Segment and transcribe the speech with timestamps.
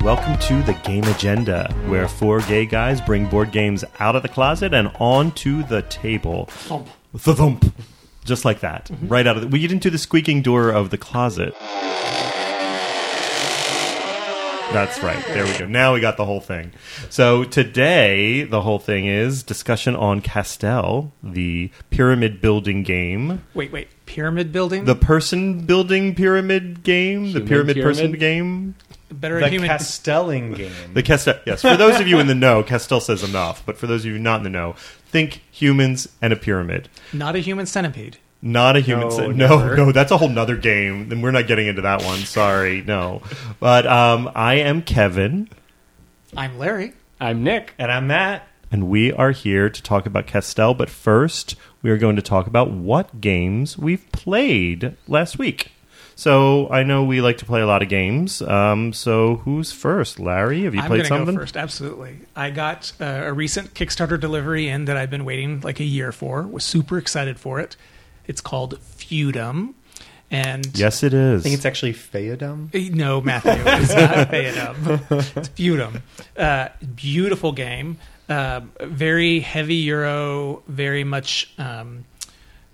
[0.00, 4.28] welcome to the Game Agenda, where four gay guys bring board games out of the
[4.28, 6.46] closet and onto the table.
[6.46, 6.88] Thump.
[7.12, 7.74] The thump.
[8.24, 8.86] Just like that.
[8.86, 9.08] Mm-hmm.
[9.08, 9.48] Right out of the.
[9.48, 11.54] We get didn't the squeaking door of the closet.
[14.72, 15.24] That's right.
[15.28, 15.66] There we go.
[15.66, 16.72] Now we got the whole thing.
[17.08, 23.44] So today, the whole thing is discussion on Castell, the pyramid building game.
[23.54, 23.88] Wait, wait.
[24.06, 24.84] Pyramid building?
[24.84, 27.26] The person building pyramid game?
[27.32, 28.74] the Human pyramid, person game?
[29.10, 29.68] Better The a human.
[29.68, 30.72] Castelling game.
[30.94, 31.38] The Castell.
[31.46, 33.64] Yes, for those of you in the know, Castell says enough.
[33.64, 34.74] But for those of you not in the know,
[35.08, 36.88] think humans and a pyramid.
[37.12, 38.18] not a human centipede.
[38.42, 39.08] Not a human.
[39.08, 41.08] No, No, no, no, that's a whole nother game.
[41.08, 42.18] Then we're not getting into that one.
[42.20, 43.22] Sorry, no.
[43.60, 45.48] But um, I am Kevin,
[46.36, 46.92] I'm Larry.
[47.20, 47.72] I'm Nick.
[47.78, 48.46] and I'm Matt.
[48.70, 50.74] and we are here to talk about Castell.
[50.74, 55.72] But first, we are going to talk about what games we've played last week.
[56.18, 58.40] So I know we like to play a lot of games.
[58.40, 60.18] Um, so who's first?
[60.18, 61.34] Larry, have you I'm played going to something?
[61.34, 61.56] go first.
[61.58, 62.20] Absolutely.
[62.34, 66.12] I got uh, a recent Kickstarter delivery in that I've been waiting like a year
[66.12, 66.42] for.
[66.42, 67.76] Was super excited for it.
[68.26, 69.74] It's called Feudum.
[70.30, 71.42] And Yes, it is.
[71.42, 72.74] I think it's actually Feodum.
[72.74, 75.36] Uh, No, Matthew, it's not Feudum.
[75.36, 76.00] It's Feudum.
[76.36, 77.98] Uh, beautiful game.
[78.28, 80.62] Uh, very heavy Euro.
[80.66, 81.52] Very much.
[81.58, 82.06] Um,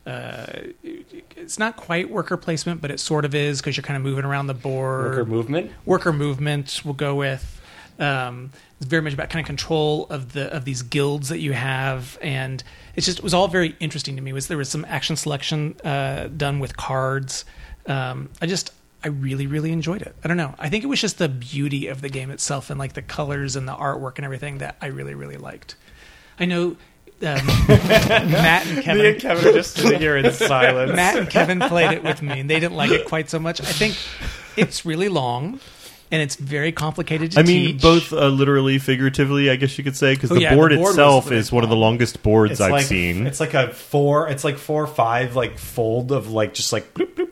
[0.06, 0.46] uh,
[0.82, 4.24] it's not quite worker placement, but it sort of is because you're kind of moving
[4.24, 5.04] around the board.
[5.04, 5.70] Worker movement.
[5.84, 7.60] worker movement we'll go with
[7.98, 11.52] um, it's very much about kind of control of the of these guilds that you
[11.52, 12.62] have and
[12.96, 14.32] it's just it was all very interesting to me.
[14.32, 17.44] Was there was some action selection uh, done with cards.
[17.86, 20.14] Um, i just i really really enjoyed it.
[20.24, 20.54] I don't know.
[20.58, 23.56] I think it was just the beauty of the game itself and like the colors
[23.56, 25.76] and the artwork and everything that i really really liked.
[26.40, 26.76] I know
[27.22, 30.92] um, matt and kevin Me and Kevin are just sitting here in silence.
[30.94, 33.60] Matt and Kevin played it with me, and they didn't like it quite so much.
[33.60, 33.96] I think
[34.56, 35.60] it's really long,
[36.10, 37.82] and it's very complicated to I mean, teach.
[37.82, 40.70] both uh, literally, figuratively, I guess you could say, because Oh, the, yeah, the board
[40.72, 43.26] board was itself really is one of the longest boards it's I've like seen.
[43.26, 44.28] it's like a four.
[44.28, 47.31] It's like four or five like fold of like just like bloop, bloop,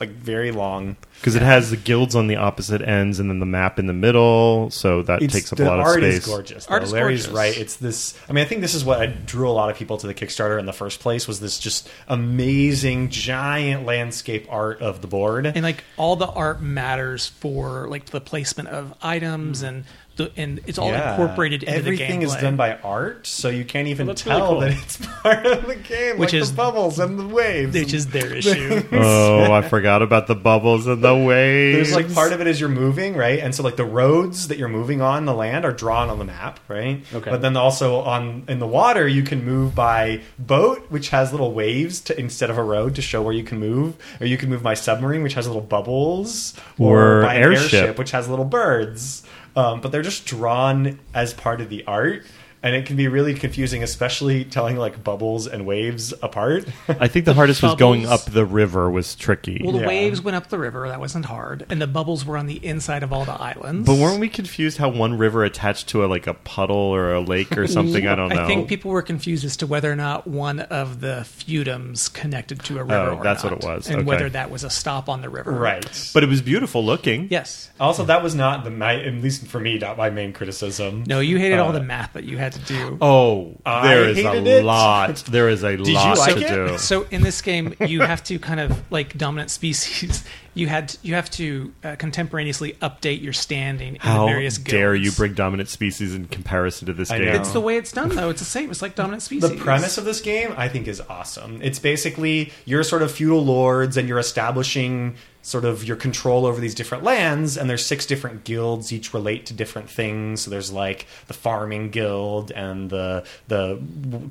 [0.00, 0.96] like very long.
[1.20, 3.92] Because it has the guilds on the opposite ends and then the map in the
[3.94, 6.14] middle, so that It's, takes up the a lot of art space.
[6.18, 6.66] is gorgeous.
[6.66, 6.86] Art though.
[6.86, 7.36] is Larry's gorgeous.
[7.36, 7.56] right.
[7.58, 8.18] It's this.
[8.28, 10.14] I mean, I think this is what I drew a lot of people to the
[10.14, 11.26] Kickstarter in the first place.
[11.28, 15.46] Was this just amazing, giant landscape art of the board?
[15.46, 19.84] and like all the art matters for like the placement of items and
[20.16, 21.12] the and it's all Yeah.
[21.12, 21.86] incorporated into the water.
[21.94, 22.40] Everything the is gameplay.
[22.40, 24.60] done by art, so you can't even Well, that's really tell cool.
[24.60, 27.74] that it's part of the game, Which like is- the bubbles and the waves.
[27.74, 28.82] which is their issue.
[28.92, 31.90] oh, I forgot about the bubbles and the waves.
[31.90, 33.38] There's like part of it is you're moving, right?
[33.40, 36.24] And so like the roads that you're moving on the land are drawn on the
[36.24, 37.02] map, right?
[37.12, 37.30] Okay.
[37.30, 41.52] But then also on in the water you can move by boat, which has little
[41.52, 44.48] waves to instead of a road to show where you can move, or you can
[44.48, 47.98] move by submarine, which has little bubbles, Or by an airship.
[47.98, 49.22] which has little birds.
[49.56, 52.24] Um, but they're just drawn as part of the art.
[52.64, 56.64] And it can be really confusing, especially telling like bubbles and waves apart.
[56.88, 59.60] I think the hardest was going up the river was tricky.
[59.62, 59.86] Well, the Yeah.
[59.86, 60.88] waves went up the river.
[60.88, 63.86] That wasn't hard, and the bubbles were on the inside of all the islands.
[63.86, 67.20] but weren't we confused how one river attached to a like a puddle or a
[67.20, 68.08] lake or something?
[68.08, 68.42] I don't know.
[68.42, 72.60] I think people were confused as to whether or not one of the feudums connected
[72.64, 73.10] to a river.
[73.10, 73.88] Oh, or that's what it was.
[73.88, 74.06] and Okay.
[74.06, 75.52] whether that was a stop on the river.
[75.52, 75.84] right.
[76.14, 77.28] but it was beautiful looking.
[77.30, 77.68] Yes.
[77.78, 81.04] Also, that was not the my at least for me not my main criticism.
[81.06, 82.98] No, you hated all Uh, the math that you had to do.
[83.00, 84.64] Oh, I there is hated a it.
[84.64, 85.24] lot.
[85.28, 86.68] There is a you lot like to it?
[86.68, 86.78] do.
[86.78, 90.24] So in this game, you have to kind of like dominant species.
[90.56, 94.70] You had you have to uh, contemporaneously update your standing in How the various guilds.
[94.70, 97.26] dare you bring dominant species in comparison to this I game?
[97.26, 97.40] know.
[97.40, 98.30] It's the way it's done, though.
[98.30, 98.70] It's the same.
[98.70, 99.50] It's like dominant species.
[99.50, 101.60] The premise of this game, I think, is awesome.
[101.60, 105.16] It's basically you're sort of feudal lords and you're establishing
[105.46, 109.44] sort of your control over these different lands, and there's six different guilds, each relate
[109.46, 110.40] to different things.
[110.40, 113.78] So there's like the farming guild and the the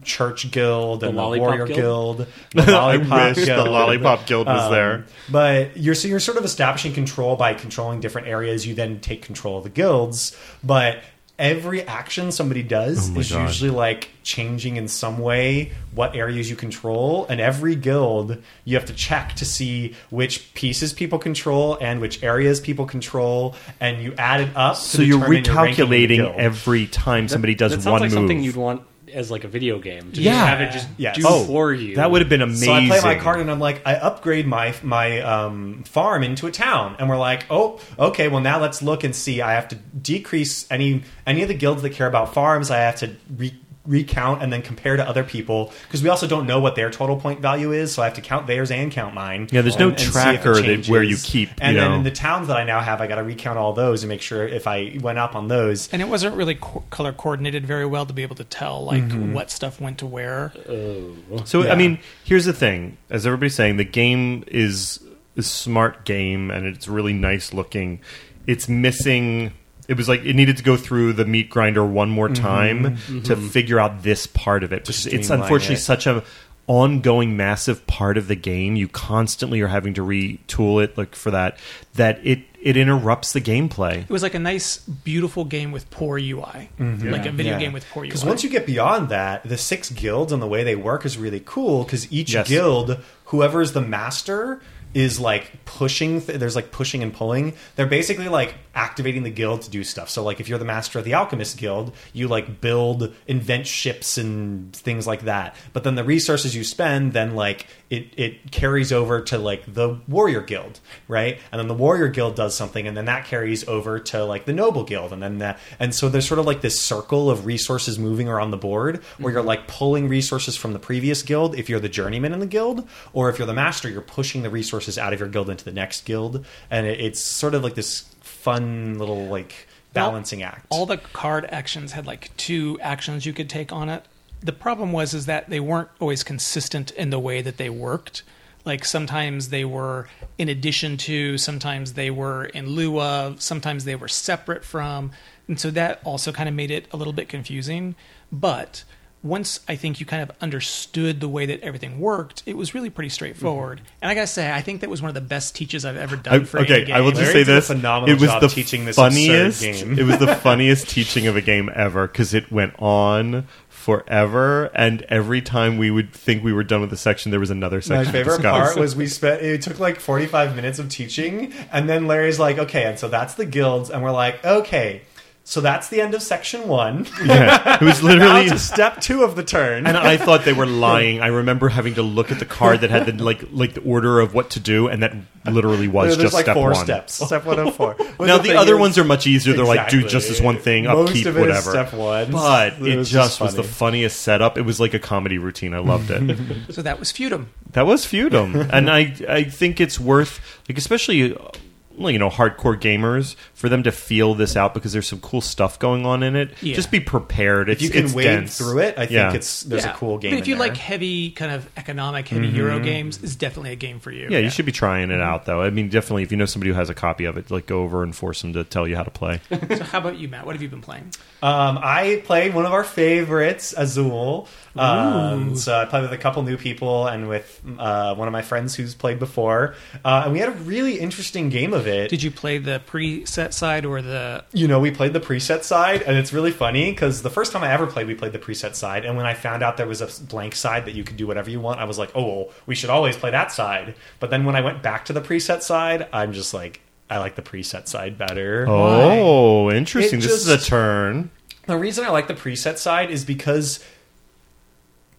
[0.04, 2.18] church guild and the, lollipop warrior guild?
[2.18, 2.28] guild.
[2.56, 3.70] The I lollipop wish the guild.
[3.70, 5.06] lollipop guild was Um, there.
[5.30, 8.66] But you're so you're sort of establishing control by controlling different areas.
[8.66, 10.98] You then take control of the guilds, but
[11.40, 13.48] every action somebody does Oh is God.
[13.48, 18.86] usually like changing in some way what areas you control and every guild you have
[18.86, 24.14] to check to see which pieces people control and which areas people control and you
[24.18, 27.56] add it up to So you're determine your ranking in the recalculating every time somebody
[27.56, 28.18] does that sounds one like move.
[28.18, 30.12] something you'd want as like a video game.
[30.12, 30.32] To Yeah.
[30.34, 31.16] just have it just Yes.
[31.18, 31.96] do Oh, for you.
[31.96, 32.66] That would have been amazing.
[32.68, 36.48] So I play my card and I'm like, I upgrade my my um, farm into
[36.48, 39.42] a town, and we're like, oh, okay, well now let's look and see.
[39.42, 42.70] I have to decrease any any of the guilds that care about farms.
[42.72, 46.48] I have to re- recount and then compare to other people because we also don't
[46.48, 47.94] know what their total point value is.
[47.94, 49.50] So I have to count theirs and count mine.
[49.52, 51.26] Yeah, there's no and- and see if it tracker that- where you changes.
[51.30, 53.58] keep, And you then in the towns that I now have, I got to recount
[53.58, 55.90] all those and make sure if I went up on those.
[55.92, 59.04] And it wasn't really co- color coordinated very well to be able to tell like
[59.04, 59.34] mm-hmm.
[59.34, 60.54] what stuff went to where.
[60.70, 61.44] Oh.
[61.44, 61.74] So Yeah.
[61.74, 65.00] I mean, here's the thing: as everybody's saying, the game is
[65.36, 68.00] a smart game and it's really nice looking.
[68.48, 69.52] It's missing.
[69.88, 72.44] It was like it needed to go through the meat grinder one more mm-hmm.
[72.44, 73.48] time to mm-hmm.
[73.48, 74.84] figure out this part of it.
[74.84, 75.80] Because it's unfortunately it.
[75.80, 76.24] such a
[76.68, 78.76] ongoing massive part of the game.
[78.76, 81.58] You constantly are having to retool it, like for that.
[81.96, 84.04] That it it interrupts the gameplay.
[84.04, 87.10] It was like a nice, beautiful game with poor UI, mm-hmm.
[87.10, 88.10] like a video game with poor UI.
[88.10, 91.18] Because once you get beyond that, the six guilds and the way they work is
[91.18, 91.84] really cool.
[91.84, 92.48] Because each Yes.
[92.48, 94.62] guild, whoever's the master,
[94.94, 96.22] is like pushing.
[96.22, 97.54] Th- there's like pushing and pulling.
[97.76, 100.10] They're basically like activating the guild to do stuff.
[100.10, 104.18] So like if you're the master of the alchemist guild, you like build, invent ships
[104.18, 105.56] and things like that.
[105.74, 110.00] But then the resources you spend, then like it it carries over to like the
[110.08, 111.40] warrior guild, right?
[111.52, 114.54] And then the warrior guild does something, and then that carries over to like the
[114.54, 115.60] noble guild, and then that.
[115.80, 119.32] And so there's sort of like this circle of resources moving around the board, where
[119.32, 119.48] you're mm-hmm.
[119.48, 123.30] like pulling resources from the previous guild if you're the journeyman in the guild, or
[123.30, 126.06] if you're the master, you're pushing the resources out of your guild into the next
[126.06, 130.66] guild, and it, it's sort of like this fun little like balancing act.
[130.70, 134.06] all the card actions had like two actions you could take on it.
[134.42, 138.24] The problem was is that they weren't always consistent in the way that they worked.
[138.66, 140.08] Like sometimes they were
[140.38, 145.12] in addition to, sometimes they were in lieu of, sometimes they were separate from,
[145.48, 147.96] and so that also kind of made it a little bit confusing.
[148.32, 148.84] But
[149.24, 152.90] once I think you kind of understood the way that everything worked, it was really
[152.90, 153.78] pretty straightforward.
[153.80, 153.88] Mm-hmm.
[154.02, 156.16] And I gotta say, I think that was one of the best teaches I've ever
[156.18, 158.20] done I- for okay, any I will just Larry say did a this: phenomenal it
[158.22, 159.62] was job the teaching this absurd funniest.
[159.62, 159.98] game.
[160.04, 165.02] It was the funniest teaching of a game ever because it went on forever, and
[165.04, 168.06] every time we would think we were done with the section, there was another section.
[168.06, 168.70] to favorite discuss.
[168.74, 172.58] part was we spent it took like 45 minutes of teaching and then Larry's like
[172.58, 175.02] okay and so that's the guilds and we're like okay
[175.46, 178.50] so that's the end of section 1 yeah, it was now literally.
[178.50, 181.20] to step 2 of the turn and I thought they were lying.
[181.22, 184.20] I remember having to look at the card that had the like like the order
[184.22, 185.14] of what to do, and that
[185.46, 186.86] literally was there's just like step four one.
[186.86, 189.54] steps step 1 of 4 But Now the, thing other is- ones are much easier.
[189.54, 191.72] They're like do just this one thing, Most upkeep, of it is whatever.
[191.72, 192.32] step one.
[192.32, 194.58] But It it, just just was the funniest setup.
[194.58, 195.74] It was like a comedy routine.
[195.74, 196.24] I loved it.
[196.74, 197.48] So that was Feudum.
[197.74, 200.40] That was Feudum, and I I think it's worth
[200.70, 201.52] like especially uh, well,
[201.98, 205.78] you know hardcore gamers for them to feel this out because there's some cool stuff
[205.80, 206.52] going on in it.
[206.62, 206.76] Yeah.
[206.76, 207.70] Just be prepared.
[207.70, 208.58] It's, if you can it's wade dense.
[208.58, 209.34] through it I think Yeah.
[209.34, 209.94] it's there's Yeah.
[209.94, 210.68] a cool game But if in you there.
[210.68, 214.28] like heavy, kind of economic, heavy Euro games, it's definitely a game for you.
[214.30, 215.62] Yeah, you should be trying it out though.
[215.62, 217.84] I mean, definitely if you know somebody who has a copy of it, like go
[217.84, 219.40] over and force them to tell you how to play.
[219.74, 220.46] So how about you, Matt?
[220.46, 221.12] What have you been playing?
[221.42, 224.48] Um, I played one of our favorites, Azul.
[224.76, 228.42] Um, so I played with a couple new people and with uh, one of my
[228.42, 232.10] friends who's played before, uh, and we had a really interesting game of it.
[232.10, 234.44] Did you play the preset side or the?
[234.52, 237.64] you know, we played the preset side, and it's really funny because the first time
[237.64, 240.02] I ever played, we played the preset side, and when I found out there was
[240.02, 242.50] a blank side that you could do whatever you want, I was like, oh, well,
[242.66, 243.96] we should always play that side.
[244.20, 247.36] But then when I went back to the preset side, I'm just like, I like
[247.36, 248.66] the preset side better.
[248.68, 250.20] Oh, interesting.
[250.20, 251.30] It this is a turn.
[251.68, 253.84] The reason I like the preset side is because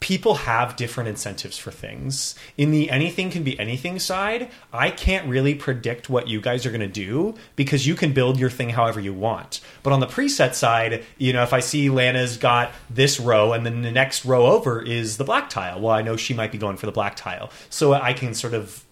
[0.04, 2.34] people have different incentives for things.
[2.58, 6.70] In the anything can be anything side, I can't really predict what you guys are
[6.70, 9.62] going to do because you can build your thing however you want.
[9.82, 13.64] But on the preset side, you know, if I see Lana's got this row and
[13.64, 16.58] then the next row over is the black tile, well, I know she might be
[16.58, 17.48] going for the black tile.
[17.70, 18.84] So I can sort of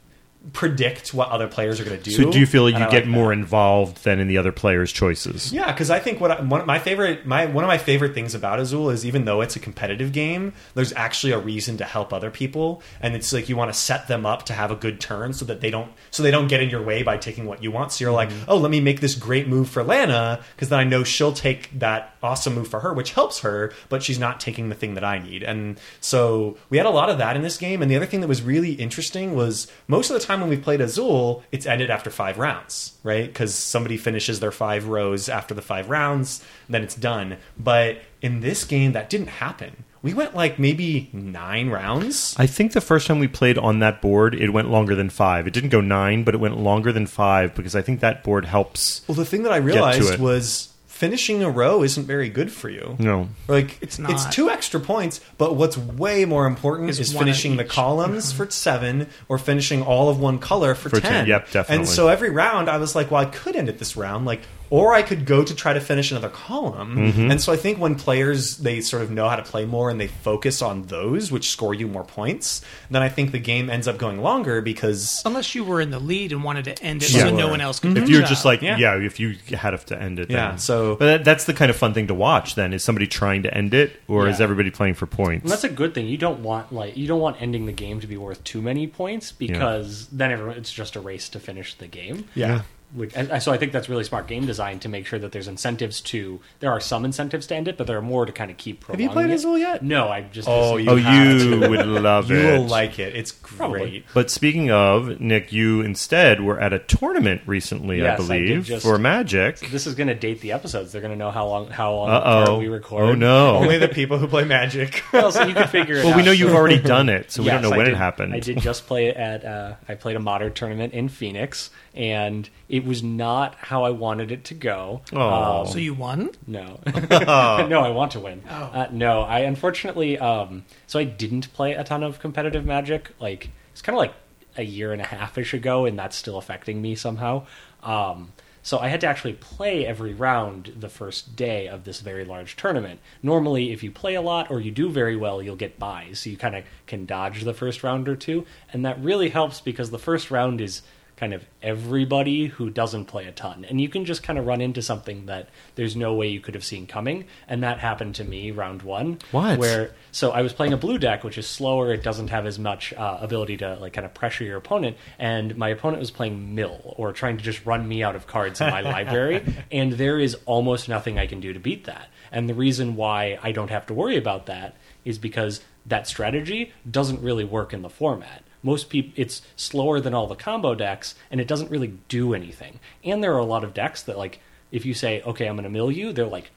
[0.52, 2.10] predict what other players are going to do.
[2.10, 3.38] So do you feel like you I get like more that.
[3.38, 5.52] involved than in the other players' choices?
[5.52, 8.14] Yeah, because I think what I, one of my favorite my one of my favorite
[8.14, 11.84] things about Azul is even though it's a competitive game, there's actually a reason to
[11.84, 14.76] help other people, and it's like you want to set them up to have a
[14.76, 17.44] good turn so that they don't so they don't get in your way by taking
[17.44, 17.92] what you want.
[17.92, 18.44] So you're like, mm-hmm.
[18.48, 21.78] oh, let me make this great move for Lana because then I know she'll take
[21.78, 25.04] that awesome move for her, which helps her, but she's not taking the thing that
[25.04, 25.42] I need.
[25.42, 27.82] And so we had a lot of that in this game.
[27.82, 30.56] And the other thing that was really interesting was most of the time when we
[30.56, 33.26] played Azul, it's ended after five rounds, right?
[33.26, 37.36] Because somebody finishes their five rows after the five rounds, then it's done.
[37.58, 39.84] But in this game, that didn't happen.
[40.02, 42.34] We went like maybe nine rounds.
[42.36, 45.46] I think the first time we played on that board, it went longer than five.
[45.46, 48.44] It didn't go nine, but it went longer than five because I think that board
[48.44, 49.06] helps.
[49.06, 50.71] Well, the thing that I realized was
[51.02, 52.94] finishing a row isn't very good for you.
[53.00, 54.12] No, Like It's not.
[54.12, 57.70] It's two extra points, but what's way more important Is is, finishing the each.
[57.70, 58.44] columns uh-huh.
[58.44, 61.12] for seven or finishing all of one color for, For ten.
[61.12, 61.76] 10, yep, definitely.
[61.76, 64.26] And so every round, I was like, well, I could end it this round.
[64.26, 64.42] Like,
[64.72, 66.96] or I could go to try to finish another column.
[66.96, 67.30] Mm-hmm.
[67.30, 70.00] And so I think when players they sort of know how to play more and
[70.00, 73.86] they focus on those, which score you more points, then I think the game ends
[73.86, 77.10] up going longer because Unless you were in the lead and wanted to end it
[77.12, 77.24] Yeah.
[77.24, 77.98] so no one else could.
[77.98, 78.78] If you're just like Yeah.
[78.78, 78.96] yeah.
[78.96, 80.58] if you had to end it, Yeah, then.
[80.58, 82.54] so- but that, that's the kind of fun thing to watch.
[82.54, 85.42] Then is somebody trying to end it, or is everybody playing for points?
[85.44, 86.06] And that's a good thing.
[86.06, 88.86] You don't want like you don't want ending the game to be worth too many
[88.86, 92.24] points because then everyone, it's just a race to finish the game.
[92.34, 92.62] yeah.
[92.94, 95.48] Which, and so I think that's really smart game design to make sure that there's
[95.48, 96.40] incentives to.
[96.60, 98.84] There are some incentives to end it, but there are more to kind of keep.
[98.86, 99.34] Have you played it.
[99.34, 99.82] Azul yet?
[99.82, 100.46] No, I just.
[100.46, 102.42] Oh, you oh, you would love You it.
[102.54, 103.16] You will like it.
[103.16, 103.78] It's Probably.
[103.80, 104.04] great.
[104.12, 108.64] But speaking of Nick, you instead were at a tournament recently, Yes, I I believe,
[108.64, 109.58] just- for Magic.
[109.70, 110.92] This is going to date the episodes.
[110.92, 112.58] They're going to know how long how long Uh-oh.
[112.58, 113.04] we record.
[113.04, 113.56] Oh no.
[113.62, 115.02] Only the people who play Magic.
[115.12, 116.16] Well, so you can figure it well, out.
[116.16, 117.98] we know you've already done it, so we Yes, don't know I when did- it
[117.98, 118.34] happened.
[118.34, 119.44] I did just play it at.
[119.44, 124.32] Uh, I played a modern tournament in Phoenix, and it was not how I wanted
[124.32, 125.02] it to go.
[125.12, 125.64] Aw.
[125.64, 126.30] so you won.
[126.46, 128.42] No, no, I want to win.
[128.48, 128.54] Oh.
[128.54, 130.18] Uh, no, I unfortunately.
[130.18, 133.10] Um, so I didn't play a ton of competitive Magic.
[133.20, 134.14] Like it's kind of like
[134.56, 137.46] a year and a half ish ago, and that's still affecting me somehow.
[137.82, 138.32] Um,
[138.64, 142.56] so I had to actually play every round the first day of this very large
[142.56, 143.00] tournament.
[143.22, 146.30] Normally, if you play a lot or you do very well, you'll get buys, so
[146.30, 149.90] you kind of can dodge the first round or two, and that really helps because
[149.90, 150.82] the first round is
[151.22, 153.64] kind of everybody who doesn't play a ton.
[153.64, 156.54] And you can just kind of run into something that there's no way you could
[156.54, 157.26] have seen coming.
[157.46, 159.20] And that happened to me round one.
[159.30, 159.60] What?
[159.60, 161.92] Where so I was playing a blue deck, which is slower.
[161.92, 164.96] It doesn't have as much uh, ability to like kind of pressure your opponent.
[165.16, 168.60] And my opponent was playing mill or trying to just run me out of cards
[168.60, 169.44] in my library.
[169.70, 172.08] And there is almost nothing I can do to beat that.
[172.32, 174.74] And the reason why I don't have to worry about that
[175.04, 180.14] is because that strategy doesn't really work in the format most people it's slower than
[180.14, 182.80] all the combo decks and it doesn't really do anything.
[183.04, 184.40] And there are a lot of decks that like
[184.70, 186.50] if you say okay i'm going to mill you they're like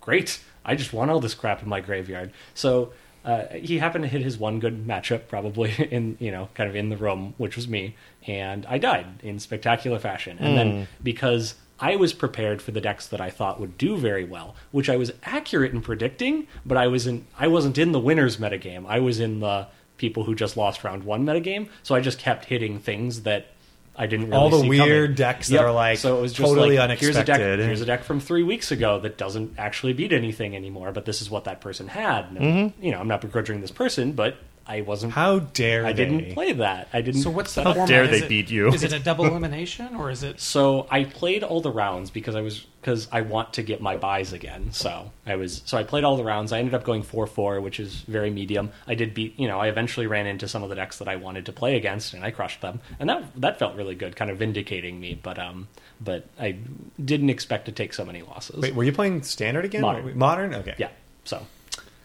[0.00, 0.40] great.
[0.64, 2.32] I just want all this crap in my graveyard.
[2.54, 2.92] So
[3.24, 6.76] uh, he happened to hit his one good matchup probably in you know kind of
[6.76, 7.94] in the room which was me
[8.26, 10.38] and i died in spectacular fashion.
[10.38, 14.24] And then because I was prepared for the decks that I thought would do very
[14.24, 17.98] well, which I was accurate in predicting, but I was in I wasn't in the
[17.98, 18.86] winners metagame.
[18.86, 19.66] I was in the
[20.00, 23.48] people who just lost round one metagame, so I just kept hitting things that
[23.94, 25.14] I didn't really All the weird coming.
[25.14, 27.36] decks that are, like, so it was just totally like, Here's a deck.
[27.36, 27.66] unexpected.
[27.66, 31.20] Here's a deck from three weeks ago that doesn't actually beat anything anymore, but this
[31.20, 32.26] is what that person had.
[32.30, 32.84] And, mm-hmm.
[32.84, 35.12] You know, I'm not begrudging this person, but I wasn't.
[35.12, 35.88] How dare they.
[35.88, 36.04] I they?
[36.04, 36.88] didn't play that.
[36.92, 37.22] I didn't.
[37.22, 37.88] So what's the How format?
[37.88, 38.68] dare Is they it- beat you?
[38.68, 40.40] Is it a double elimination or is it?
[40.40, 43.96] So I played all the rounds because I was because I want to get my
[43.96, 44.72] buys again.
[44.72, 46.52] So I was so I played all the rounds.
[46.52, 48.70] I ended up going four four, which is very medium.
[48.86, 51.16] I did beat you know I eventually ran into some of the decks that I
[51.16, 54.30] wanted to play against, and I crushed them, and that that felt really good, kind
[54.30, 55.18] of vindicating me.
[55.20, 55.68] But um,
[56.00, 56.56] but I
[57.04, 58.60] didn't expect to take so many losses.
[58.62, 59.82] Wait, were you playing standard again?
[59.82, 60.16] Modern.
[60.16, 60.54] Modern?
[60.54, 60.74] Okay.
[60.78, 60.90] Yeah,
[61.24, 61.44] so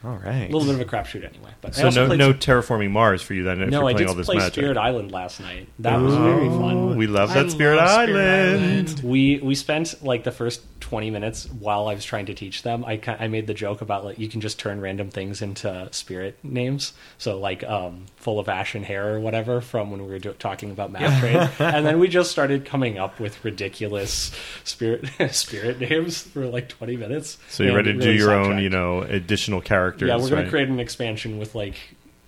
[0.06, 0.48] All right.
[0.48, 1.50] a little bit of a crapshoot anyway.
[1.60, 3.60] But so no no some- terraforming Mars for you then.
[3.60, 4.52] If no, you're I playing did all this play magic.
[4.54, 5.68] Spirit Island last night.
[5.80, 6.96] That was very fun.
[6.96, 8.08] We love I that Spirit love Island.
[8.08, 9.00] Spirit Island.
[9.02, 12.84] We we spent like the first twenty minutes while I was trying to teach them.
[12.84, 16.38] I I made the joke about like you can just turn random things into spirit
[16.44, 16.92] names.
[17.18, 20.32] So like um, full of ash and hair or whatever from when we were do-
[20.34, 24.30] talking about math trade, and then we just started coming up with ridiculous
[24.64, 27.38] spirit spirit names for like twenty minutes.
[27.48, 28.62] So you're ready to it do your own, sidetracked.
[28.62, 29.60] you know, additional
[29.98, 30.08] characters.
[30.08, 30.44] Yeah, we're going right?
[30.44, 31.76] to create an expansion with like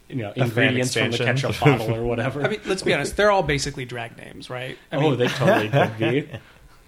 [0.09, 2.43] you know ingredients from the ketchup bottle or whatever.
[2.43, 3.17] I mean, let's be honest.
[3.17, 4.77] They're all basically drag names, right?
[4.91, 6.29] I oh, mean, they totally could be.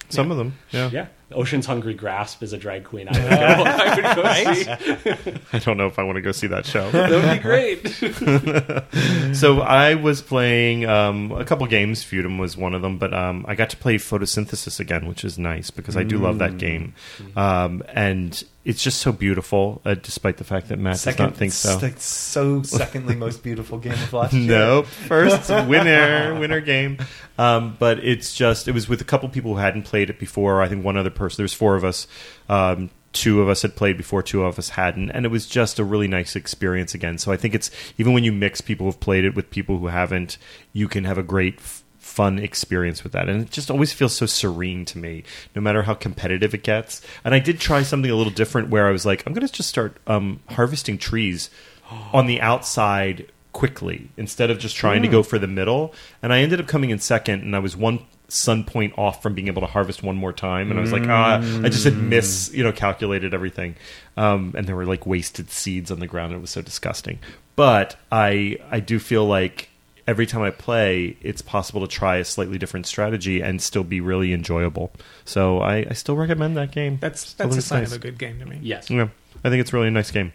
[0.08, 0.58] some of them.
[0.70, 0.90] Yeah.
[0.92, 3.08] Yeah, Ocean's Hungry Grasp is a drag queen.
[3.08, 5.40] I would go, I would go see.
[5.52, 6.90] I don't know if I want to go see that show.
[6.90, 9.34] That would be great.
[9.36, 12.04] so I was playing um, a couple games.
[12.04, 15.38] Feudum was one of them, but um, I got to play Photosynthesis again, which is
[15.38, 16.94] nice because I do love that game,
[17.36, 19.80] um, and it's just so beautiful.
[19.84, 21.78] Uh, despite the fact that Matt does not think so.
[21.82, 24.48] it's so secondly most beautiful game of last year.
[24.48, 24.86] Nope.
[24.86, 26.98] First winner, winner game.
[27.38, 30.60] Um, but it's just it was with a couple people who hadn't played it before.
[30.60, 31.36] I think one other person.
[31.36, 32.06] There was four of us.
[32.48, 35.78] Um, two of us had played before, two of us hadn't, and it was just
[35.78, 37.18] a really nice experience again.
[37.18, 39.88] So I think it's even when you mix people who've played it with people who
[39.88, 40.38] haven't,
[40.72, 41.56] you can have a great.
[41.58, 45.22] F- Fun experience with that, and it just always feels so serene to me,
[45.54, 47.02] no matter how competitive it gets.
[47.24, 49.52] And I did try something a little different, where I was like, I'm going to
[49.52, 51.50] just start um, harvesting trees
[52.12, 55.94] on the outside quickly instead of just trying to go for the middle.
[56.20, 58.00] And I ended up coming in second, and I was one
[58.32, 60.70] sun point off from being able to harvest one more time.
[60.70, 63.76] And I was like, ah, I just had miss, you know, calculated everything.
[64.16, 66.32] Um, and there were like wasted seeds on the ground.
[66.32, 67.18] It was so disgusting.
[67.56, 69.68] But I, I do feel like
[70.06, 74.00] every time I play, it's possible to try a slightly different strategy and still be
[74.00, 74.92] really enjoyable.
[75.24, 76.98] So I, I still recommend that game.
[77.00, 77.92] That's Still that's a sign nice.
[77.92, 78.58] of a good game to me.
[78.62, 78.90] Yes.
[78.90, 79.08] Yeah,
[79.44, 80.32] I think it's really a nice game.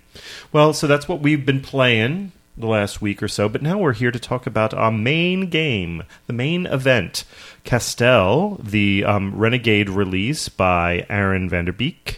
[0.52, 3.94] Well, so that's what we've been playing the last week or so, but now we're
[3.94, 7.26] here to talk about our main game, the main event,
[7.66, 12.18] Castell, the um, Renegade release by Aaron Vanderbeek,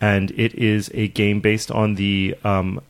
[0.00, 2.80] and it is a game based on the um,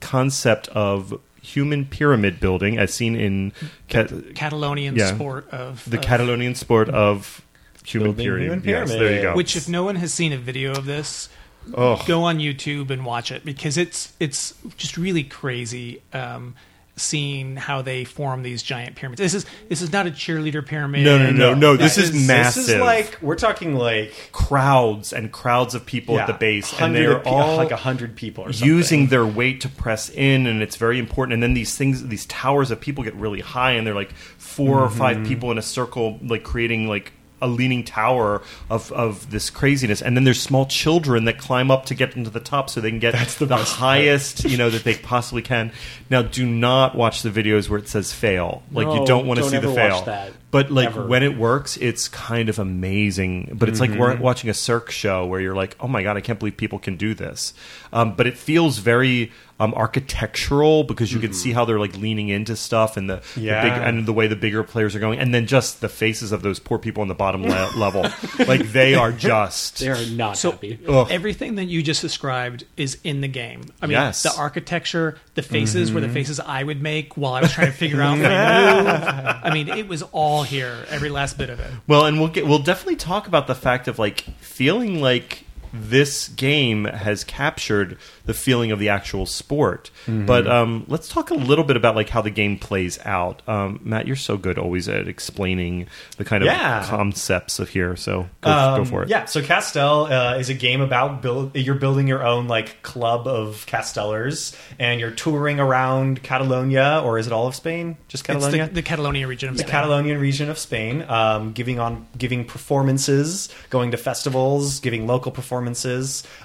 [0.00, 3.52] concept of human pyramid building, as seen in
[3.90, 5.14] Ca- Catalonian Yeah.
[5.14, 7.42] sport of the of- Catalonian sport of
[7.84, 8.42] human pyramid.
[8.64, 9.34] human Yes, there you go.
[9.34, 11.28] Which, if no one has seen a video of this,
[11.74, 16.02] oh, go on YouTube and watch it because it's it's just really crazy.
[16.12, 16.54] Um,
[16.98, 19.20] seeing how they form these giant pyramids.
[19.20, 21.04] This is this is not a cheerleader pyramid.
[21.04, 21.76] No, no, no, no.
[21.76, 22.80] This is This is massive.
[22.80, 27.28] like we're talking like crowds and crowds of people at the base, and they're pe-
[27.28, 28.66] all like a hundred people or something.
[28.74, 31.34] using their weight to press in, and it's very important.
[31.34, 34.80] And then these things, these towers of people get really high, and they're like 4
[34.80, 35.26] or five Mm-hmm.
[35.26, 40.00] people in a circle, like creating like a leaning tower of, of this craziness.
[40.00, 42.90] And then there's small children that climb up to get into the top so they
[42.90, 45.72] can get That's the, highest, you know, that they possibly can.
[46.08, 48.62] Now, do not watch the videos where it says fail.
[48.72, 50.32] Like you don't want to see the fail.
[50.52, 51.06] Watch that, But like ever.
[51.06, 53.56] when it works, it's kind of amazing.
[53.58, 56.20] But it's like we're watching a Cirque show where you're like, oh my god, I
[56.20, 57.54] can't believe people can do this.
[57.92, 62.28] Um, but it feels very um, architectural because you can see how they're like leaning
[62.28, 65.34] into stuff and the, the big and the way the bigger players are going, and
[65.34, 68.04] then just the faces of those poor people on the bottom le- level,
[68.46, 69.78] like they are just.
[69.80, 70.78] They are not So happy.
[70.86, 71.08] Ugh.
[71.10, 73.62] everything that you just described is in the game.
[73.80, 74.22] I mean, Yes.
[74.22, 75.94] the architecture, the faces Mm-hmm.
[75.94, 79.36] were the faces I would make while I was trying to figure out my move.
[79.42, 81.70] I mean, it was all here, every last bit of it.
[81.86, 86.28] Well, and we'll get we'll definitely talk about the fact of like feeling like this
[86.28, 89.90] game has captured the feeling of the actual sport.
[90.08, 93.42] But um, let's talk a little bit about like how the game plays out.
[93.48, 96.84] Um, Matt, you're so good always at explaining the kind of Yeah.
[96.86, 97.96] concepts of here.
[97.96, 99.08] So go, Um, go for it.
[99.08, 101.56] Yeah, so Castell uh, is a game about build.
[101.56, 107.26] You're building your own like club of Castellers, and you're touring around Catalonia, or is
[107.26, 107.96] it all of Spain?
[108.08, 108.66] Just It's Catalonia.
[108.66, 109.70] the, the Catalonia region of the Spain.
[109.70, 115.55] Catalonian region of Spain, um, giving on giving performances, going to festivals, giving local performances,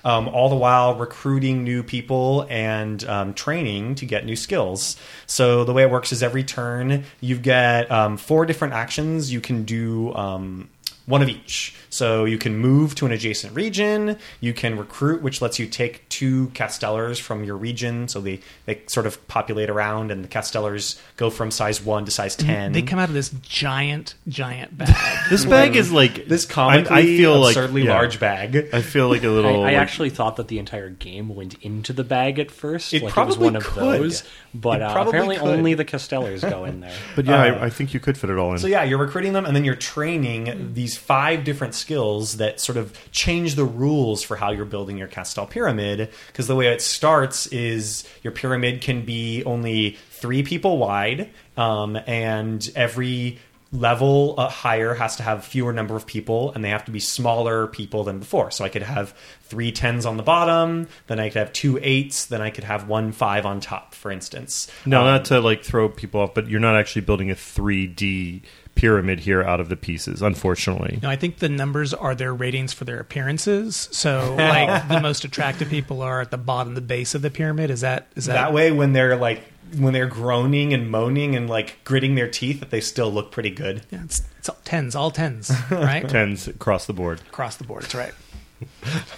[0.03, 4.97] um, all the while recruiting new people and um, training to get new skills.
[5.27, 9.31] So the way it works is every turn you get um, four different actions.
[9.31, 10.13] You can do.
[10.15, 10.69] Um,
[11.05, 11.75] one of each.
[11.89, 14.17] So you can move to an adjacent region.
[14.39, 18.07] You can recruit, which lets you take two castellers from your region.
[18.07, 22.11] So they, they sort of populate around, and the castellers go from size one to
[22.11, 22.73] size 10.
[22.73, 24.89] They come out of this giant, giant bag.
[25.31, 27.93] This bag is like this I, comically I feel like absurdly yeah.
[27.93, 28.69] large bag.
[28.73, 29.61] I feel like a little.
[29.61, 32.93] I like- actually thought that the entire game went into the bag at first.
[32.93, 33.83] It like it was probably one of could.
[33.83, 35.47] those, but uh, apparently could.
[35.47, 36.93] only the Castellers go in there.
[37.15, 38.59] but yeah, uh, I, I think you could fit it all in.
[38.59, 42.77] So yeah, you're recruiting them, and then you're training these five different skills that sort
[42.77, 46.10] of change the rules for how you're building your Castell pyramid.
[46.27, 51.97] Because the way it starts is your pyramid can be only three people wide, um,
[52.07, 53.39] and every
[53.73, 56.99] level uh, higher has to have fewer number of people and they have to be
[56.99, 58.51] smaller people than before.
[58.51, 62.25] So i could have three tens on the bottom then i could have two eights
[62.25, 64.67] then i could have one five on top for instance.
[64.85, 68.41] No, Um, not to like throw people off, but you're not actually building a 3D
[68.81, 70.97] pyramid here out of the pieces, unfortunately.
[71.03, 73.87] No, I think the numbers are their ratings for their appearances.
[73.91, 77.69] So, like, the most attractive people are at the bottom, the base of the pyramid.
[77.69, 79.43] Is that is that, that way when they're like
[79.77, 83.51] when they're groaning and moaning and like gritting their teeth that they still look pretty
[83.51, 86.09] good Yeah, it's, it's all tens, all tens, right?
[86.09, 87.21] Tens across the board.
[87.29, 87.83] Across the board.
[87.83, 88.13] That's right.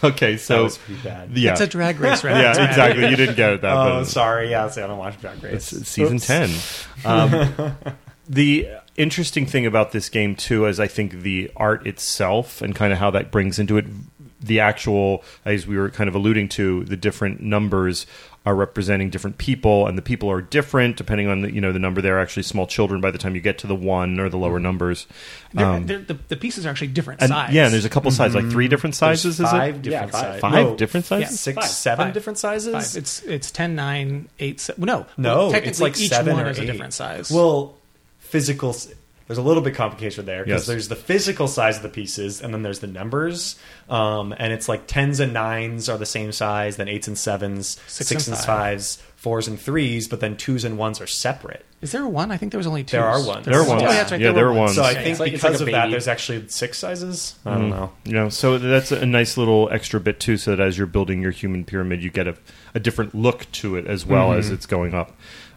[0.03, 2.37] Okay, that so was bad yeah, It's a drag race, right?
[2.37, 3.09] yeah, exactly.
[3.09, 5.73] You didn't get it that, oh but sorry yeah see, i don't watch drag race
[5.73, 6.27] it's season Oops.
[6.27, 6.49] ten.
[7.05, 7.75] Um,
[8.27, 12.93] the interesting thing about this game too is I think the art itself and kind
[12.93, 13.85] of how that brings into it
[14.39, 18.05] the actual, as we were kind of alluding to, the different numbers
[18.45, 21.79] are representing different people, and the people are different depending on the you know the
[21.79, 22.01] number.
[22.01, 24.59] They're actually small children by the time you get to the one or the lower
[24.59, 25.07] numbers.
[25.53, 27.53] They're, Um, they're, the, the pieces are actually different and size.
[27.53, 29.37] yeah, and there's a couple sizes, like three different sizes.
[29.37, 30.21] There's Is five it different Yeah, five.
[30.21, 31.39] sizes five No, different sizes?
[31.39, 31.65] six Five.
[31.69, 33.01] seven different sizes Five.
[33.01, 34.59] It's it's ten, nine, eight.
[34.59, 37.31] Se- no, no technically it's like each seven one or is a different size.
[37.31, 37.75] well
[38.33, 38.75] physical
[39.27, 40.67] there's a little bit complication there because Yes.
[40.67, 43.55] there's the physical size of the pieces and then there's the numbers
[43.89, 47.79] um, and it's like tens and nines are the same size then eights and sevens
[47.87, 48.45] Six six, and and five.
[48.45, 52.31] fives fours and threes but then twos and ones are separate is there a one?
[52.31, 52.95] I think there was only two.
[52.95, 53.45] There are ones.
[53.45, 53.81] There are ones.
[53.81, 54.21] Oh, yeah, that's right.
[54.21, 54.75] Yeah, there are ones.
[54.75, 57.35] so i Yeah, think It's like- because like a of that there's actually six sizes
[57.45, 60.61] i don't know You know, so that's a nice little extra bit too, so that
[60.61, 62.35] as you're building your human pyramid, you get a,
[62.73, 65.11] a different look to it as well as it's going up.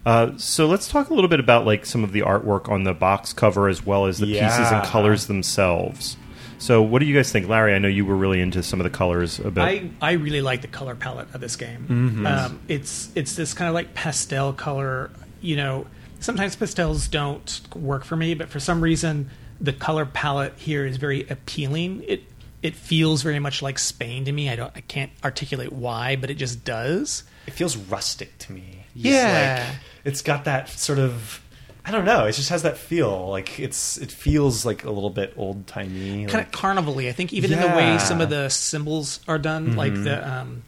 [0.06, 2.94] Uh, so let's talk a little bit about like some of the artwork on the
[2.94, 6.16] box cover as well as the pieces and colors themselves.
[6.58, 7.74] So, what do you guys think, Larry?
[7.74, 9.62] I know you were really into some of the colors a bit.
[9.62, 12.24] I, I really like the color palette of this game.
[12.24, 15.10] Um, it's it's this kind of like pastel color.
[15.42, 15.86] You know,
[16.20, 19.28] sometimes pastels don't work for me, but for some reason,
[19.60, 22.04] the color palette here is very appealing.
[22.06, 22.22] It
[22.62, 24.48] it feels very much like Spain to me.
[24.48, 27.24] I don't I can't articulate why, but it just does.
[27.46, 28.84] It feels rustic to me.
[28.94, 29.66] It's Yeah.
[29.68, 31.42] like, it's got that sort of.
[31.84, 32.24] I don't know.
[32.26, 33.28] It just has that feel.
[33.28, 33.96] Like it's.
[33.98, 36.26] It feels like a little bit old timey.
[36.26, 37.08] kind of carnival-y.
[37.08, 40.64] I think even in the way some of the symbols are done, like the um,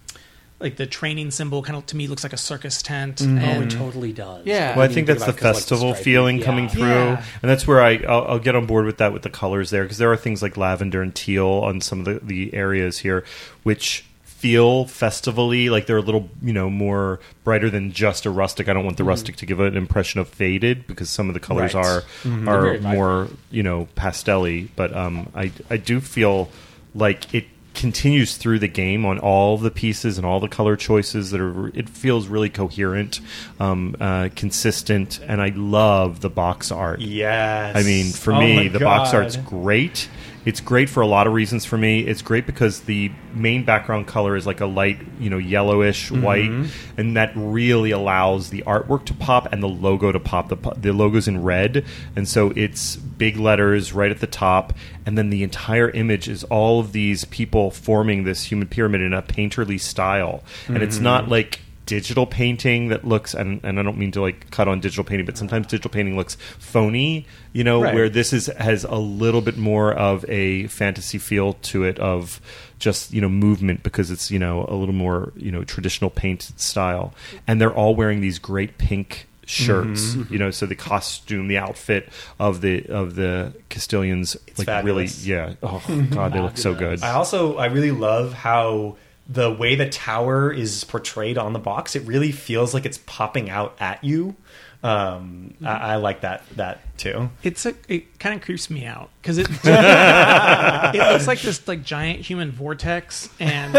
[0.61, 3.21] like the training symbol, kind of to me looks like a circus tent.
[3.23, 4.47] Oh, it totally does.
[4.47, 4.77] Yeah.
[4.77, 6.45] Well, I didn't think that's the about it 'cause, like, festival feeling Yeah.
[6.45, 7.25] coming through, Yeah.
[7.43, 9.83] and that's where I I'll, I'll get on board with that with the colors there
[9.83, 13.25] because there are things like lavender and teal on some of the, the areas here,
[13.65, 14.05] which
[14.39, 18.69] feel festivally like they're a little you know more brighter than just a rustic.
[18.69, 21.41] I don't want the rustic to give an impression of faded because some of the
[21.41, 21.85] colors Right.
[21.85, 26.51] are They're are more you know pastelly, but um, I I do feel
[26.95, 31.31] like it continues through the game on all the pieces and all the color choices
[31.31, 33.21] that are it feels really coherent
[33.61, 36.99] um, uh, consistent and i love the box art.
[37.01, 37.77] Yes.
[37.77, 40.09] i mean for Oh me my the box art's great
[40.49, 42.01] it's great for a lot of reasons for me.
[42.01, 46.23] It's great because the main background color is like a light you know yellowish mm-hmm.
[46.23, 50.49] white and that really allows the artwork to pop and the logo to pop.
[50.49, 51.85] The, the logo's in red
[52.17, 54.73] and so it's big letters right at the top
[55.05, 59.13] and then the entire image is all of these people forming this human pyramid in
[59.13, 60.43] a painterly style.
[60.67, 61.33] And it's not mm-hmm.
[61.33, 65.05] like digital painting that looks and, and I don't mean to like cut on digital
[65.05, 67.25] painting, but sometimes digital painting looks phony,
[67.55, 67.95] you know, Right.
[67.95, 72.41] where this is has a little bit more of a fantasy feel to it of
[72.79, 76.61] just, you know, movement because it's, you know, a little more, you know, traditional painted
[76.61, 77.15] style.
[77.47, 80.31] And they're all wearing these great pink shirts, Mm-hmm.
[80.33, 85.25] you know, so the costume, the outfit of the of the Castilians like fabulous.
[85.27, 85.55] really yeah.
[85.63, 87.03] Oh god, they look so good.
[87.03, 88.97] I also I really love how
[89.29, 91.95] the way the tower is portrayed on the box.
[91.95, 94.37] It really feels like it's popping out at you.
[94.83, 97.31] Um, I, I like that that too.
[97.43, 101.83] it's a, it kind of creeps me out because it it looks like this like
[101.85, 103.75] giant human vortex and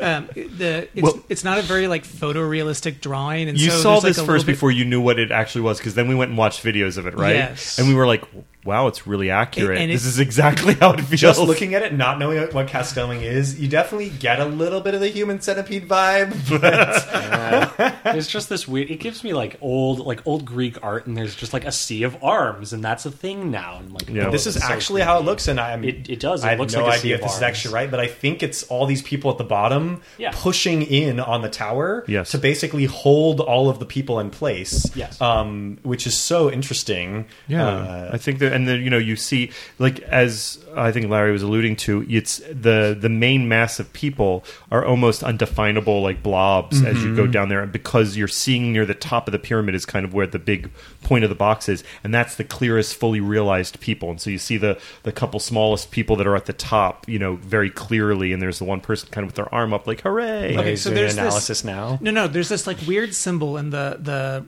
[0.00, 3.90] um, the it's, Well- it's not a very like photorealistic drawing and you so saw
[4.00, 6.08] there's, like, this a first bit- before you knew what it actually was because then
[6.08, 7.78] we went and watched videos of it right Yes.
[7.78, 8.24] and we were like
[8.64, 11.82] wow it's really accurate And this it's- is exactly how it feels Just looking at
[11.82, 15.40] it, not knowing what Castelling is, you definitely get a little bit of the human
[15.40, 16.34] centipede vibe.
[16.60, 18.90] But There's just this weird.
[18.90, 22.02] It gives me like old, like old Greek art, and there's just like a sea
[22.06, 23.76] of arms, and that's a thing now.
[23.78, 24.30] And like, Yeah.
[24.30, 26.42] this is it's so actually how it looks, and I'm It- it does.
[26.42, 28.00] It I have looks no like a sea idea if this is actually right, but
[28.00, 30.30] I think it's all these people at the bottom Yeah.
[30.34, 32.30] pushing in on the tower Yes.
[32.30, 34.90] to basically hold all of the people in place.
[34.94, 35.20] Yes.
[35.20, 37.26] um, which is so interesting.
[37.48, 41.10] Yeah, Uh, I think that, and then you know, you see, like as I think
[41.10, 46.22] Larry was alluding to, it's the the main mass of people are almost undefinable, like
[46.22, 47.16] blobs, as you Mm-hmm.
[47.16, 50.04] go down there, and because you're seeing near the top of the pyramid is kind
[50.04, 50.70] of where the big
[51.02, 54.38] point of the box is, and that's the clearest, fully realized people, and so you
[54.38, 58.32] see the the couple smallest people that are at the top, you know, very clearly,
[58.32, 60.56] and there's the one person kind of with their arm up, like hooray!
[60.56, 61.98] Okay, so doing there's this- analysis now.
[62.00, 62.28] No, no.
[62.28, 64.44] There's this like weird symbol in the the,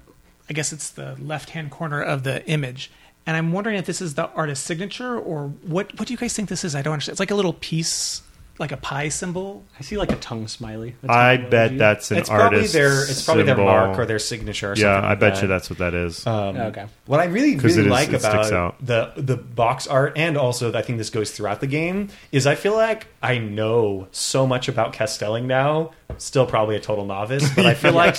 [0.48, 2.90] I guess it's the left hand corner of the image,
[3.26, 5.98] and I'm wondering if this is the artist's signature or what.
[5.98, 6.74] What do you guys think this is?
[6.74, 7.14] I don't understand.
[7.14, 8.22] It's like a little piece,
[8.60, 9.64] like a pie symbol.
[9.78, 10.96] I see like a tongue smiley.
[11.02, 11.78] That's I bet emoji.
[11.78, 12.72] that's an It's probably artist.
[12.74, 14.72] their it's probably their mark or their signature.
[14.72, 14.94] Or yeah.
[14.94, 15.42] something I like bet that.
[15.42, 16.26] you that's what that is.
[16.26, 16.86] Um, Okay.
[17.06, 20.82] What I really really it is- like about the the box art, and also I
[20.82, 24.92] think this goes throughout the game, is I feel like I know so much about
[24.92, 25.92] Castelling now.
[26.16, 28.16] Still probably a total novice, but I feel like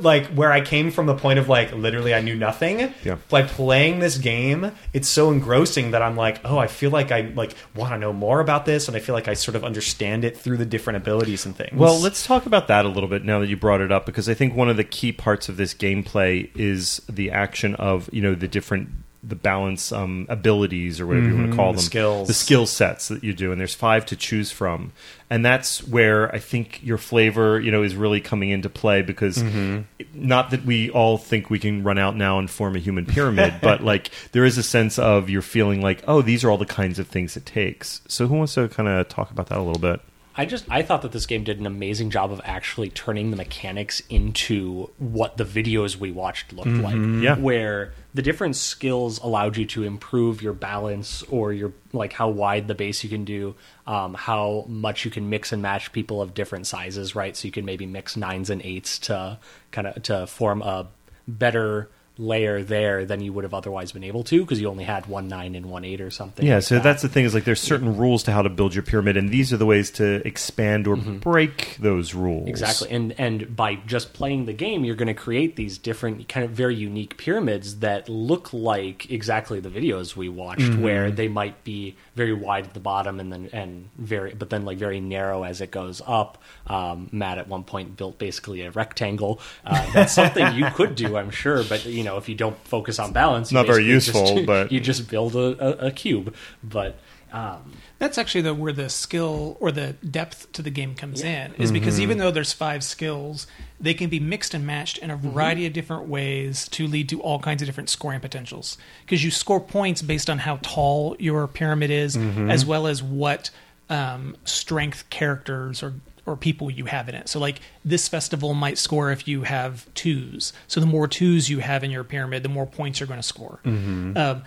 [0.00, 2.92] like where I came from the point of like literally I knew nothing.
[3.04, 3.18] Yeah.
[3.28, 7.20] By playing this game, it's so engrossing that I'm like, oh, I feel like I
[7.20, 10.24] like want to know more about this, and I feel like I sort of understand
[10.24, 11.74] it through the different abilities and things.
[11.74, 14.28] Well, let's talk about that a little bit now that you brought it up because
[14.28, 18.22] I think one of the key parts of this gameplay is the action of you
[18.22, 18.88] know the different
[19.22, 21.76] the balance um, abilities or whatever you want to call Mm-hmm.
[21.76, 22.28] the them skills.
[22.28, 24.92] the skill sets that you do and there's five to choose from
[25.28, 29.38] and that's where I think your flavor you know is really coming into play because
[29.38, 29.82] Mm-hmm.
[30.14, 33.54] not that we all think we can run out now and form a human pyramid
[33.60, 36.64] but like there is a sense of you're feeling like oh these are all the
[36.64, 39.62] kinds of things it takes so who wants to kind of talk about that a
[39.62, 40.00] little bit
[40.38, 43.36] I just I thought that this game did an amazing job of actually turning the
[43.36, 46.94] mechanics into what the videos we watched looked like.
[47.20, 47.36] Yeah.
[47.36, 52.68] Where the different skills allowed you to improve your balance or your like how wide
[52.68, 53.56] the base you can do,
[53.88, 57.36] um, how much you can mix and match people of different sizes, right?
[57.36, 59.40] So you can maybe mix nines and eights to
[59.72, 60.86] kind of to form a
[61.26, 65.06] better layer there than you would have otherwise been able to because you only had
[65.06, 66.44] one nine and one eight or something.
[66.44, 66.82] Yeah, like so that.
[66.84, 69.30] that's the thing is like there's certain rules to how to build your pyramid, and
[69.30, 72.40] these are the ways to expand or break those rules.
[72.40, 72.48] Mm-hmm.
[72.48, 76.44] Exactly, and and by just playing the game, you're going to create these different, kind
[76.44, 80.82] of very unique pyramids that look like exactly the videos we watched, Mm-hmm.
[80.82, 84.64] where they might be very wide at the bottom and then and very, but then
[84.66, 86.42] like very narrow as it goes up.
[86.66, 89.40] Um, Matt at one point built basically a rectangle.
[89.64, 92.98] Uh, that's something you could do, I'm sure, but you know if you don't focus
[92.98, 96.96] on balance, Not very useful, just- but- you just build a, a, a cube, but.
[97.30, 101.52] Um, That's actually the where the skill or the depth to the game comes in
[101.54, 103.48] is because even though there's five skills,
[103.80, 107.20] they can be mixed and matched in a variety of different ways to lead to
[107.20, 108.78] all kinds of different scoring potentials.
[109.04, 113.50] Because you score points based on how tall your pyramid is, as well as what
[113.90, 115.94] um, strength characters or
[116.26, 117.26] or people you have in it.
[117.26, 120.52] So like this festival might score if you have twos.
[120.66, 123.26] So the more twos you have in your pyramid, the more points you're going to
[123.26, 123.60] score.
[123.64, 124.42] Um,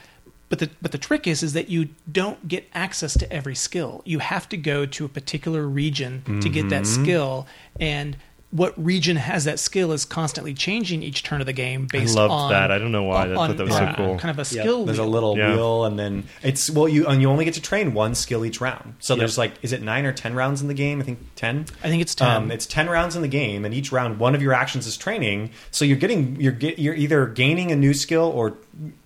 [0.51, 4.01] but the but the trick is is that you don't get access to every skill.
[4.05, 7.47] You have to go to a particular region to get that skill,
[7.79, 8.17] and
[8.51, 12.33] what region has that skill is constantly changing each turn of the game based loved
[12.33, 12.69] on that.
[12.69, 13.31] I don't know why.
[13.31, 14.17] I thought that was so on cool.
[14.19, 14.83] Kind of a Yeah, skill.
[14.83, 15.55] there's a little Yeah.
[15.55, 18.59] wheel, and then it's well, you and you only get to train one skill each
[18.59, 18.95] round.
[18.99, 20.99] So there's like, is it nine or ten rounds in the game?
[20.99, 21.65] I think ten.
[21.81, 22.27] I think it's ten.
[22.29, 24.97] Um, it's ten rounds in the game, and each round, one of your actions is
[24.97, 25.51] training.
[25.71, 28.57] So you're getting you're get, you're either gaining a new skill or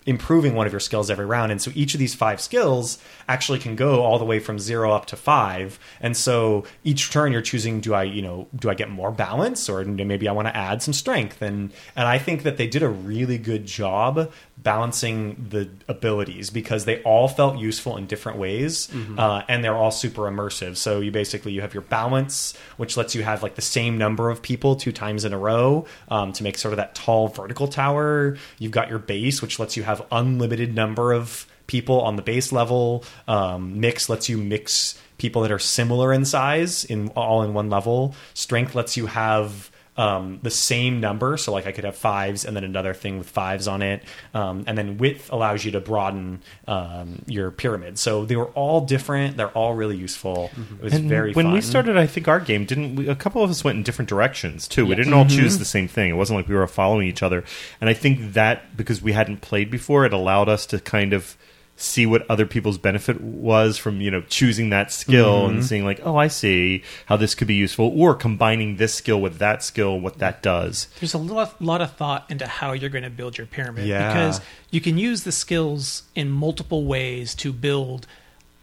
[0.06, 1.52] improving one of your skills every round.
[1.52, 4.92] And so each of these five skills actually can go all the way from zero
[4.92, 5.78] up to five.
[6.00, 9.68] And so each turn you're choosing: do I you know do I get more balance,
[9.68, 11.42] or maybe I want to add some strength?
[11.42, 16.86] And and I think that they did a really good job balancing the abilities because
[16.86, 21.10] they all felt useful in different ways uh, and they're all super immersive so you
[21.10, 24.74] basically you have your balance which lets you have like the same number of people
[24.74, 28.72] two times in a row um, to make sort of that tall vertical tower you've
[28.72, 33.04] got your base which lets you have unlimited number of people on the base level.
[33.26, 37.70] Um, mix lets you mix people that are similar in size in all in one
[37.70, 38.14] level.
[38.34, 41.36] Strength lets you have um, the same number.
[41.36, 44.02] So like I could have fives and then another thing with fives on it.
[44.34, 47.98] Um, and then width allows you to broaden um, your pyramid.
[47.98, 49.36] So they were all different.
[49.36, 50.50] They're all really useful.
[50.78, 51.52] It was And very when fun.
[51.54, 52.96] we started, I think our game didn't.
[52.96, 54.84] We, a couple of us went in different directions too.
[54.84, 54.98] We Yes.
[54.98, 56.10] didn't all choose the same thing.
[56.10, 57.44] It wasn't like we were following each other.
[57.80, 61.36] And I think that because we hadn't played before, it allowed us to kind of
[61.76, 65.66] see what other people's benefit was from you know choosing that skill and mm-hmm.
[65.66, 69.38] seeing like oh i see how this could be useful or combining this skill with
[69.38, 70.88] that skill what that does.
[71.00, 74.08] There's a lot, lot of thought into how you're going to build your pyramid Yeah.
[74.08, 78.06] because you can use the skills in multiple ways to build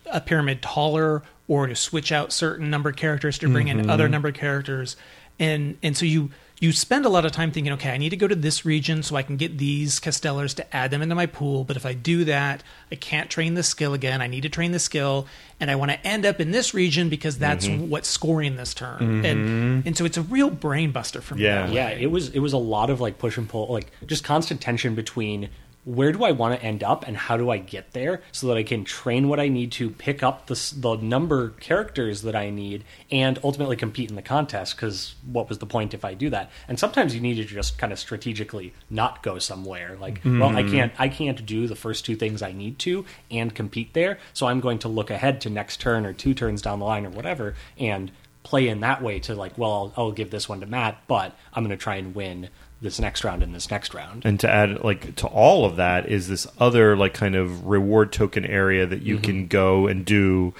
[0.06, 3.90] a pyramid taller or to switch out certain number of characters to bring in mm-hmm.
[3.90, 4.96] other number of characters.
[5.40, 6.32] And and so you
[6.64, 9.04] you spend a lot of time thinking okay i need to go to this region
[9.04, 11.94] so i can get these Castellers to add them into my pool but if i
[11.94, 14.22] do that i can't train the skill again.
[14.22, 15.28] I need to train the skill
[15.60, 17.90] and i want to end up in this region because that's mm-hmm.
[17.90, 19.00] what's scoring this turn.
[19.00, 19.26] Mm-hmm.
[19.26, 21.44] And and so it's a real brain buster for me.
[21.44, 21.68] Yeah.
[21.68, 24.62] yeah it was it was a lot of like push and pull like just constant
[24.62, 25.50] tension between
[25.86, 28.58] where do I want to end up and how do I get there so that
[28.58, 32.50] I can train what I need to pick up the, the number characters that I
[32.50, 36.30] need and ultimately compete in the contest because what was the point if I do
[36.30, 36.52] that?
[36.68, 40.64] And sometimes you need to just kind of strategically not go somewhere like well I
[40.64, 40.72] mm-hmm.
[40.72, 44.48] can't I can't do the first two things I need to and compete there so
[44.48, 47.10] I'm going to look ahead to next turn or two turns down the line or
[47.10, 48.12] whatever and
[48.44, 51.36] play in that way to like well I'll, I'll give this one to Matt but
[51.54, 52.50] I'm going to try and win
[52.84, 54.26] this next round and this next round.
[54.26, 58.12] And to add like to all of that is this other like kind of reward
[58.12, 59.24] token area that you mm-hmm.
[59.24, 60.54] can go and do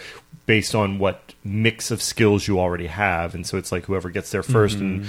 [0.46, 3.36] based on what mix of skills you already have.
[3.36, 5.06] And so it's like whoever gets there 1st and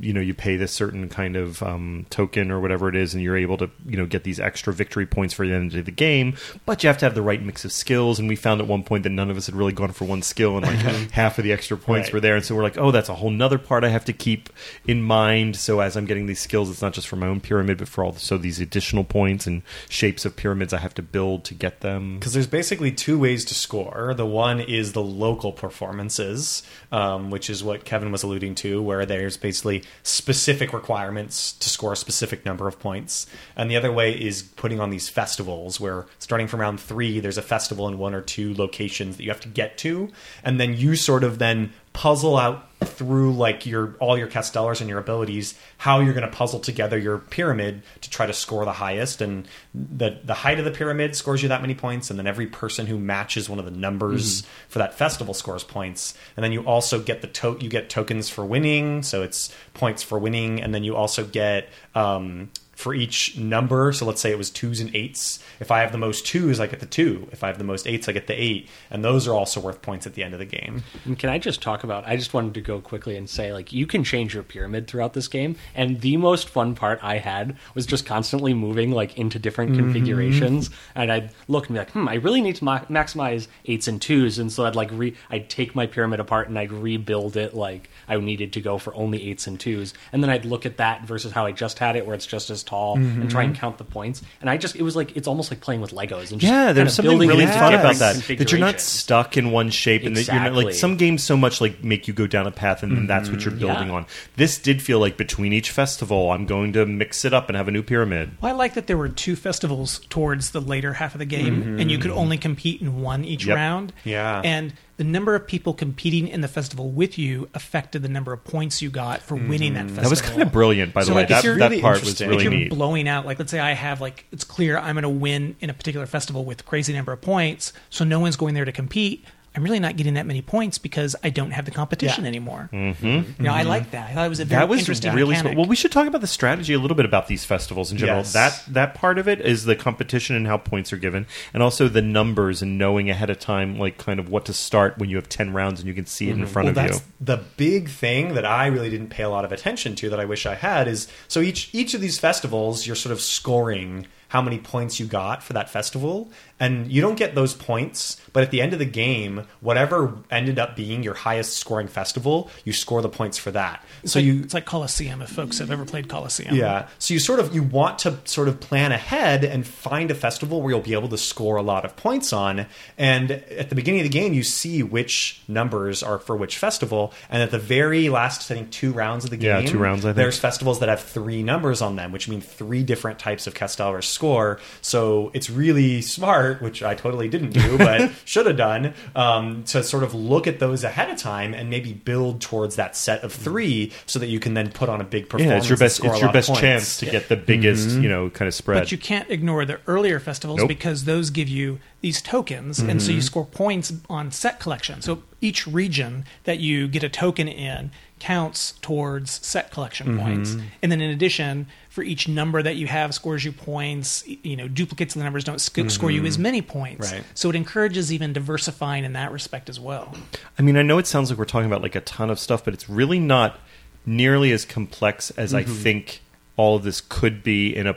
[0.00, 3.22] you know you pay this certain kind of um, token or whatever it is and
[3.22, 5.90] you're able to you know get these extra victory points for the end of the
[5.90, 8.18] game but you have to have the right mix of skills.
[8.18, 10.22] And we found at one point that none of us had really gone for one
[10.22, 12.14] skill and like half of the extra points Right.
[12.14, 12.36] were there.
[12.36, 14.48] And so we're like oh that's a whole nother part i have to keep
[14.86, 15.56] in mind.
[15.56, 18.02] So as i'm getting these skills it's not just for my own pyramid but for
[18.02, 21.80] all so these additional points and shapes of pyramids i have to build to get
[21.80, 22.18] them.
[22.18, 24.14] Because there's basically two ways to score.
[24.16, 29.06] The one is the local performances, um, which is what Kevin was alluding to, where
[29.06, 33.26] there's basically specific requirements to score a specific number of points.
[33.56, 37.38] And the other way is putting on these festivals, where starting from round three, there's
[37.38, 40.10] a festival in one or two locations that you have to get to,
[40.44, 44.88] and then you sort of then puzzle out through like your all your castellers and
[44.88, 48.72] your abilities how you're going to puzzle together your pyramid to try to score the
[48.72, 49.20] highest.
[49.20, 52.46] And the the height of the pyramid scores you that many points and then every
[52.46, 56.14] person who matches one of the numbers for that festival scores points.
[56.36, 60.02] And then you also get the to- you get tokens for winning so it's points
[60.02, 60.62] for winning.
[60.62, 63.92] And then you also get um for each number.
[63.92, 65.42] So let's say it was twos and eights.
[65.58, 67.26] If I have the most twos, I get the two.
[67.32, 68.68] If I have the most eights, I get the eight.
[68.90, 70.84] And those are also worth points at the end of the game.
[71.04, 72.06] And can I just talk about?
[72.06, 75.14] I just wanted to go quickly and say, like, you can change your pyramid throughout
[75.14, 79.38] this game, and the most fun part I had was just constantly moving like into
[79.38, 83.48] different configurations, and I'd look and be like, hmm, I really need to ma- maximize
[83.64, 86.72] eights and twos, and so I'd like re, I'd take my pyramid apart and I'd
[86.72, 90.44] rebuild it like I needed to go for only eights and twos, and then I'd
[90.44, 93.30] look at that versus how I just had it, where it's just as tall, and
[93.30, 95.80] try and count the points, and I just it was like it's almost like playing
[95.80, 98.16] with Legos and just Yeah, kind there's of something really it into fun about that.
[98.38, 101.36] That you're not stuck in one shape, and that you're not like some games so
[101.36, 103.94] much like make you go down a path, and then that's what you're building Yeah.
[103.94, 104.06] on.
[104.36, 107.68] This did feel like between each festival, I'm going to mix it up and have
[107.68, 108.32] a new pyramid.
[108.40, 111.78] Well, I like that there were two festivals towards the later half of the game,
[111.78, 113.48] and you could only compete in one each Mm-hmm.
[113.50, 113.56] Yep.
[113.56, 113.92] round.
[114.04, 114.40] Yeah.
[114.44, 118.42] And the number of people competing in the festival with you affected the number of
[118.44, 120.02] points you got for winning that festival.
[120.04, 121.22] That was kind of brilliant, by the So, way.
[121.22, 122.70] like, that you're that part was really if you're neat.
[122.70, 125.68] blowing out, like let's say I have like it's clear I'm going to win in
[125.68, 129.24] a particular festival with crazy number of points, so no one's going there to compete.
[129.56, 132.28] I'm really not getting that many points because I don't have the competition Yeah.
[132.28, 132.68] anymore.
[132.72, 133.06] Mm-hmm.
[133.06, 134.10] You know, I like that.
[134.10, 135.52] I thought it was a very that was interesting really mechanic.
[135.52, 135.56] smart.
[135.56, 135.66] well.
[135.66, 138.18] We should talk about the strategy a little bit about these festivals in general.
[138.18, 138.32] Yes.
[138.34, 141.88] That that part of it is the competition and how points are given, and also
[141.88, 145.16] the numbers and knowing ahead of time, like kind of what to start when you
[145.16, 147.04] have ten rounds and you can see it in front well, of that's you.
[147.20, 150.26] the big thing that I really didn't pay a lot of attention to that I
[150.26, 154.42] wish I had is so each each of these festivals you're sort of scoring how
[154.42, 158.50] many points you got for that festival and you don't get those points but at
[158.50, 163.02] the end of the game whatever ended up being your highest scoring festival you score
[163.02, 165.20] the points for that It's so like, you it's like Coliseum.
[165.22, 166.88] If folks have ever played Coliseum, yeah.
[166.98, 170.62] So you sort of you want to sort of plan ahead and find a festival
[170.62, 172.66] where you'll be able to score a lot of points on.
[172.96, 177.12] And at the beginning of the game, you see which numbers are for which festival.
[177.30, 179.78] And at the very last, I think two rounds of the game Yeah, game, two
[179.78, 180.16] rounds, I think.
[180.16, 184.02] there's festivals that have three numbers on them, which mean three different types of casteller
[184.02, 184.58] score.
[184.80, 189.82] So it's really smart, which I totally didn't do, but should have done, um, to
[189.82, 193.32] sort of look at those ahead of time and maybe build towards that set of
[193.32, 195.50] three, so that you can then put on a big performance.
[195.50, 196.04] Yeah, it's your best.
[196.04, 196.60] It's your best points.
[196.60, 198.80] chance to get the biggest, you know, kind of spread.
[198.80, 200.68] But you can't ignore the earlier festivals Nope.
[200.68, 205.02] because those give you these tokens, and so you score points on set collection.
[205.02, 210.20] So each region that you get a token in counts towards set collection mm-hmm.
[210.20, 214.26] points, and then in addition, for each number that you have scores you points.
[214.26, 216.26] You know, duplicates of the numbers don't sc- score you mm-hmm.
[216.26, 217.12] as many points.
[217.12, 217.24] Right.
[217.34, 220.14] So it encourages even diversifying in that respect as well.
[220.58, 222.64] I mean, I know it sounds like we're talking about like a ton of stuff,
[222.64, 223.58] but it's really not
[224.04, 225.72] nearly as complex as I mm-hmm.
[225.74, 226.22] think
[226.56, 227.96] all of this could be in a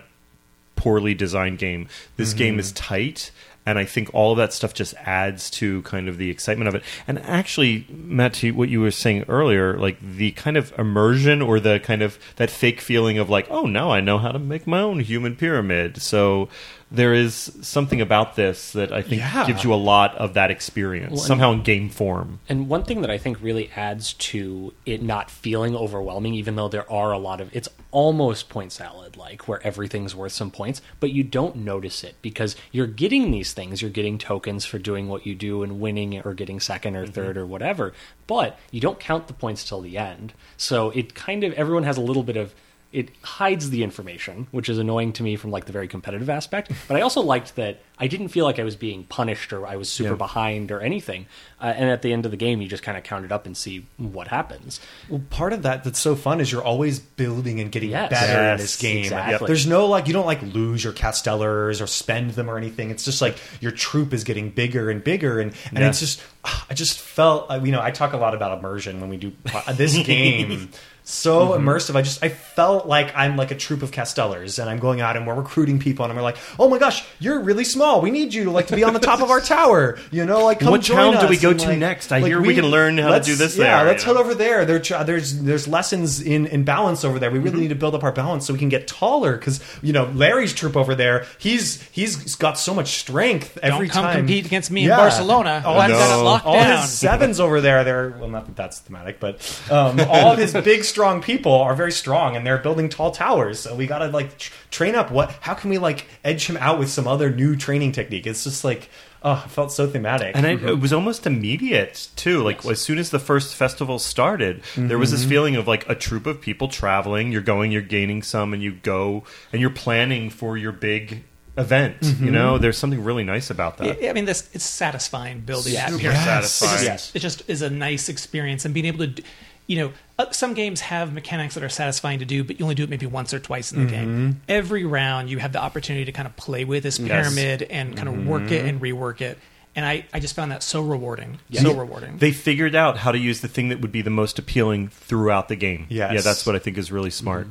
[0.76, 1.88] poorly designed game.
[2.16, 3.32] This game is tight,
[3.66, 6.76] and I think all of that stuff just adds to kind of the excitement of
[6.76, 6.84] it.
[7.08, 11.60] And actually, Matt, to what you were saying earlier, like the kind of immersion or
[11.60, 14.66] the kind of that fake feeling of like, oh, now I know how to make
[14.66, 16.02] my own human pyramid.
[16.02, 16.50] So
[16.92, 19.46] there is something about this that I think Yeah.
[19.46, 22.40] gives you a lot of that experience Well, somehow in game form.
[22.50, 26.68] And one thing that I think really adds to it not feeling overwhelming, even though
[26.68, 30.82] there are a lot of it's almost point salad like where everything's worth some points,
[31.00, 33.82] but you don't notice it because you're getting these things.
[33.82, 37.20] You're getting tokens for doing what you do and winning or getting second or mm-hmm.
[37.20, 37.94] 3rd or whatever,
[38.26, 40.34] but you don't count the points till the end.
[40.58, 42.54] So it kind of everyone has a little bit of
[42.92, 46.72] it hides the information, which is annoying to me from like the very competitive aspect.
[46.88, 49.76] But I also liked that I didn't feel like I was being punished or I
[49.76, 50.16] was super Yeah.
[50.16, 51.28] behind or anything.
[51.62, 53.46] Uh, and at the end of the game, you just kind of count it up
[53.46, 54.80] and see what happens.
[55.10, 58.10] Well, part of that that's so fun is you're always building and getting Yes.
[58.10, 59.04] better in this game.
[59.04, 59.46] exactly.
[59.46, 62.90] There's no like you don't like lose your castellers or spend them or anything.
[62.90, 65.90] It's just like your troop is getting bigger and bigger, and and Yeah.
[65.90, 69.00] it's just ah, I just felt uh, you know I talk a lot about immersion
[69.02, 69.32] when we do
[69.76, 70.70] this game.
[71.10, 74.78] So immersive, I just I felt like I'm like a troop of Castellers, and I'm
[74.78, 78.00] going out and we're recruiting people, and I'm like, oh my gosh, you're really small.
[78.00, 79.98] We need you to like to be on the top of our tower.
[80.12, 82.12] You know, like come What join town do we go and, to like- next?
[82.12, 84.18] I like, hear we can learn how to do this Yeah, there, let's you know?
[84.20, 84.66] head over there.
[84.66, 87.32] There, there's there's lessons in in balance over there.
[87.32, 87.46] We Mm-hmm.
[87.48, 89.36] really need to build up our balance so we can get taller.
[89.36, 93.94] Because you know Larry's troop over there, he's he's got so much strength every Don't
[93.96, 94.18] come time.
[94.18, 95.64] compete against me in Barcelona.
[95.66, 96.20] Oh, I've got no.
[96.20, 96.82] it locked all down.
[96.82, 99.40] his sevens over there, they're well, not that that's thematic, but
[99.72, 103.58] um, all of his big, strong people are very strong, and they're building tall towers.
[103.62, 105.12] So we gotta like tr- train up.
[105.12, 105.32] What?
[105.40, 108.28] How can we like edge him out with some other new training technique?
[108.28, 108.90] It's just like,
[109.24, 110.36] oh, it felt so thematic.
[110.36, 110.68] And it, mm-hmm.
[110.68, 112.44] it was almost immediate too.
[112.44, 115.30] Like as soon as the first festival started, there was this mm-hmm.
[115.30, 117.32] feeling of like a troop of people traveling.
[117.32, 119.24] You're going, you're gaining some, and you go,
[119.54, 121.24] and you're planning for your big
[121.58, 122.02] event.
[122.02, 122.26] Mm-hmm.
[122.26, 124.02] You know, there's something really nice about that.
[124.02, 126.24] Yeah, I mean, this it's satisfying building that Super pyramid.
[126.26, 126.74] satisfying.
[126.74, 127.12] It just, Yes.
[127.16, 129.08] it just is a nice experience, and being able to.
[129.08, 129.24] Do,
[129.70, 132.74] you know, uh, some games have mechanics that are satisfying to do, but you only
[132.74, 134.08] do it maybe once or twice in the game.
[134.08, 134.40] Mm-hmm.
[134.50, 138.10] Every round, you have the opportunity to kind of play with this pyramid and kind
[138.10, 138.98] of work it and mm-hmm.
[138.98, 139.38] rework it.
[139.76, 141.40] And I, I just found that so rewarding.
[141.54, 142.18] So rewarding.
[142.18, 145.50] They figured out how to use the thing that would be the most appealing throughout
[145.50, 145.86] the game.
[145.88, 146.14] Yes.
[146.16, 147.24] Yeah, that's what I think is really mm-hmm.
[147.24, 147.48] smart.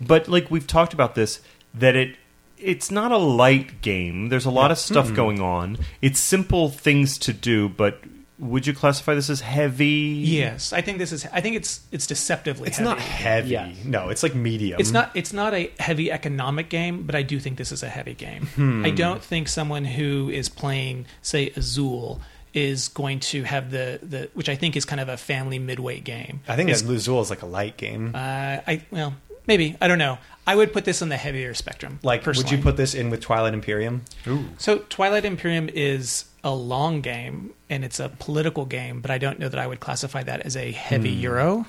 [0.00, 1.42] But like we've talked about this,
[1.74, 2.16] that it
[2.56, 4.30] it's not a light game.
[4.30, 5.14] There's a lot of stuff hmm.
[5.14, 5.78] going on.
[6.00, 8.00] It's simple things to do, but
[8.38, 10.22] would you classify this as heavy?
[10.24, 11.26] yes, I think this is.
[11.32, 12.68] I think it's it's deceptively.
[12.68, 12.88] It's heavy.
[12.88, 13.50] not heavy.
[13.50, 13.72] Yeah.
[13.84, 14.80] No, it's like medium.
[14.80, 15.10] It's not.
[15.14, 18.46] It's not a heavy economic game, but I do think this is a heavy game.
[18.54, 18.84] Hmm.
[18.84, 22.20] I don't think someone who is playing, say, Azul,
[22.54, 26.04] is going to have the the which I think is kind of a family midweight
[26.04, 26.40] game.
[26.48, 28.12] I think Azul is like a light game.
[28.14, 29.14] Uh, I well,
[29.46, 30.18] maybe I don't know.
[30.46, 31.98] I would put this on the heavier spectrum.
[32.02, 34.02] like, would you put this in with Twilight Imperium?
[34.26, 34.46] Ooh.
[34.56, 39.38] So Twilight Imperium is a long game and it's a political game, but I don't
[39.38, 41.66] know that I would classify that as a heavy Euro.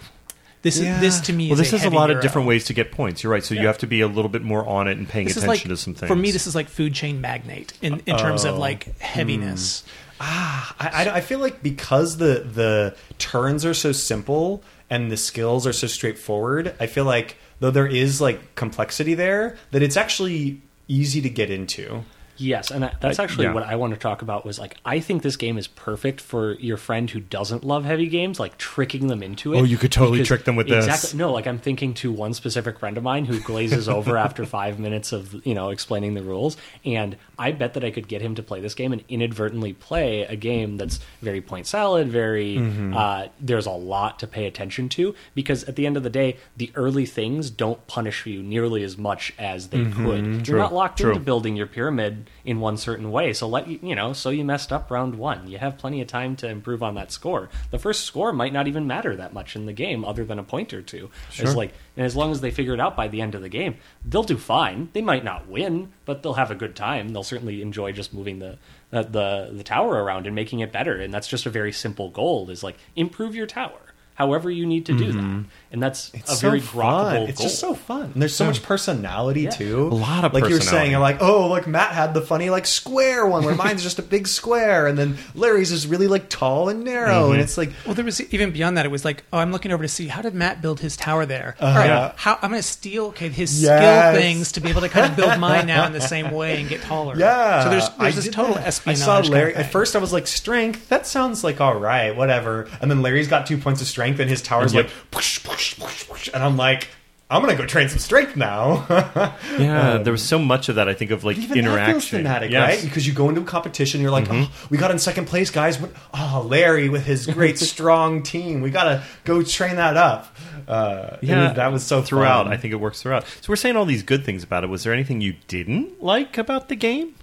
[0.62, 0.96] This Yeah.
[0.96, 1.50] is this to me.
[1.50, 2.18] Well, is this a is a heavy lot Euro.
[2.18, 3.24] of different ways to get points.
[3.24, 3.44] You're right.
[3.44, 5.50] So you have to be a little bit more on it and paying This attention
[5.70, 6.08] like to some things.
[6.10, 6.32] for me.
[6.32, 8.60] This is like food chain magnate in, in terms of Oh.
[8.60, 9.84] like heaviness.
[10.22, 15.16] Ah, I, I, I feel like because the the turns are so simple and the
[15.18, 19.96] skills are so straightforward, I feel like though there is like complexity there, that it's
[19.96, 22.04] actually easy to get into.
[22.40, 23.54] Yes, and that, that's actually yeah.
[23.54, 24.46] what I want to talk about.
[24.46, 28.08] Was like I think this game is perfect for your friend who doesn't love heavy
[28.08, 29.60] games, like tricking them into it.
[29.60, 30.86] Oh, you could totally trick them with this.
[30.86, 34.46] exactly, No, like I'm thinking to one specific friend of mine who glazes over after
[34.46, 38.22] five minutes of you know explaining the rules, and I bet that I could get
[38.22, 42.58] him to play this game and inadvertently play a game that's very point salad, very
[42.58, 42.96] Mm-hmm.
[42.96, 46.38] uh, there's a lot to pay attention to because at the end of the day,
[46.58, 50.48] the early things don't punish you nearly as much as they could.
[50.48, 50.58] You're Mm-hmm.
[50.58, 51.10] Not locked true.
[51.12, 53.34] into building your pyramid in one certain way.
[53.34, 55.48] So let you you know, so you messed up round one.
[55.48, 57.50] You have plenty of time to improve on that score.
[57.72, 60.44] The first score might not even matter that much in the game, other than a
[60.44, 61.10] point or two.
[61.32, 61.46] Sure.
[61.46, 63.50] It's like, and as long as they figure it out by the end of the
[63.50, 63.76] game,
[64.06, 64.90] they'll do fine.
[64.94, 67.10] They might not win, but they'll have a good time.
[67.10, 68.58] They'll certainly enjoy just moving the
[68.92, 71.00] uh, the the tower around and making it better.
[71.00, 73.80] And that's just a very simple goal: is like improve your tower.
[74.16, 77.16] However, you need to do that, and that's It's a so very fun.
[77.16, 77.48] grokkable It's goal.
[77.48, 78.02] just so fun.
[78.14, 79.50] And there's so much personality Yeah.
[79.52, 79.88] too.
[79.88, 82.50] A lot of like you were saying, you're like, oh, like Matt had the funny
[82.50, 86.30] like square one where mine's just a big square, and then Larry's is really like
[86.30, 87.34] tall and narrow, Mm-hmm.
[87.34, 88.86] and it's like Well, there was even beyond that.
[88.86, 91.26] It was like, oh, I'm looking over to see how did Matt build his tower
[91.26, 91.56] there.
[91.62, 91.80] All Uh-huh.
[91.80, 93.80] right, how I'm going to steal okay his Yes.
[94.14, 96.60] skill things to be able to kind of build mine now in the same way
[96.60, 97.16] and get taller.
[97.16, 98.66] Yeah, So there's I there's this total that.
[98.68, 99.02] espionage.
[99.02, 99.96] I saw kind of Larry at first.
[99.96, 100.90] I was like, strength.
[100.90, 102.68] That sounds like all right, whatever.
[102.82, 104.86] And then Larry's got two points of strength, and his tower's Yep.
[104.86, 106.30] like, push, push, push, push.
[106.34, 106.88] and I'm like,
[107.32, 108.88] I'm gonna go train some strength now.
[109.60, 110.90] yeah, there was so much of that.
[110.90, 112.18] I think of like Even that feels interaction.
[112.20, 112.68] thematic, Yes.
[112.78, 112.84] right?
[112.84, 114.52] Because you go into a competition, you're like, Mm-hmm.
[114.52, 115.80] oh, we got in second place, guys.
[115.80, 118.62] What- Oh, Larry with his great strong team.
[118.62, 120.36] We gotta go train that up.
[120.68, 122.46] Uh, Yeah, that was so throughout.
[122.46, 122.54] fun.
[122.54, 123.26] I think it works throughout.
[123.28, 124.68] So we're saying all these good things about it.
[124.72, 127.14] Was there anything you didn't like about the game?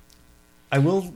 [0.70, 1.14] I will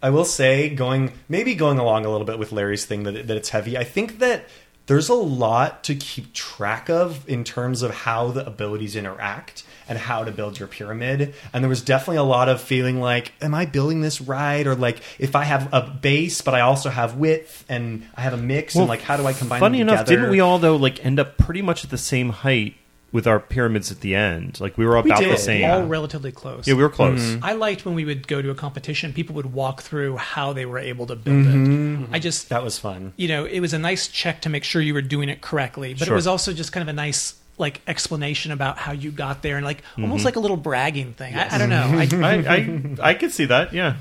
[0.00, 3.26] I will say going maybe going along a little bit with Larry's thing that it,
[3.26, 3.76] that it's heavy.
[3.76, 4.44] I think that
[4.88, 9.98] there's a lot to keep track of in terms of how the abilities interact and
[9.98, 11.34] how to build your pyramid.
[11.52, 14.66] And there was definitely a lot of feeling like, am I building this right?
[14.66, 18.32] Or like, if I have a base, but I also have width and I have
[18.32, 20.22] a mix, and like, how do I combine Funny enough, together?
[20.22, 22.74] didn't we all though like end up pretty much at the same height
[23.10, 24.60] with our pyramids at the end?
[24.60, 25.70] Like we were We about the did, same.
[25.70, 26.66] all relatively close.
[26.66, 27.20] Yeah, we were close.
[27.20, 27.44] Mm-hmm.
[27.44, 30.66] I liked when we would go to a competition, people would walk through how they
[30.66, 32.08] were able to build it.
[32.12, 32.54] I just, Mm-hmm.
[32.54, 33.12] That was fun.
[33.16, 35.94] you know, it was a nice check to make sure you were doing it correctly,
[35.94, 36.14] but Sure.
[36.14, 39.56] it was also just kind of a nice like explanation about how you got there
[39.56, 40.02] and like Mm-hmm.
[40.04, 41.34] almost like a little bragging thing.
[41.34, 41.82] I, I don't know.
[41.94, 43.72] I, I, I I could see that.
[43.72, 43.96] Yeah.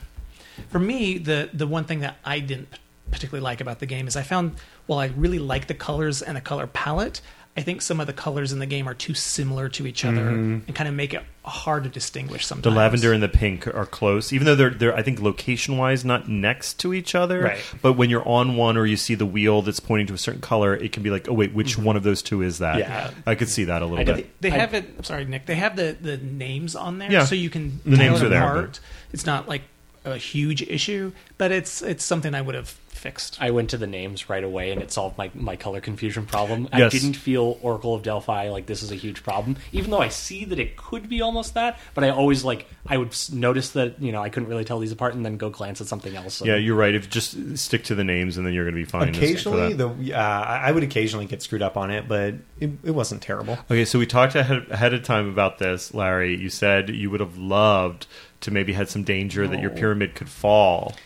[0.69, 2.67] for me, the the one thing that I didn't
[3.09, 4.55] particularly like about the game is I found
[4.85, 7.21] while I really like the colors and the color palette,
[7.57, 10.29] I think some of the colors in the game are too similar to each other
[10.29, 12.61] and kind of make it hard to distinguish Mm-hmm.
[12.61, 16.05] The lavender and the pink are close, even though they're they're I think location wise
[16.05, 17.41] not next to each other.
[17.41, 17.75] Right.
[17.81, 20.41] But when you're on one or you see the wheel that's pointing to a certain
[20.41, 22.77] color, it can be like, oh wait, which one of those two is that?
[22.77, 23.09] Yeah.
[23.25, 24.39] I could see that a little I bit.
[24.41, 25.03] They I- have it.
[25.05, 25.47] Sorry, Nick.
[25.47, 27.25] They have the the names on there, Yeah.
[27.25, 28.79] so you can The tell names are there, apart.
[29.13, 29.63] It's not like
[30.11, 33.37] a huge issue, but it's it's something I would have fixed.
[33.39, 36.67] I went to the names right away and it solved my, my color confusion problem.
[36.75, 36.93] Yes.
[36.93, 40.09] I didn't feel Oracle of Delphi like this is a huge problem, even though I
[40.09, 41.79] see that it could be almost that.
[41.93, 44.91] But I always like I would notice that you know I couldn't really tell these
[44.91, 46.43] apart and then go glance at something else.
[46.43, 46.95] yeah, you're right.
[46.95, 49.09] If just stick to the names, and then you're going to be fine.
[49.09, 52.91] Occasionally, the uh, I I would occasionally get screwed up on it, but it, it
[52.91, 53.57] wasn't terrible.
[53.69, 56.35] Okay, so we talked ahead, ahead of time about this, Larry.
[56.35, 58.07] You said you would have loved
[58.41, 60.95] to maybe had some danger that your pyramid could fall.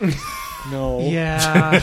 [0.70, 1.00] No.
[1.00, 1.80] Yeah,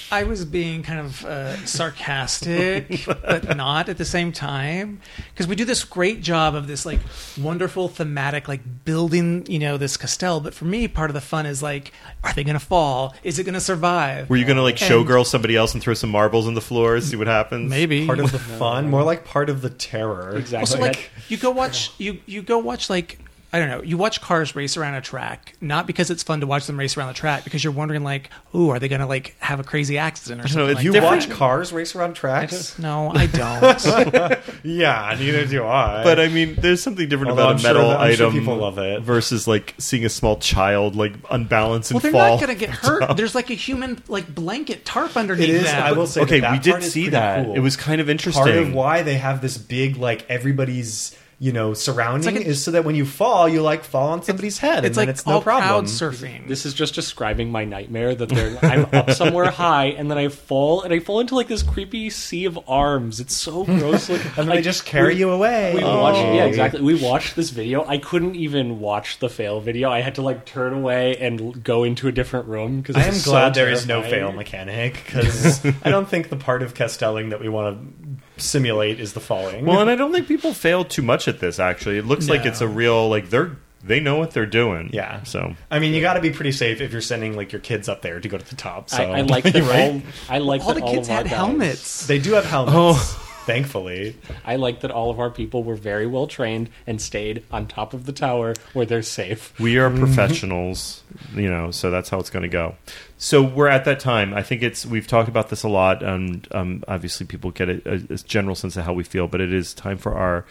[0.10, 5.00] I was being kind of uh, sarcastic, but not at the same time,
[5.32, 7.00] because we do this great job of this like
[7.38, 10.40] wonderful thematic, like building, you know, this castell.
[10.40, 11.92] But for me, part of the fun is like,
[12.24, 13.14] are they going to fall?
[13.22, 14.30] Is it going to survive?
[14.30, 16.60] Were you going to like And- showgirl somebody else and throw some marbles in the
[16.60, 17.68] floor, see what happens?
[17.68, 20.36] Maybe Part of the fun, more like part of the terror.
[20.36, 20.60] Exactly.
[20.60, 23.18] Also, like you go watch you you go watch like
[23.52, 23.82] I don't know.
[23.82, 26.96] You watch cars race around a track, not because it's fun to watch them race
[26.96, 29.64] around the track, because you're wondering like, ooh, are they going to like have a
[29.64, 30.68] crazy accident or something?
[30.70, 31.02] if like You that?
[31.02, 32.78] watch cars race around tracks?
[32.78, 34.38] No, I don't.
[34.62, 36.04] Yeah, neither do I.
[36.04, 38.26] But I mean, there's something different Although about I'm a sure metal that- I'm sure
[38.28, 39.02] item people love it.
[39.02, 42.36] versus like seeing a small child like unbalance and well, they're fall.
[42.38, 43.16] not going to get hurt.
[43.16, 45.62] There's like a human like blanket tarp underneath It is.
[45.64, 45.82] that.
[45.82, 46.20] I will say.
[46.22, 47.44] okay, that we that did is see that.
[47.46, 47.54] cool.
[47.54, 48.44] It was kind of interesting.
[48.44, 52.62] part of why they have this big like everybody's you know surrounding like a- is
[52.62, 55.14] so that when you fall, you like fall on somebody's head, It's and like then
[55.14, 55.68] it's all no problem.
[55.68, 56.46] crowd surfing.
[56.46, 60.28] This is just describing my nightmare that they're I'm up somewhere high and then I
[60.28, 63.20] fall and I fall into like this creepy sea of arms.
[63.20, 64.10] It's so gross.
[64.10, 65.72] Like, and then like, they just carry we- you away.
[65.74, 66.02] We Oh.
[66.02, 66.46] watched, yeah, oh.
[66.46, 66.82] exactly.
[66.82, 67.86] We watched this video.
[67.86, 69.90] I couldn't even watch the fail video.
[69.90, 73.14] I had to like turn away and go into a different room because I am
[73.24, 77.40] glad there is no fail mechanic because I don't think the part of castelling that
[77.40, 79.64] we want to simulate is the falling.
[79.66, 81.58] Well, and I don't think people fail too much at this.
[81.58, 82.50] Actually, it looks like No.
[82.50, 84.90] it's a real like they're they know what they're doing.
[84.92, 85.22] Yeah.
[85.22, 87.88] So I mean, you got to be pretty safe if you're sending like your kids
[87.88, 88.90] up there to go to the top.
[88.90, 89.92] So I, I like that right?
[89.94, 90.02] all.
[90.28, 92.06] I like all that the kids of our had guys- helmets.
[92.06, 92.76] They do have helmets.
[92.76, 93.26] Oh.
[93.46, 97.66] Thankfully, I like that all of our people were very well trained and stayed on
[97.66, 99.58] top of the tower where they're safe.
[99.58, 101.02] we are professionals,
[101.34, 101.70] you know.
[101.70, 102.76] So that's how it's going to go.
[103.18, 104.34] So we're at that time.
[104.34, 107.82] I think it's we've talked about this a lot, and um, obviously people get a,
[107.86, 109.26] a, a general sense of how we feel.
[109.26, 110.44] But it is time for our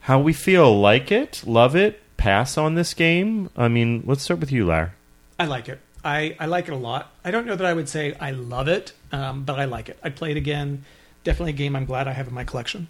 [0.00, 0.78] how we feel.
[0.78, 3.50] Like it, love it, pass on this game.
[3.56, 4.94] I mean, let's start with you, Lar.
[5.38, 5.80] I like it.
[6.04, 7.12] I, I like it a lot.
[7.24, 9.98] I don't know that I would say I love it, um, but I like it.
[10.02, 10.84] I'd play it again.
[11.24, 12.88] Definitely a game I'm glad I have in my collection.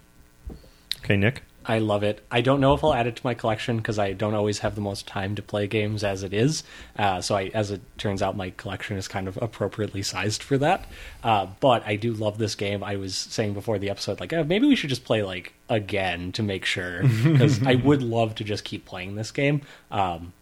[1.04, 1.42] Okay, Nick.
[1.64, 2.24] I love it.
[2.30, 4.74] I don't know if I'll add it to my collection because I don't always have
[4.74, 6.64] the most time to play games as it is.
[6.98, 10.58] Uh, so, I, as it turns out, my collection is kind of appropriately sized for
[10.58, 10.86] that.
[11.22, 12.82] Uh, but I do love this game.
[12.82, 16.32] I was saying before the episode, like oh, maybe we should just play like again
[16.32, 19.62] to make sure because I would love to just keep playing this game.
[19.90, 20.32] Um,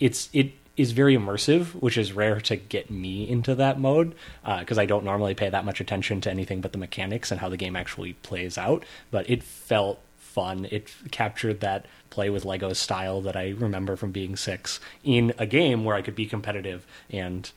[0.00, 4.14] it's it is very immersive, which is rare to get me into that mode
[4.60, 7.48] because I don't normally pay that much attention to anything but the mechanics and how
[7.48, 8.84] the game actually plays out.
[9.10, 10.66] But it felt fun.
[10.70, 15.32] It f- captured that play with Lego style that I remember from being six in
[15.38, 17.50] a game where I could be competitive and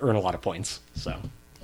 [0.00, 0.80] earn a lot of points.
[0.94, 1.18] So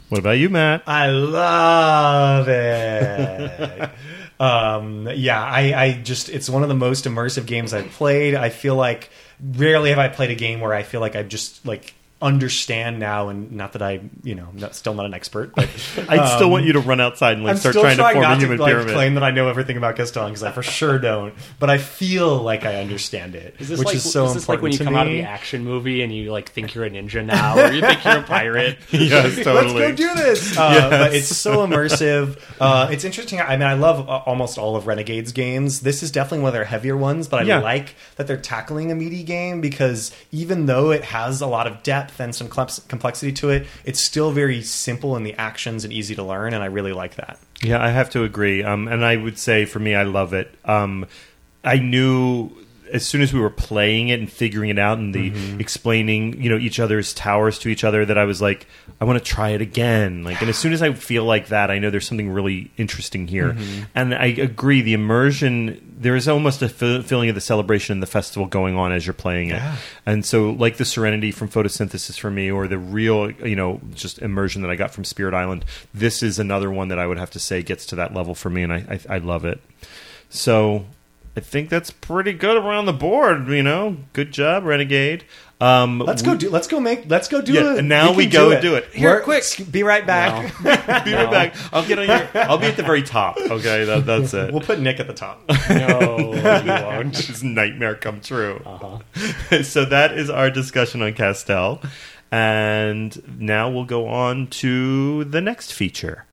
[0.09, 0.82] What about you, Matt?
[0.86, 3.90] I love it.
[4.40, 8.34] um, yeah, I, I just, it's one of the most immersive games I've played.
[8.34, 9.11] I feel like
[9.41, 13.29] rarely have I played a game where I feel like I've just like understand now
[13.29, 15.64] and not that I, you know, not, still not an expert, but
[16.09, 18.23] I still want you to run outside and like I'm start trying, trying, to form
[18.23, 18.95] not a human to like, pyramid.
[18.95, 22.39] claim that I know everything about Castellan because I for sure don't, but I feel
[22.39, 24.73] like I understand it, is this which like is so is this important like when
[24.73, 25.01] you to come me.
[25.01, 27.83] out of the action movie and you like think you're a ninja now or you
[27.83, 28.79] think you're a pirate?
[28.91, 29.75] yes, totally.
[29.75, 30.57] Let's go do this.
[30.57, 32.41] Uh, But it's so immersive.
[32.59, 33.41] Uh, it's interesting.
[33.43, 35.81] I mean, I love uh, almost all of Renegade's games.
[35.81, 37.59] This is definitely one of their heavier ones, but I Yeah.
[37.59, 41.83] like that they're tackling a meaty game because even though it has a lot of
[41.83, 46.14] depth and some complexity to it, it's still very simple in the actions and easy
[46.14, 47.38] to learn, and I really like that.
[47.62, 48.62] Yeah, I have to agree.
[48.62, 50.54] Um, and I would say for me, I love it.
[50.64, 51.07] Um,
[51.64, 52.50] I knew
[52.93, 55.61] as soon as we were playing it and figuring it out and the mm-hmm.
[55.61, 58.66] explaining, you know, each other's towers to each other, that I was like,
[59.01, 60.24] I want to try it again.
[60.24, 63.26] Like, and as soon as I feel like that, I know there's something really interesting
[63.26, 63.53] here.
[63.53, 63.82] Mm-hmm.
[63.95, 65.95] And I agree, the immersion.
[65.99, 69.14] There is almost a feeling of the celebration and the festival going on as you're
[69.14, 69.55] playing it.
[69.55, 69.76] Yeah.
[70.05, 74.20] And so, like the serenity from photosynthesis for me, or the real, you know, just
[74.20, 75.64] immersion that I got from Spirit Island,
[75.95, 78.51] this is another one that I would have to say gets to that level for
[78.51, 79.61] me, and I, I, I love it.
[80.28, 80.87] So,
[81.37, 83.47] I think that's pretty good around the board.
[83.49, 85.24] You know, good job, Renegade.
[85.61, 86.49] Um, Let's go do.
[86.51, 87.09] Let's go make.
[87.09, 87.78] Let's go do Yeah, it.
[87.80, 88.84] and now we can go do it.
[88.93, 89.45] Here, Here, quick.
[89.70, 90.53] Be right back.
[90.62, 90.70] Be
[91.14, 91.55] right back.
[91.72, 92.28] I'll get on your.
[92.34, 93.37] I'll be at the very top.
[93.57, 94.51] Okay, that, that's it.
[94.53, 95.43] We'll put Nick at the top.
[95.70, 97.16] No, you won't.
[97.16, 98.61] His nightmare come true.
[98.64, 99.62] Uh-huh.
[99.62, 101.80] so that is our discussion on Castell,
[102.30, 106.24] and now we'll go on to the next feature.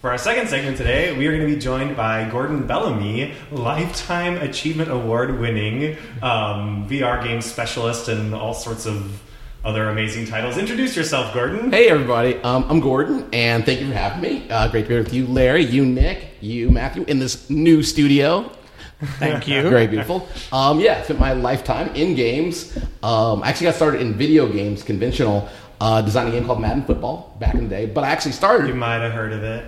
[0.00, 4.36] For our second segment today, we are going to be joined by Gordon Bellamy, Lifetime
[4.36, 9.20] Achievement Award winning um, VR game specialist and all sorts of
[9.64, 10.56] other amazing titles.
[10.56, 11.72] Introduce yourself, Gordon.
[11.72, 14.48] Hey everybody, um, I'm Gordon, and thank you for having me.
[14.48, 17.82] Uh, great to be here with you, Larry, you, Nick, you, Matthew, in this new
[17.82, 18.52] studio.
[19.00, 19.62] Thank you.
[19.62, 20.28] Very beautiful.
[20.52, 22.76] Um, yeah, spent my lifetime in games.
[23.02, 25.48] Um, I actually got started in video games, conventional,
[25.80, 27.86] uh, designed a game called Madden Football back in the day.
[27.86, 29.64] But I actually started You might have heard of it.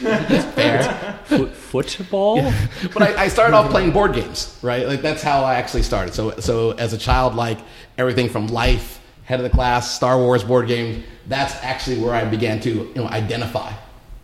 [0.56, 1.18] there.
[1.24, 1.54] Foot,
[1.86, 2.52] football?
[2.92, 4.86] but I, I started off playing board games, right?
[4.86, 6.14] Like that's how I actually started.
[6.14, 7.58] So, so as a child, like
[7.98, 12.24] everything from Life, Head of the Class, Star Wars board game, that's actually where I
[12.24, 13.72] began to, you know, identify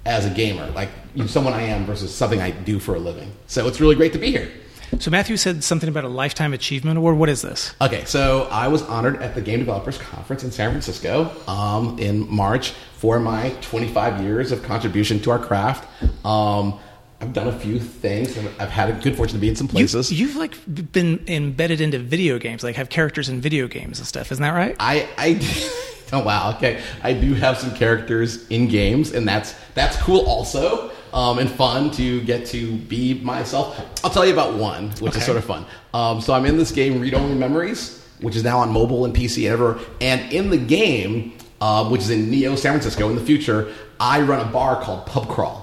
[0.04, 2.98] as a gamer, like you know, someone I am versus something I do for a
[2.98, 3.32] living.
[3.46, 4.50] So it's really great to be here.
[4.98, 7.16] So Matthew said something about a lifetime achievement award.
[7.16, 7.74] What is this?
[7.80, 12.30] Okay, so I was honored at the Game Developers Conference in San Francisco um, in
[12.30, 15.88] March for my 25 years of contribution to our craft.
[16.26, 16.78] Um,
[17.22, 18.36] I've done a few things.
[18.36, 20.12] and I've had a good fortune to be in some places.
[20.12, 20.56] You, have like
[20.92, 24.32] been embedded into video games, like have characters in video games and stuff.
[24.32, 24.76] Isn't that right?
[24.78, 26.82] I, I oh wow, okay.
[27.02, 31.90] I do have some characters in games, and that's that's cool also, um, and fun
[31.92, 33.80] to get to be myself.
[34.04, 35.66] I'll tell you about one, which is sort of fun.
[35.94, 39.14] Um, so I'm in this game, Read Only Memories, which is now on mobile and
[39.14, 39.78] PC and everywhere.
[40.00, 44.20] And in the game, uh, which is in Neo San Francisco in the future, I
[44.22, 45.62] run a bar called Pub Crawl.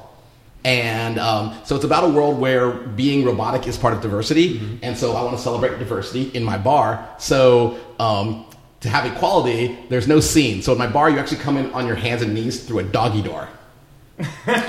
[0.66, 4.80] And um, so it's about a world where being robotic is part of diversity.
[4.84, 7.08] And so I want to celebrate diversity in my bar.
[7.18, 8.45] So um,
[8.82, 10.62] to have equality, there's no scene.
[10.62, 12.84] So in my bar, you actually come in on your hands and knees through a
[12.84, 13.47] doggy door.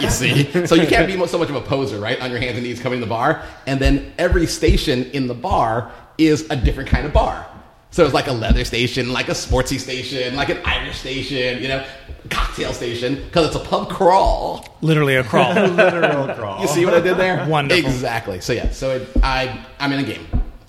[0.00, 0.66] You see?
[0.66, 2.20] So you can't be so much of a poser, right?
[2.20, 3.42] On your hands and knees coming to the bar.
[3.66, 7.46] And then every station in the bar is a different kind of bar.
[7.92, 11.66] So it's like a leather station, like a sportsy station, like an Irish station, you
[11.66, 11.84] know,
[12.28, 14.78] cocktail station, because it's a pub crawl.
[14.80, 15.52] Literally a crawl.
[15.54, 16.60] Literal crawl.
[16.60, 17.48] You see what I did there?
[17.48, 17.84] Wonderful.
[17.90, 18.40] Exactly.
[18.40, 20.24] So yeah, so it, I I'm in a game.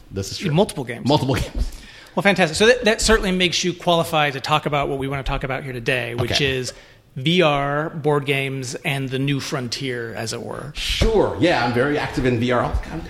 [0.09, 0.51] This is true.
[0.51, 1.07] Multiple games.
[1.07, 1.71] Multiple games.
[2.15, 2.57] Well, fantastic.
[2.57, 5.43] So that, that certainly makes you qualified to talk about what we want to talk
[5.45, 6.57] about here today, which Okay.
[6.57, 6.73] is
[7.17, 10.71] VR, board games, and the new frontier, as it were.
[10.75, 11.35] Sure.
[11.39, 12.63] Yeah, I'm very active in VR.
[12.63, 13.01] I'm-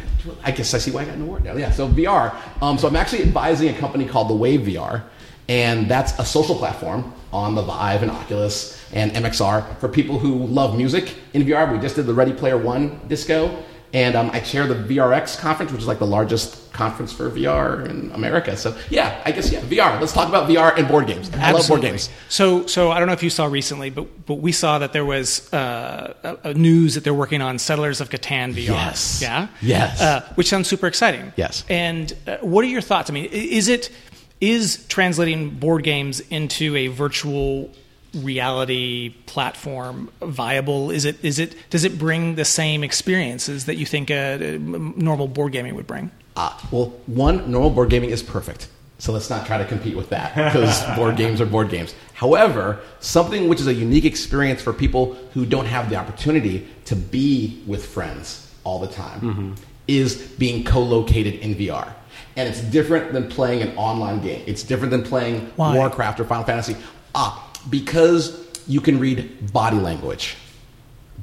[0.56, 1.56] guess I see why I got an award now.
[1.56, 1.72] Yeah.
[1.72, 2.36] So VR.
[2.62, 5.04] Um, so I'm actually advising a company called the Wave VR,
[5.50, 10.36] and that's a social platform on the Vive and Oculus and MXR for people who
[10.46, 11.72] love music in VR.
[11.72, 13.64] We just did the Ready Player One disco,
[13.94, 17.88] and um, I chair the VRX conference, which is like the largest conference for VR
[17.90, 18.56] in America.
[18.56, 20.00] So yeah, I guess yeah, VR.
[20.00, 21.30] Let's talk about VR and board games.
[21.34, 22.10] I love board games.
[22.30, 25.06] So, so I don't know if you saw recently, but but we saw that there
[25.06, 28.70] was uh, a, a news that they're working on Settlers of Catan VR.
[28.70, 29.22] Yes.
[29.22, 29.48] Yeah.
[29.62, 30.02] Yes.
[30.02, 31.34] Uh, which sounds super exciting.
[31.36, 31.66] Yes.
[31.70, 33.10] And uh, what are your thoughts?
[33.10, 33.92] I mean, is it
[34.40, 37.70] is translating board games into a virtual
[38.14, 40.92] reality platform viable?
[40.92, 44.58] Is it is it does it bring the same experiences that you think a, a
[44.58, 46.12] normal board gaming would bring?
[46.36, 48.70] Uh, well, one, normal board gaming is perfect.
[49.00, 51.96] So let's not try to compete with that because board games are board games.
[52.14, 56.96] However, something which is a unique experience for people who don't have the opportunity to
[56.96, 59.56] be with friends all the time
[59.88, 61.94] is being co located in VR.
[62.36, 65.76] And it's different than playing an online game, it's different than playing Why?
[65.76, 66.76] Warcraft or Final Fantasy.
[67.16, 70.36] Ah, because you can read body language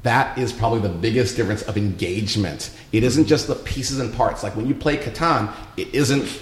[0.03, 2.71] that is probably the biggest difference of engagement.
[2.93, 4.43] It isn't just the pieces and parts.
[4.43, 6.41] Like when you play Catan, it isn't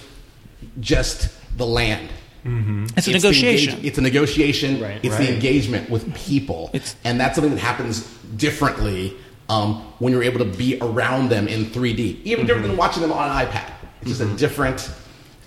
[0.80, 2.09] just the land.
[2.44, 2.84] Mm-hmm.
[2.97, 3.74] It's a the negotiation.
[3.74, 4.80] engage- it's a negotiation.
[4.80, 5.01] Right.
[5.03, 5.26] it's Right.
[5.26, 9.16] the engagement with people, It's- and that's something that happens differently
[9.49, 12.20] um, when you're able to be around them in 3D.
[12.24, 12.47] Even mm-hmm.
[12.47, 13.70] different than watching them on an iPad.
[14.01, 14.36] It's just a mm-hmm.
[14.36, 14.80] different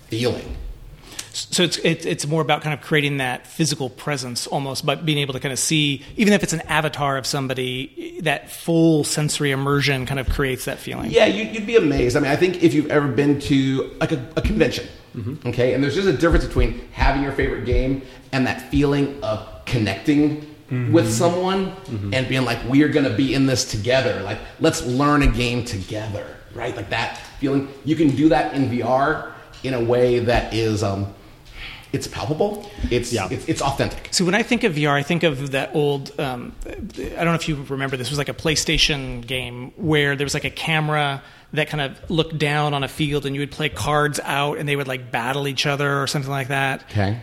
[0.08, 0.56] feeling.
[1.32, 5.18] So it's it, it's more about kind of creating that physical presence almost, but being
[5.18, 9.52] able to kind of see, even if it's an avatar of somebody, that full sensory
[9.52, 11.10] immersion kind of creates that feeling.
[11.10, 12.16] Yeah, you, you'd be amazed.
[12.16, 15.48] I mean, I think if you've ever been to like a, a convention, mm-hmm.
[15.48, 18.02] okay, and there's just a difference between having your favorite game
[18.32, 20.92] and that feeling of connecting mm-hmm.
[20.92, 22.14] with someone mm-hmm.
[22.14, 24.22] and being like, we are going to be in this together.
[24.22, 26.74] Like, let's learn a game together, right?
[26.74, 27.68] Like that feeling.
[27.84, 31.12] You can do that in VR in a way that is, um,
[31.92, 32.70] it's palpable.
[32.90, 33.28] It's, Yeah.
[33.30, 34.08] it's it's authentic.
[34.12, 36.12] So when I think of VR, I think of that old.
[36.20, 38.10] Um, I don't know if you remember this.
[38.10, 41.22] Was like a PlayStation game where there was like a camera
[41.52, 44.68] that kind of looked down on a field, and you would play cards out, and
[44.68, 46.84] they would like battle each other or something like that.
[46.90, 47.18] Okay.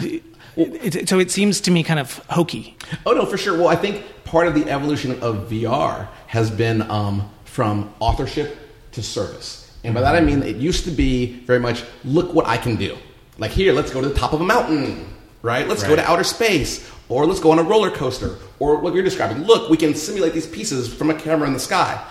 [0.00, 0.22] It,
[0.56, 2.76] it- so it seems to me kind of hokey.
[3.06, 3.58] Oh no, for sure.
[3.58, 8.56] Well, I think part of the evolution of VR has been um, from authorship
[8.92, 12.46] to service, and by that I mean it used to be very much look what
[12.46, 12.96] I can do.
[13.38, 15.06] Like here, let's go to the top of a mountain,
[15.42, 15.66] right?
[15.66, 19.02] Let's go to outer space, or let's go on a roller coaster, or what you're
[19.02, 19.44] describing.
[19.44, 22.02] Look, we can simulate these pieces from a camera in the sky.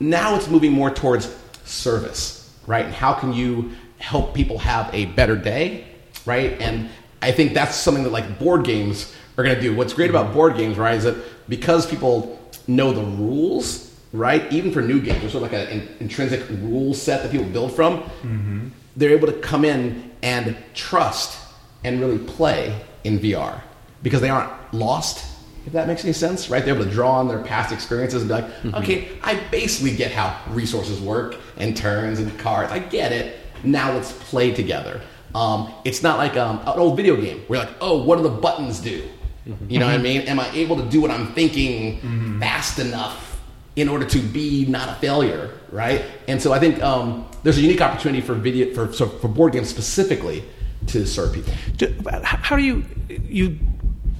[0.00, 2.84] Now it's moving more towards service, right?
[2.84, 5.86] And how can you help people have a better day,
[6.26, 6.60] right?
[6.60, 6.90] And
[7.22, 9.74] I think that's something that like board games are going to do.
[9.74, 11.16] What's great about board games, right, is that
[11.48, 15.88] because people know the rules, right, even for new games, there's sort of like an
[16.00, 17.98] intrinsic rule set that people build from.
[18.00, 18.68] Mm-hmm.
[18.96, 21.38] They're able to come in and trust
[21.84, 23.60] and really play in VR
[24.02, 25.26] because they aren't lost.
[25.66, 26.64] If that makes any sense, right?
[26.64, 28.74] They're able to draw on their past experiences and be like, Mm-hmm.
[28.76, 32.72] okay, I basically get how resources work and turns and cards.
[32.72, 33.38] I get it.
[33.62, 35.00] Now let's play together.
[35.34, 38.22] Um, it's not like um, an old video game where you're like, oh, what do
[38.24, 39.02] the buttons do?
[39.46, 39.70] Mm-hmm.
[39.70, 40.22] You know what I mean?
[40.22, 43.40] Am I able to do what I'm thinking fast enough
[43.76, 46.04] in order to be not a failure, right?
[46.28, 49.52] And so I think um, there's a unique opportunity for video for so for board
[49.52, 50.44] games specifically
[50.88, 51.52] to serve people.
[51.76, 53.58] Do, how do you you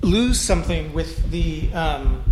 [0.03, 1.73] lose something with the?
[1.73, 2.25] Um,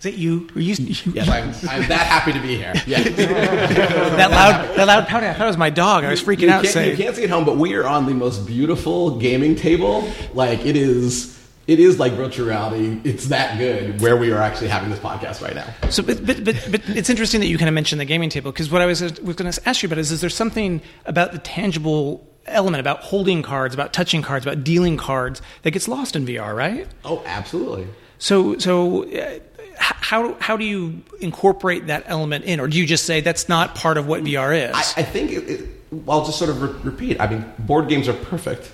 [0.00, 0.48] is it you?
[0.54, 2.72] Were you, you Yes, I'm, I'm that happy to be here.
[2.86, 3.02] Yeah.
[3.08, 5.28] that loud that loud pouting?
[5.28, 6.04] I thought it was my dog.
[6.04, 6.62] I was freaking you out.
[6.62, 9.54] Can't, Saying, you can't see it home, but we are on the most beautiful gaming
[9.54, 10.10] table.
[10.34, 13.00] Like it is, it is like virtual reality.
[13.04, 15.66] It's that good where we are actually having this podcast right now.
[15.90, 18.50] So, but, but, but, but it's interesting that you kind of mentioned the gaming table
[18.50, 21.32] because what I was, was going to ask you about is, is there something about
[21.32, 26.16] the tangible element, about holding cards, about touching cards, about dealing cards that gets lost
[26.16, 26.88] in VR, right?
[27.04, 27.86] Oh, absolutely.
[28.18, 29.38] So, so uh,
[29.78, 33.74] how how do you incorporate that element in, or do you just say that's not
[33.74, 34.74] part of what VR is?
[34.74, 35.68] I, I think it, it,
[36.08, 37.20] I'll just sort of re- repeat.
[37.20, 38.70] I mean, board games are perfect.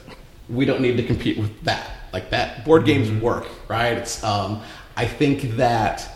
[0.49, 1.91] We don't need to compete with that.
[2.13, 3.99] Like that, board games work, right?
[3.99, 4.23] It's.
[4.25, 4.63] Um,
[4.97, 6.11] I think that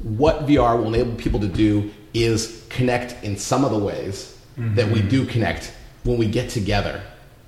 [0.00, 4.90] what VR will enable people to do is connect in some of the ways that
[4.90, 5.72] we do connect
[6.04, 7.02] when we get together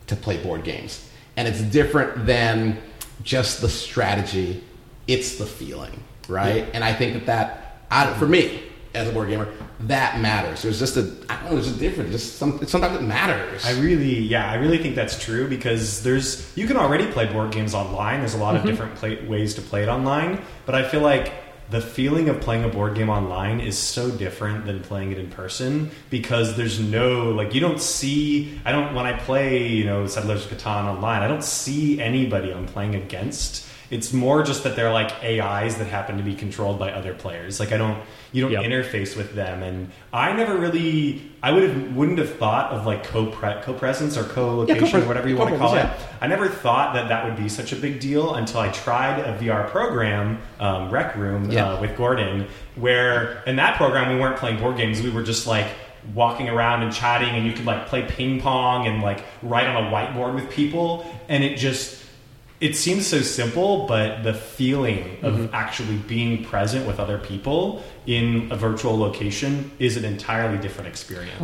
[0.06, 2.78] to play board games, and it's different than
[3.22, 4.62] just the strategy.
[5.06, 6.66] It's the feeling, right?
[6.74, 8.62] And I think that that, I, for me,
[8.94, 9.48] as a board gamer,
[9.80, 10.62] that matters.
[10.62, 12.10] There's just a, I don't know, there's a difference.
[12.10, 13.64] Just some, sometimes it matters.
[13.64, 17.52] I really, yeah, I really think that's true because there's you can already play board
[17.52, 18.20] games online.
[18.20, 18.70] There's a lot of mm-hmm.
[18.70, 21.32] different play, ways to play it online, but I feel like
[21.70, 25.28] the feeling of playing a board game online is so different than playing it in
[25.30, 28.60] person because there's no like you don't see.
[28.64, 31.22] I don't when I play you know Settlers of Catan online.
[31.22, 33.66] I don't see anybody I'm playing against.
[33.90, 37.58] It's more just that they're like AIs that happen to be controlled by other players.
[37.58, 38.02] Like I don't,
[38.32, 38.62] you don't Yep.
[38.64, 43.04] interface with them, and I never really, I would have, wouldn't have thought of like
[43.04, 43.26] co
[43.62, 46.08] co presence or co location, co-pres- whatever you want to call co-presence, it.
[46.20, 49.36] I never thought that that would be such a big deal until I tried a
[49.38, 51.70] VR program, um, Rec Room, Yeah.
[51.72, 55.00] uh, with Gordon, where in that program we weren't playing board games.
[55.02, 55.66] We were just like
[56.14, 59.84] walking around and chatting, and you could like play ping pong and like write on
[59.84, 62.02] a whiteboard with people, and it just
[62.60, 65.54] it seems so simple, but the feeling of Mm-hmm.
[65.54, 71.40] actually being present with other people in a virtual location is an entirely different experience.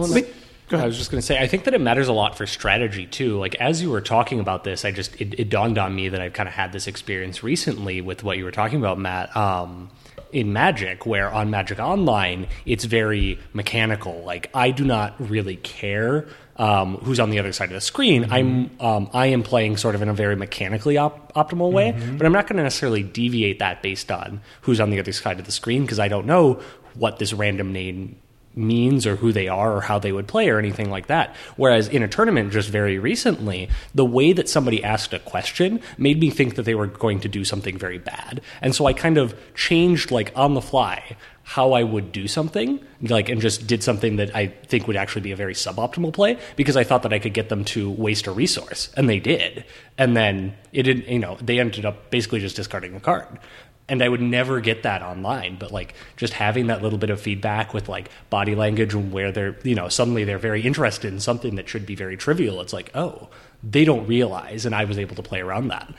[0.73, 3.07] I was just going to say, I think that it matters a lot for strategy
[3.07, 3.39] too.
[3.39, 6.21] Like as you were talking about this, I just it, it dawned on me that
[6.21, 9.37] I've kind of had this experience recently with what you were talking about, Matt.
[9.37, 9.91] Um,
[10.33, 14.25] in Magic, where on Magic Online, it's very mechanical.
[14.25, 16.27] Like I do not really care
[16.57, 18.31] um, who's on the other side of the screen.
[18.31, 22.27] I'm um, I am playing sort of in a very mechanically op- optimal way, but
[22.27, 25.47] I'm not going to necessarily deviate that based on who's on the other side of
[25.47, 26.61] the screen because I don't know
[26.95, 28.17] what this random name
[28.57, 31.35] means or who they are or how they would play or anything like that.
[31.57, 36.21] Whereas in a tournament just very recently, the way that somebody asked a question made
[36.21, 38.41] me think that they were going to do something very bad.
[38.63, 42.81] And so I kind of changed like on the fly how I would do something,
[43.03, 46.39] like and just did something that I think would actually be a very suboptimal play
[46.57, 49.65] because I thought that I could get them to waste a resource, and they did.
[49.99, 53.39] And then it didn't, you know, they ended up basically just discarding the card.
[53.87, 57.21] And I would never get that online, but like just having that little bit of
[57.21, 61.21] feedback with like body language and where they're, you know, suddenly they're very interested in
[61.21, 62.63] something that should be very trivial.
[62.63, 63.29] It's like, oh,
[63.63, 65.93] they don't realize, and I was able to play around that.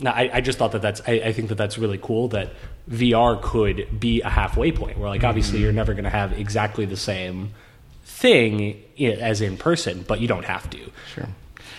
[0.00, 2.50] Now, I, I just thought that that's, I, I think that that's really cool that
[2.90, 6.86] VR could be a halfway point where, like, obviously you're never going to have exactly
[6.86, 7.52] the same
[8.04, 10.78] thing as in person, but you don't have to.
[11.14, 11.28] Sure.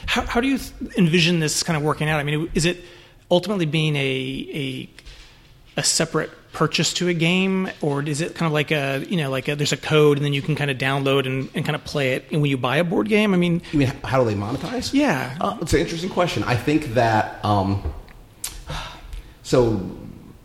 [0.06, 0.60] How, how do you
[0.98, 2.20] envision this kind of working out?
[2.20, 2.84] I mean, is it
[3.30, 4.00] ultimately being a
[4.54, 4.90] a,
[5.78, 9.30] a separate purchase to a game, or is it kind of like a you know
[9.30, 11.76] like a, there's a code and then you can kind of download and, and kind
[11.76, 12.26] of play it?
[12.32, 14.92] And when you buy a board game, I mean, You mean how do they monetize?
[14.94, 15.38] Yeah.
[15.40, 16.44] uh, it's an interesting question.
[16.44, 17.94] I think that um,
[19.52, 19.82] so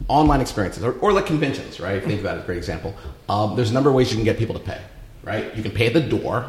[0.09, 2.03] online experiences or, or like conventions, right?
[2.03, 2.95] Think about it as a great example.
[3.29, 4.81] Um, there's a number of ways you can get people to pay,
[5.23, 5.57] right?
[5.57, 6.49] You can pay at the door,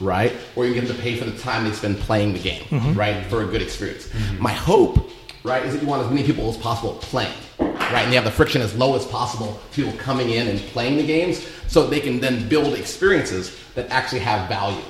[0.00, 0.32] right?
[0.54, 2.64] Or you can get them to pay for the time they spend playing the game,
[2.96, 3.24] right?
[3.26, 4.08] For a good experience.
[4.38, 5.10] My hope,
[5.42, 8.02] right, is that you want as many people as possible playing, right?
[8.04, 11.06] And you have the friction as low as possible, people coming in and playing the
[11.06, 14.82] games, so they can then build experiences that actually have value,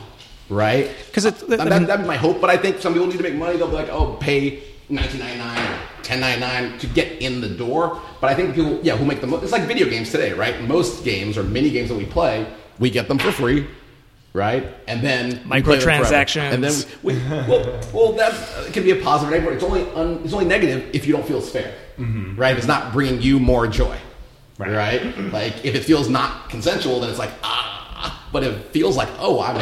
[0.49, 2.41] Right, because that, that, that'd my hope.
[2.41, 3.57] But I think some people need to make money.
[3.57, 7.41] They'll be like, oh, pay nineteen ninety nine or ten ninety nine to get in
[7.41, 8.01] the door.
[8.21, 9.43] But I think people, yeah, who make the most.
[9.43, 10.61] It's like video games today, right?
[10.63, 12.47] Most games or mini games that we play,
[12.79, 13.67] we get them for free,
[14.33, 14.67] right?
[14.87, 16.05] And then we play them forever.
[16.05, 16.53] Microtransactions.
[16.53, 19.55] And then we, we well, well, that can be a positive or negative.
[19.55, 22.53] It's only un, it's only negative if you don't feel it's fair, right?
[22.53, 23.99] If it's not bringing you more joy,
[24.59, 24.73] right.
[24.73, 25.19] right?
[25.33, 28.29] Like if it feels not consensual, then it's like ah.
[28.33, 29.57] But if it feels like oh, I'm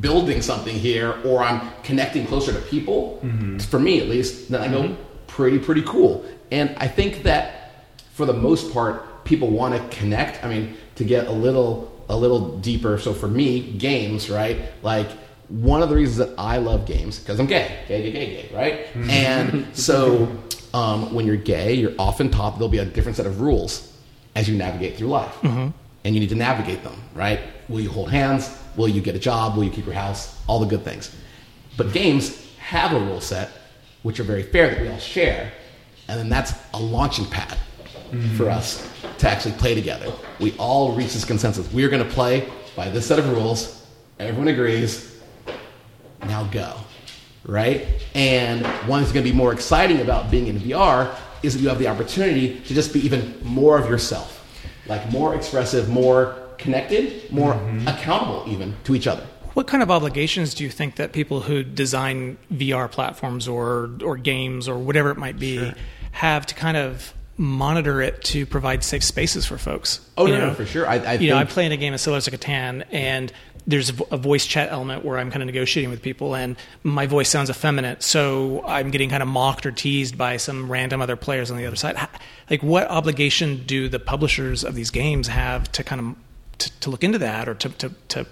[0.00, 3.58] building something here, or I'm connecting closer to people, mm-hmm.
[3.58, 5.02] for me at least, then I go mm-hmm.
[5.26, 6.24] pretty pretty cool.
[6.50, 10.44] And I think that for the most part, people want to connect.
[10.44, 12.98] I mean, to get a little a little deeper.
[12.98, 14.72] So for me, games, right?
[14.82, 15.08] Like
[15.48, 18.54] one of the reasons that I love games because I'm gay, gay, gay, gay, gay,
[18.54, 18.86] right?
[18.86, 19.10] Mm-hmm.
[19.10, 20.28] And so
[20.74, 23.92] um, when you're gay, you're often taught there'll be a different set of rules
[24.34, 25.36] as you navigate through life,
[26.04, 27.40] and you need to navigate them, right?
[27.68, 28.57] Will you hold hands?
[28.76, 29.56] Will you get a job?
[29.56, 30.40] Will you keep your house?
[30.46, 31.14] All the good things.
[31.76, 33.50] But games have a rule set
[34.02, 35.52] which are very fair that we all share,
[36.08, 37.58] and then that's a launching pad
[38.10, 38.48] for mm-hmm.
[38.48, 40.12] us to actually play together.
[40.38, 41.70] We all reach this consensus.
[41.72, 43.86] We are going to play by this set of rules.
[44.18, 45.20] Everyone agrees.
[46.22, 46.74] Now go.
[47.44, 47.86] Right?
[48.14, 51.68] And one that's going to be more exciting about being in VR is that you
[51.68, 54.34] have the opportunity to just be even more of yourself.
[54.86, 57.88] Like more expressive, more connected, more mm-hmm.
[57.88, 59.26] accountable even to each other.
[59.54, 64.16] What kind of obligations do you think that people who design VR platforms or or
[64.16, 65.72] games or whatever it might be
[66.12, 70.00] have to kind of monitor it to provide safe spaces for folks?
[70.16, 70.86] Oh, You no, no, for sure.
[70.86, 73.32] I- I you know, I play in a game of Settlers of Catan, and
[73.66, 77.28] there's a, voice chat element where I'm kind of negotiating with people, and my voice
[77.28, 81.50] sounds effeminate, so I'm getting kind of mocked or teased by some random other players
[81.50, 81.96] on the other side.
[82.50, 86.16] Like, what obligation do the publishers of these games have to kind of
[86.58, 88.26] to, to look into that or to, to, to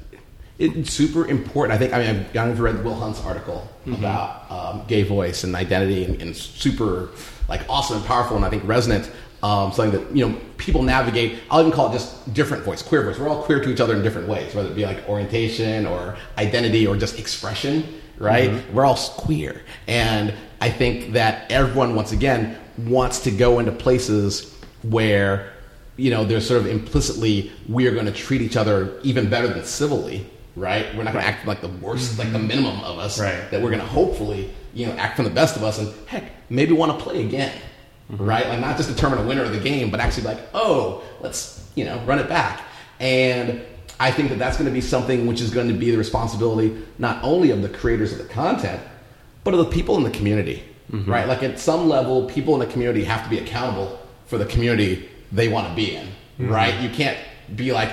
[0.59, 1.75] It's super important.
[1.75, 1.93] I think.
[1.93, 5.45] I mean, I don't know if you read Will Hunt's article about um, gay voice
[5.45, 7.11] and identity, and, and super
[7.49, 9.11] like awesome and powerful, and I think resonant.
[9.43, 11.41] Um, something that you know people navigate.
[11.51, 13.19] I'll even call it just different voice, queer voice.
[13.19, 16.17] We're all queer to each other in different ways, whether it be like orientation or
[16.39, 18.01] identity or just expression.
[18.19, 18.65] Right?
[18.73, 24.57] We're all queer, and I think that everyone, once again, wants to go into places
[24.83, 25.53] where
[25.97, 29.49] you know, there's sort of implicitly we are going to treat each other even better
[29.49, 30.87] than civilly, right?
[30.95, 32.49] We're not going to act like the worst, like the mm-hmm.
[32.49, 33.21] minimum of us.
[33.21, 33.51] Right.
[33.51, 36.31] That we're going to hopefully, you know, act from the best of us, and heck,
[36.51, 37.57] maybe want to play again,
[38.11, 38.25] mm-hmm.
[38.25, 38.47] right?
[38.49, 41.85] Like not just determine a winner of the game, but actually like, oh, let's you
[41.85, 42.63] know, run it back.
[42.99, 43.63] And
[44.01, 46.77] I think that that's going to be something which is going to be the responsibility
[46.99, 48.83] not only of the creators of the content,
[49.45, 51.09] but of the people in the community, mm-hmm.
[51.09, 51.29] right?
[51.29, 55.09] Like at some level, people in the community have to be accountable for the community
[55.33, 56.09] they want to be in,
[56.39, 56.79] right?
[56.81, 57.19] You can't
[57.55, 57.91] be like,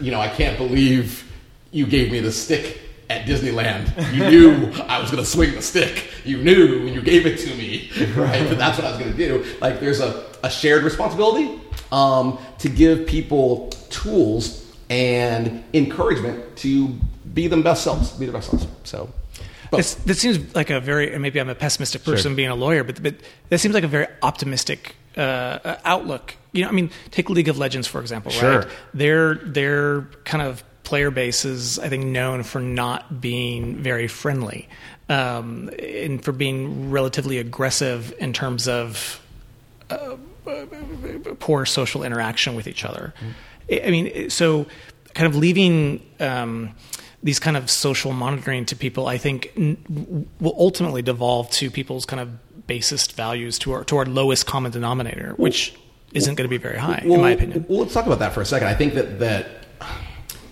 [0.00, 1.30] you know, I can't believe
[1.70, 4.12] you gave me the stick at Disneyland.
[4.14, 6.06] You knew I was going to swing the stick.
[6.24, 8.48] You knew when you gave it to me, right?
[8.48, 9.44] That that's what I was going to do.
[9.60, 11.60] Like, there's a, a shared responsibility
[11.92, 16.88] um, to give people tools and encouragement to
[17.34, 18.66] be them best selves, be their best selves.
[18.84, 19.08] So,
[19.70, 22.54] but- This, this seems like a very, and maybe I'm a pessimistic person being a
[22.56, 23.14] lawyer, but, but
[23.50, 26.36] that seems like a very optimistic uh, uh, outlook.
[26.52, 28.60] You know, I mean, take League of Legends, for example, Sure.
[28.60, 28.68] right?
[28.94, 34.68] Their, their kind of player base is, I think, known for not being very friendly
[35.08, 39.20] um, and for being relatively aggressive in terms of
[39.90, 40.16] uh,
[41.38, 43.12] poor social interaction with each other.
[43.70, 44.66] I I mean, so
[45.14, 46.70] kind of leaving um,
[47.22, 52.04] these kind of social monitoring to people, I think, n- will ultimately devolve to people's
[52.04, 52.28] kind of
[52.70, 55.74] basest values to our, to our lowest common denominator, which
[56.12, 57.66] isn't going to be very high, in my opinion.
[57.68, 58.68] Well, let's talk about that for a second.
[58.68, 59.44] I think that that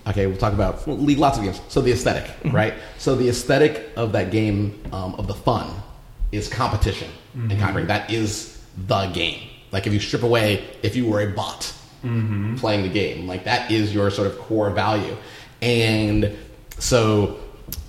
[0.09, 1.61] okay, we'll talk about well, lots of games.
[1.69, 2.57] So the esthetic Mm-hmm.
[2.57, 2.75] right?
[2.99, 4.59] So the aesthetic of that game
[4.93, 5.67] um, of the fun
[6.33, 7.51] is competition Mm-hmm.
[7.51, 7.87] and conquering.
[7.87, 8.59] That is
[8.89, 9.41] the game.
[9.71, 11.73] Like if you strip away, if you were a bot
[12.05, 12.57] Mm-hmm.
[12.57, 15.17] playing the game, like that is your sort of core value,
[15.63, 16.33] and
[16.79, 17.39] so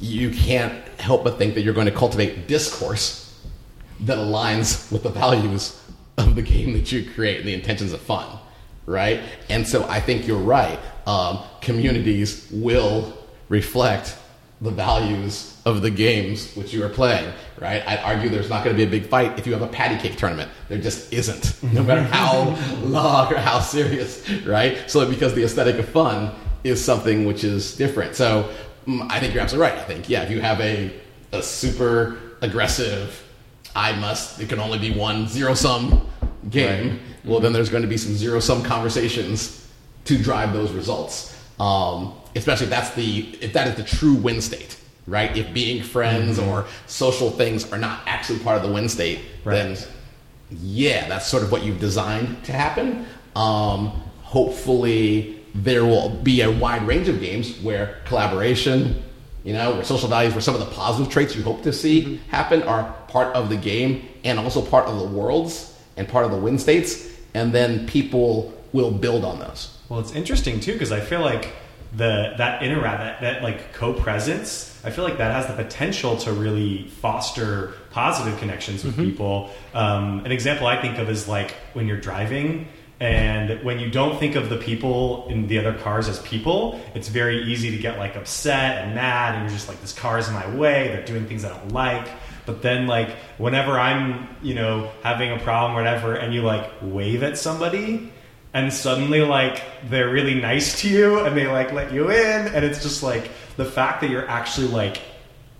[0.01, 3.28] you can't help but think that you're going to cultivate discourse
[4.01, 5.81] that aligns with the values
[6.17, 8.39] of the game that you create and the intentions of fun,
[8.85, 9.21] right?
[9.49, 10.79] And so I think you're right.
[11.07, 13.17] Um, communities will
[13.49, 14.17] reflect
[14.61, 17.85] the values of the games which you are playing, right?
[17.87, 19.97] I'd argue there's not going to be a big fight if you have a patty
[19.97, 20.51] cake tournament.
[20.67, 24.89] There just isn't, no matter how long or how serious, right?
[24.89, 26.33] So because the aesthetic of fun
[26.63, 28.15] is something which is different.
[28.15, 28.53] So
[28.85, 29.79] mm, I think you're absolutely right.
[29.79, 30.93] I think, yeah, if you have a,
[31.31, 33.23] a super aggressive,
[33.79, 36.05] I must, it can only be one zero sum
[36.49, 39.71] game, well, then there's going to be some zero sum conversations
[40.03, 41.33] to drive those results.
[41.61, 44.77] Um, especially if that's the, if that is the true win state,
[45.07, 45.35] right?
[45.35, 49.77] If being friends or social things are not actually part of the win state, then
[50.51, 53.05] yeah, that's sort of what you've designed to happen.
[53.35, 53.87] Um,
[54.23, 59.01] hopefully, there will be a wide range of games where collaboration,
[59.45, 62.19] you know, where social values, where some of the positive traits you hope to see
[62.29, 66.31] happen are part of the game and also part of the worlds and part of
[66.31, 69.77] the win states, and then people will build on those.
[69.89, 71.53] Well, it's interesting too because I feel like
[71.95, 74.67] the that interact that, that like co-presence.
[74.83, 79.49] I feel like that has the potential to really foster positive connections with people.
[79.73, 82.67] Um, an example I think of is like when you're driving.
[83.01, 87.07] And when you don't think of the people in the other cars as people, it's
[87.07, 90.27] very easy to get like upset and mad, and you're just like, "This car is
[90.27, 90.89] in my way.
[90.89, 92.09] They're doing things I don't like."
[92.49, 96.67] But then, like, whenever I'm, you know, having a problem, or whatever, and you like
[96.81, 98.11] wave at somebody,
[98.55, 102.65] and suddenly like they're really nice to you and they like let you in and
[102.65, 104.99] it's just like the fact that you're actually like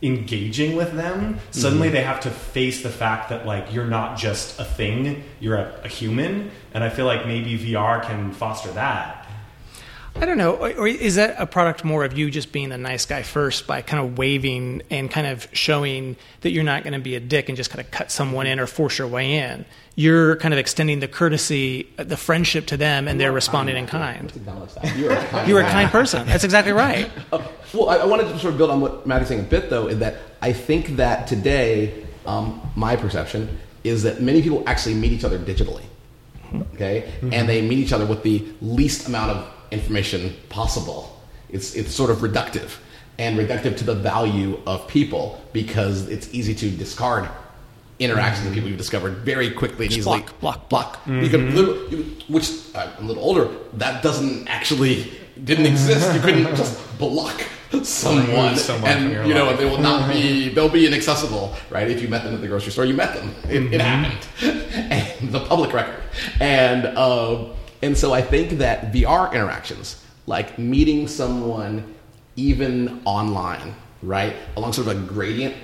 [0.01, 1.97] engaging with them suddenly mm-hmm.
[1.97, 5.81] they have to face the fact that like you're not just a thing you're a,
[5.83, 6.49] a human.
[6.73, 9.18] And i feel like maybe vr can foster that
[10.15, 10.55] I don't know.
[10.55, 13.81] Or is that a product more of you just being a nice guy first by
[13.81, 17.49] kind of waving and kind of showing that you're not going to be a dick
[17.49, 19.65] and just kind of cut someone in or force your way in?
[19.95, 24.31] You're kind of extending the courtesy, the friendship to them, and they're responding in kind.
[24.35, 24.97] Acknowledge that.
[24.97, 26.25] You're a kind, You're a kind person.
[26.25, 27.09] That's exactly right.
[27.31, 29.69] Uh, well, I, I wanted to sort of build on what Matt's saying a bit,
[29.69, 34.95] though, in that I think that today, um, my perception is that many people actually
[34.95, 35.83] meet each other digitally.
[36.73, 37.11] Okay?
[37.21, 41.19] And they meet each other with the least amount of information possible.
[41.49, 42.77] It's, it's sort of reductive
[43.17, 47.27] and reductive to the value of people because it's easy to discard
[47.99, 50.19] interactions with people you've discovered very quickly and Just easily.
[50.21, 51.01] block, block, block.
[51.05, 55.11] You can literally, you, which uh, I'm a little older, that doesn't actually
[55.43, 56.13] didn't exist.
[56.13, 57.41] You couldn't just block
[57.83, 59.57] someone, someone and you know life.
[59.59, 61.89] they will not be they'll be inaccessible, right?
[61.89, 63.33] If you met them at the grocery store, you met them.
[63.49, 64.27] It, it happened,
[64.91, 66.01] and the public record,
[66.39, 67.45] and uh,
[67.81, 71.95] and so I think that VR interactions, like meeting someone
[72.35, 75.55] even online, right, along sort of a gradient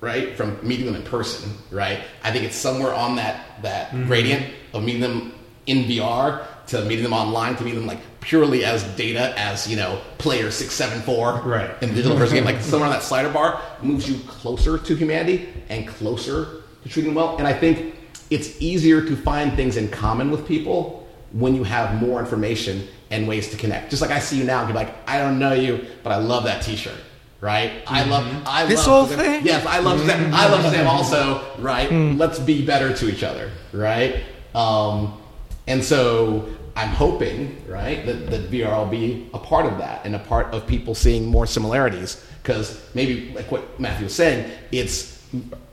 [0.00, 4.06] right from meeting them in person right i think it's somewhere on that that mm-hmm.
[4.06, 5.32] gradient of meeting them
[5.66, 9.76] in vr to meeting them online to meeting them like purely as data as you
[9.76, 11.82] know player 674 Right.
[11.82, 12.44] in the digital person game.
[12.48, 17.14] Like somewhere on that slider bar moves you closer to humanity and closer to treating
[17.14, 17.38] them well.
[17.38, 17.94] And i think
[18.30, 20.97] it's easier to find things in common with people
[21.32, 24.60] when you have more information and ways to connect just like i see you now
[24.60, 26.98] and be like i don't know you but i love that t-shirt
[27.40, 27.82] right?
[27.86, 28.42] I love mm-hmm.
[28.46, 29.44] I This love whole thing?
[29.44, 30.34] Yes, I love Sam.
[30.34, 30.88] I love Sam mm-hmm.
[30.88, 31.88] also, right?
[31.88, 32.18] Mm.
[32.18, 34.24] Let's be better to each other, right?
[34.54, 35.20] Um,
[35.66, 40.16] and so I'm hoping, right, that, that VR will be a part of that and
[40.16, 42.24] a part of people seeing more similarities.
[42.42, 45.22] Because maybe, like what Matthew was saying, it's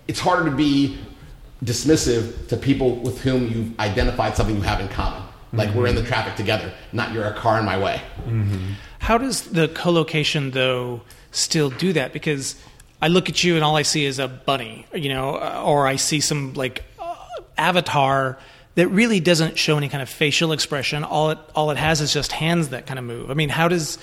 [0.08, 0.98] it's harder to be
[1.64, 5.24] dismissive to people with whom you've identified something you have in common.
[5.56, 8.02] Like we're in the traffic together, not you're a car in my way.
[9.00, 11.02] How does the co-location though
[11.32, 12.14] still do that?
[12.14, 12.56] Because
[13.02, 15.88] I look at you and all I see is a bunny, you know, uh, or
[15.88, 17.16] I see some like uh,
[17.58, 18.38] avatar
[18.76, 21.04] that really doesn't show any kind of facial expression.
[21.04, 23.32] All it all it has is just hands that kind of move.
[23.32, 23.98] I mean, how does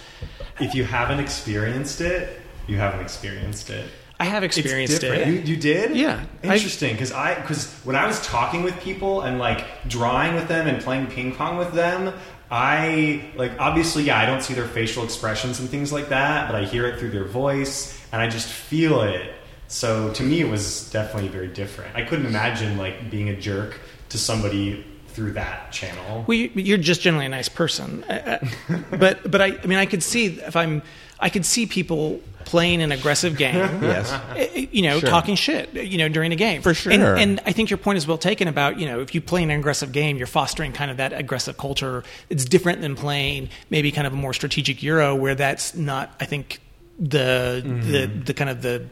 [0.60, 3.88] if you haven't experienced it you haven't experienced it
[4.22, 5.26] I have experienced it?
[5.26, 5.96] You, you did?
[5.96, 6.24] Yeah.
[6.44, 10.68] Interesting, because I because when I was talking with people and like drawing with them
[10.68, 12.14] and playing ping pong with them,
[12.48, 16.54] I like obviously yeah I don't see their facial expressions and things like that, but
[16.54, 19.34] I hear it through their voice and I just feel it.
[19.66, 21.96] So to me, it was definitely very different.
[21.96, 26.24] I couldn't imagine like being a jerk to somebody through that channel.
[26.28, 29.78] Well, you, you're just generally a nice person, Uh, uh, but but I, I mean,
[29.78, 30.82] I could see if I'm,
[31.18, 33.54] I could see people playing an aggressive game.
[33.82, 34.10] Yes.
[34.12, 35.72] uh, You know, talking shit.
[35.74, 36.92] You know, during a game For sure.
[36.92, 39.42] And, and I think your point is well taken about you know if you play
[39.42, 42.04] an aggressive game, you're fostering kind of that aggressive culture.
[42.30, 46.14] It's different than playing maybe kind of a more strategic Euro where that's not.
[46.20, 46.60] I think
[46.98, 48.86] the the the kind of the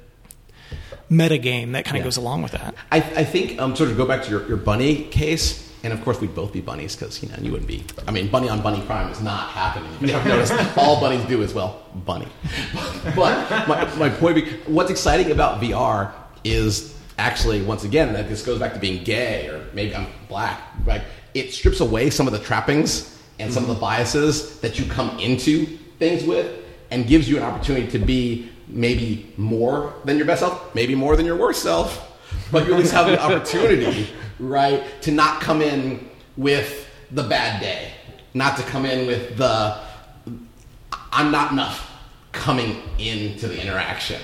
[1.09, 2.05] meta game that kind of Yeah.
[2.05, 2.75] goes along with that.
[2.93, 6.03] I, I think um, sort of go back to your, your bunny case, and of
[6.03, 7.85] course we'd both be bunnies because you know you wouldn't be.
[8.07, 9.91] I mean, bunny on bunny crime is not happening.
[10.01, 12.29] You have noticed all bunnies do is well bunny.
[13.17, 16.13] But my, my point, be, what's exciting about VR
[16.45, 20.61] is actually once again that this goes back to being gay or maybe I'm black.
[20.87, 21.03] Like
[21.35, 23.83] it strips away some of the trappings and some of the mm-hmm.
[23.83, 25.67] biases that you come into
[25.99, 30.75] things with, and gives you an opportunity to be maybe more than your best self,
[30.75, 32.11] maybe more than your worst self
[32.51, 34.09] but you at least have the opportunity,
[34.41, 37.93] right, to not come in with the bad day,
[38.35, 39.79] not to come in with the
[41.13, 41.91] I'm not enough
[42.33, 44.21] coming into the interaction.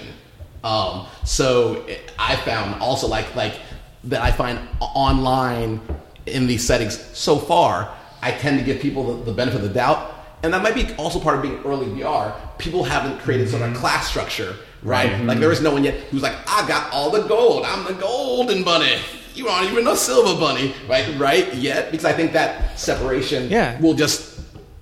[0.62, 3.54] Um, so it- I found also like like
[4.04, 5.80] that I find online
[6.26, 7.92] in these settings so far,
[8.22, 10.12] I tend to give people the, the benefit of the doubt
[10.42, 12.32] and that might be also part of being early VR.
[12.58, 13.76] People haven't created sort of Mm-hmm.
[13.76, 15.20] a class structure, right?
[15.24, 17.64] Like there is no one yet who's like, I got all the gold.
[17.64, 18.96] I'm the golden bunny.
[19.36, 21.06] You aren't even a silver bunny, right?
[21.18, 21.54] Right?
[21.54, 23.78] Yet, because I think that separation Yeah.
[23.80, 24.40] will just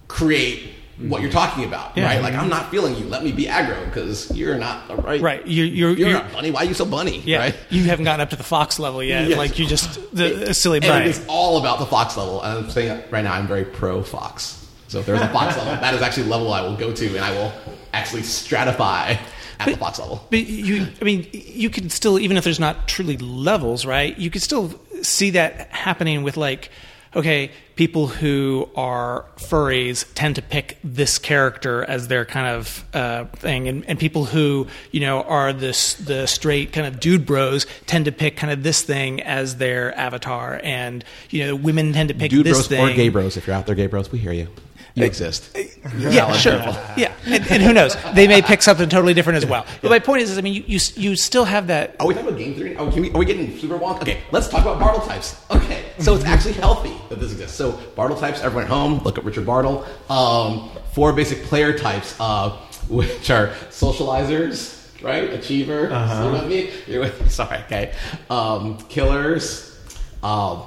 [0.09, 1.39] create what you're mm-hmm.
[1.39, 2.07] talking about, Yeah.
[2.07, 2.23] right?
[2.23, 2.51] Like I'm mm-hmm.
[2.51, 3.05] not feeling you.
[3.07, 5.21] Let me be aggro because you're not a right.
[5.21, 5.47] Right.
[5.47, 6.53] You're you're, You're, you're not bunny.
[6.53, 7.21] Why are you so bunny?
[7.25, 7.39] yeah.
[7.39, 7.57] Right?
[7.69, 9.29] You haven't gotten up to the fox level yet.
[9.29, 9.39] Yes.
[9.39, 11.07] Like you just the, a silly And bunny.
[11.07, 12.43] it is all about the Fox level.
[12.43, 14.61] And I'm saying right now, I'm very pro Fox.
[14.89, 17.07] So if there's a Fox level, that is actually a level I will go to,
[17.17, 17.53] and I will
[17.93, 19.19] actually stratify
[19.61, 20.27] at the Fox level.
[20.31, 24.17] But you, I mean, you could still, even if there's not truly levels, right?
[24.19, 26.71] You could still see that happening with like,
[27.17, 33.25] okay, people who are furries tend to pick this character as their kind of uh,
[33.37, 37.67] thing, and, and people who you know are this the straight kind of dude bros
[37.87, 42.09] tend to pick kind of this thing as their avatar, and you know, women tend
[42.09, 42.89] to pick Dude this bros thing.
[42.89, 44.49] or gay bros, if you're out there, gay bros, we hear you.
[44.95, 45.57] You exist.
[45.99, 46.55] Yeah, sure.
[46.97, 47.97] Yeah, and, and who knows?
[48.15, 49.67] They may pick something totally different as well.
[49.83, 52.15] But my point is, is I mean, you, you you still have that Are we
[52.15, 52.77] talking about game theory?
[52.77, 54.03] Are we, are we getting super wonk?
[54.03, 55.41] Okay, let's talk about Bartle types.
[55.51, 57.57] Okay, so it's actually healthy that this exists.
[57.57, 59.85] So Bartle types, everyone at home, look at Richard Bartle.
[60.09, 62.51] Um, four basic player types, uh,
[62.89, 65.29] which are socializers, right?
[65.33, 65.91] Achiever.
[65.91, 66.31] Uh-huh.
[66.33, 66.71] with me?
[66.87, 67.29] You're with me?
[67.29, 67.59] Sorry.
[67.65, 67.93] Okay.
[68.31, 69.77] Um, killers.
[70.23, 70.63] Um,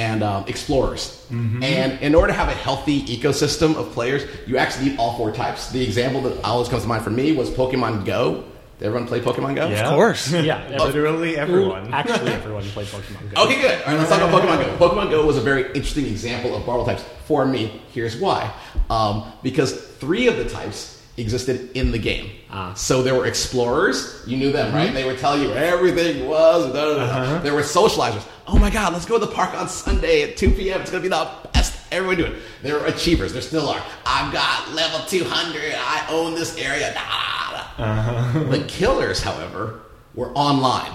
[0.00, 1.02] and um, explorers.
[1.30, 5.30] And in order to have a healthy ecosystem of players, you actually need all four
[5.30, 5.70] types.
[5.70, 8.44] The example that always comes to mind for me was Pokemon Go.
[8.78, 9.68] Did everyone play Pokemon Go?
[9.68, 9.88] Yeah.
[9.88, 10.32] Of course.
[10.50, 11.92] Yeah, Literally everyone.
[11.92, 13.44] Actually, everyone played Pokemon Go.
[13.44, 13.76] Okay, good.
[13.82, 14.88] All right, let's talk about Pokemon Go.
[14.88, 17.82] Pokemon Go was a very interesting example of Bartle types for me.
[17.92, 18.50] Here's why.
[18.88, 19.70] Um, because
[20.02, 22.30] three of the types existed in the game.
[22.52, 22.74] Ah.
[22.74, 24.22] So there were explorers.
[24.26, 24.86] You knew them, right?
[24.86, 24.94] Mm-hmm.
[24.94, 26.66] They would tell you where everything was.
[26.72, 27.02] da, da, da.
[27.02, 27.38] Uh-huh.
[27.42, 28.26] There were socializers.
[28.48, 30.80] Oh my God, let's go to the park on Sunday at 2 p.m.
[30.80, 31.80] It's going to be the best.
[31.92, 32.42] Everyone do it.
[32.62, 33.32] There were achievers.
[33.32, 33.80] There still are.
[34.04, 35.74] I've got level 200.
[35.76, 36.92] I own this area.
[36.92, 37.84] Da, da, da.
[37.84, 38.44] Uh-huh.
[38.44, 39.80] The killers, however,
[40.14, 40.90] were online.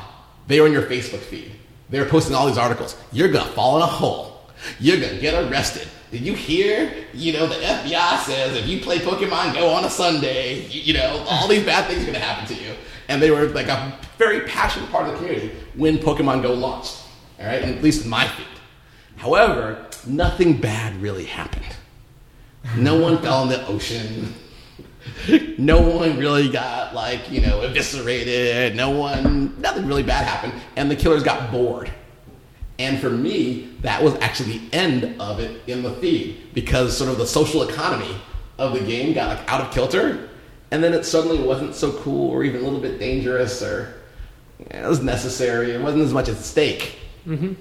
[0.48, 1.52] They were in your Facebook feed.
[1.90, 2.98] They were posting all these articles.
[3.12, 4.42] You're gonna fall in a hole.
[4.80, 5.88] You're gonna get arrested.
[6.16, 6.94] Did you hear?
[7.14, 10.94] You know, the FBI says if you play Pokemon Go on a Sunday, you, you
[10.94, 12.74] know, all these bad things are gonna happen to you.
[13.10, 17.04] And they were like a very passionate part of the community when Pokemon Go launched.
[17.38, 18.48] All right, and at least in my feed.
[19.18, 21.66] However, nothing bad really happened.
[22.78, 24.34] No one fell in the ocean
[25.58, 30.90] no one really got like you know eviscerated no one nothing really bad happened and
[30.90, 31.92] the killers got bored
[32.78, 37.10] and for me that was actually the end of it in the feed because sort
[37.10, 38.16] of the social economy
[38.58, 40.30] of the game got like out of kilter
[40.72, 43.96] and then it suddenly wasn't so cool or even a little bit dangerous or
[44.60, 45.72] it was necessary.
[45.72, 46.98] It wasn't as much at stake
[47.28, 47.54] mm-hmm.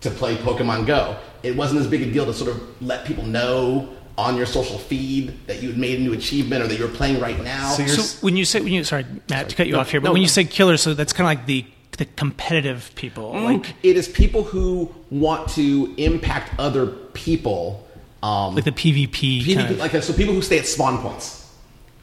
[0.00, 1.16] to play Pokemon Go.
[1.42, 4.78] It wasn't as big a deal to sort of let people know on your social
[4.78, 7.70] feed that you had made a new achievement or that you were playing right now.
[7.70, 10.00] So So when you say when you sorry Matt to cut you No, off here,
[10.00, 11.64] but no, when you say killer, so that's kind of like the
[11.98, 13.32] the competitive people.
[13.32, 17.86] Like it is people who want to impact other people.
[18.22, 19.08] Um, like the PvP.
[19.42, 21.52] PvP, kind of- like so people who stay at spawn points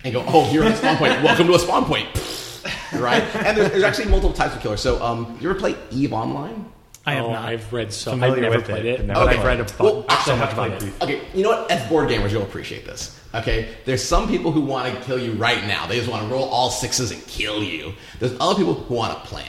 [0.04, 1.24] and go, oh, you're at a spawn point.
[1.24, 2.08] Welcome to a spawn point.
[2.94, 3.24] right?
[3.36, 4.82] And there's, there's actually multiple types of killers.
[4.82, 6.66] So um, you ever play Eve Online?
[7.08, 7.46] I have oh, not.
[7.46, 8.12] I've read so.
[8.12, 9.80] Familiar I've never with it, played it, but but never I've read it.
[9.80, 10.88] a Well, bunch, so so much much about about it.
[10.88, 11.04] it.
[11.04, 11.70] Okay, you know what?
[11.72, 13.20] As board gamers, you'll appreciate this.
[13.36, 15.86] Okay, there's some people who want to kill you right now.
[15.86, 17.94] They just want to roll all sixes and kill you.
[18.20, 19.46] There's other people who want to plan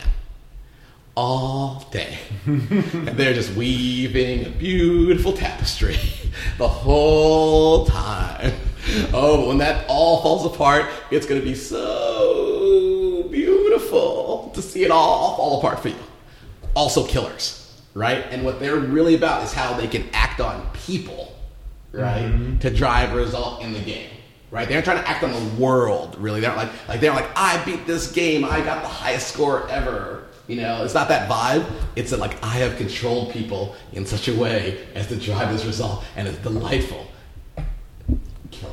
[1.16, 2.18] all day.
[2.46, 5.98] and they're just weaving a beautiful tapestry
[6.58, 8.52] the whole time.
[9.12, 14.90] Oh, when that all falls apart, it's going to be so beautiful to see it
[14.90, 15.96] all fall apart for you
[16.76, 18.24] also killers, right?
[18.30, 21.34] And what they're really about is how they can act on people,
[21.91, 22.58] right, mm-hmm.
[22.58, 24.11] to drive result in the game,
[24.53, 24.68] right?
[24.68, 26.41] They're trying to act on the world, really.
[26.41, 30.24] They're like like they're like I beat this game, I got the highest score ever.
[30.46, 31.66] You know, it's not that vibe.
[31.96, 35.64] It's that like I have controlled people in such a way as to drive this
[35.64, 37.06] result, and it's delightful.
[38.50, 38.72] Killer.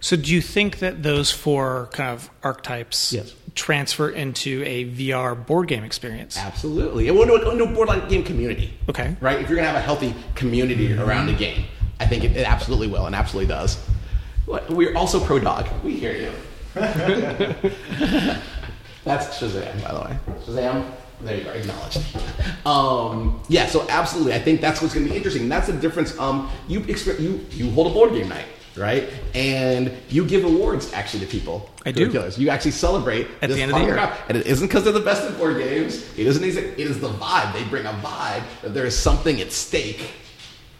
[0.00, 3.34] So do you think that those four kind of archetypes Yes.
[3.54, 6.36] transfer into a VR board game experience?
[6.36, 7.06] Absolutely.
[7.08, 8.74] And we'll do, we'll a board game community.
[8.88, 9.14] Okay.
[9.20, 9.40] Right?
[9.40, 11.02] If you're going to have a healthy community mm-hmm.
[11.02, 11.66] around a game,
[12.00, 13.78] I think it, it absolutely will and absolutely does.
[14.68, 15.68] We're also pro dog.
[15.84, 16.32] We hear you.
[19.04, 20.18] That's Shazam, by the way.
[20.44, 20.84] Shazam.
[21.22, 22.00] There you are, acknowledged.
[22.66, 25.48] Um, yeah, so absolutely, I think that's what's going to be interesting.
[25.48, 26.18] That's the difference.
[26.18, 28.46] Um, you, you you hold a board game night,
[28.76, 29.08] right?
[29.34, 31.70] And you give awards actually to people.
[31.84, 32.10] I do.
[32.10, 32.38] killers.
[32.38, 33.98] You actually celebrate At the end of the year.
[34.28, 35.96] And it isn't because they're the best at board games.
[36.18, 36.44] It isn't.
[36.44, 37.52] It is the vibe.
[37.52, 40.12] They bring a vibe that there is something at stake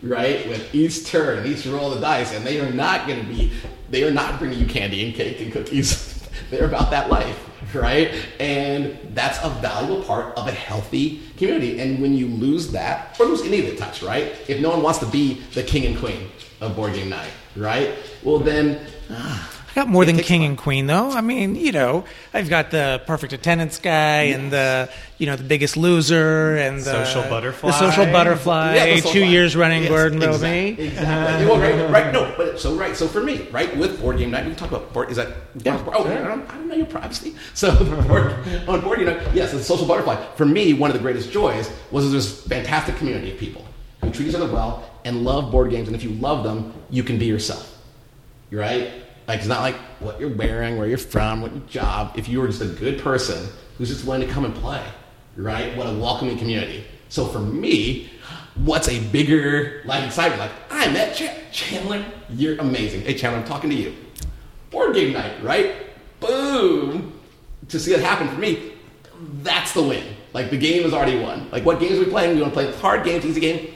[0.03, 0.49] right?
[0.49, 3.27] With each turn, and each roll of the dice, and they are not going to
[3.27, 3.53] be,
[3.91, 6.09] they are not bringing you candy and cake and cookies.
[6.53, 8.13] They're about that life, right?
[8.39, 11.81] And that's a valuable part of a healthy community.
[11.81, 14.37] And when you lose that, or lose any of the touch, right?
[14.49, 16.29] If no one wants to be the king and queen
[16.61, 17.95] of board game night, right?
[18.23, 21.11] Well, then ah, I got more It than king and queen, though.
[21.11, 22.05] I mean, you know,
[22.35, 27.05] I've got the perfect attendance guy and the, you know, the biggest loser and the
[27.07, 27.71] Social butterfly.
[27.71, 28.75] The social butterfly.
[28.75, 30.89] Yeah, the social two years running, Yes, Gordon exactly, me.
[30.89, 31.47] Exactly.
[31.47, 34.45] well, right, right, no, but so right, so for me, right, with board game night,
[34.45, 35.11] we can talk about board.
[35.11, 35.29] Is that?
[35.55, 35.83] Yeah.
[35.95, 37.35] Oh, I don't, I don't know your privacy.
[37.55, 37.75] So
[38.09, 38.33] board,
[38.69, 40.23] on board, you know, yes, the social butterfly.
[40.37, 43.65] For me, one of the greatest joys was this fantastic community of people
[44.03, 45.89] who treat each other well and love board games.
[45.89, 47.69] And if you love them, you can be yourself.
[48.51, 49.02] Right?
[49.29, 52.15] Like it's not like what you're wearing, where you're from, what your job.
[52.17, 54.83] If you were just a good person who's just willing to come and play,
[55.37, 55.77] right?
[55.77, 56.85] What a welcoming community.
[57.09, 58.11] So for me,
[58.57, 60.41] what's a bigger like excitement?
[60.41, 62.05] Like I met Ch- Chandler.
[62.31, 63.03] You're amazing.
[63.03, 63.95] Hey Chandler, I'm talking to you.
[64.71, 65.75] Board game night, right?
[66.21, 67.21] Boom.
[67.69, 68.73] To see it happen for me,
[69.43, 70.17] that's the win.
[70.33, 71.51] Like the game is already won.
[71.51, 72.35] Like what games are we playing?
[72.37, 73.75] We want to play hard games, easy game,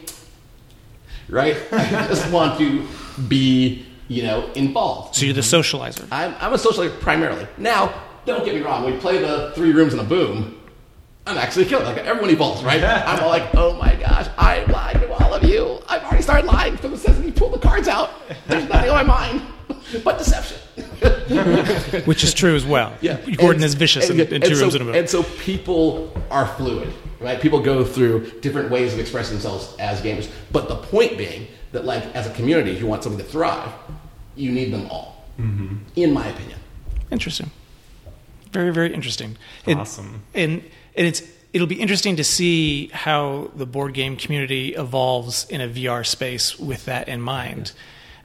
[1.28, 1.56] right?
[1.73, 2.86] I just want to
[3.28, 5.16] be, you know, involved.
[5.16, 5.77] So you're the mm-hmm.
[5.77, 6.07] socializer.
[6.11, 7.47] I'm, I'm a socializer primarily.
[7.59, 8.85] Now, don't get me wrong.
[8.85, 10.61] We play the three rooms and a boom,
[11.27, 11.85] I'm actually killed.
[11.85, 12.83] Like everyone evolves, right?
[12.83, 15.81] I'm all like, oh my gosh, I'm lying to all of you.
[15.89, 18.11] I've already started lying from the sense that you pull the cards out.
[18.47, 19.43] There's nothing on my mind
[20.05, 20.59] but deception.
[22.07, 22.93] Which is true as well.
[23.01, 24.95] Yeah, Gordon And- is vicious and- in, in and two so, rooms in a room.
[24.95, 27.41] And so people are fluid, right?
[27.41, 30.31] People go through different ways of expressing themselves as gamers.
[30.53, 33.70] But the point being that, like, as a community, if you want something to thrive,
[34.35, 35.77] you need them all, mm-hmm.
[35.94, 36.59] in my opinion.
[37.11, 37.51] Interesting.
[38.51, 39.36] Very, very interesting.
[39.66, 40.23] And- Awesome.
[40.35, 40.62] And
[40.97, 41.23] and it's
[41.53, 46.59] it'll be interesting to see how the board game community evolves in a VR space
[46.59, 47.73] with that in mind.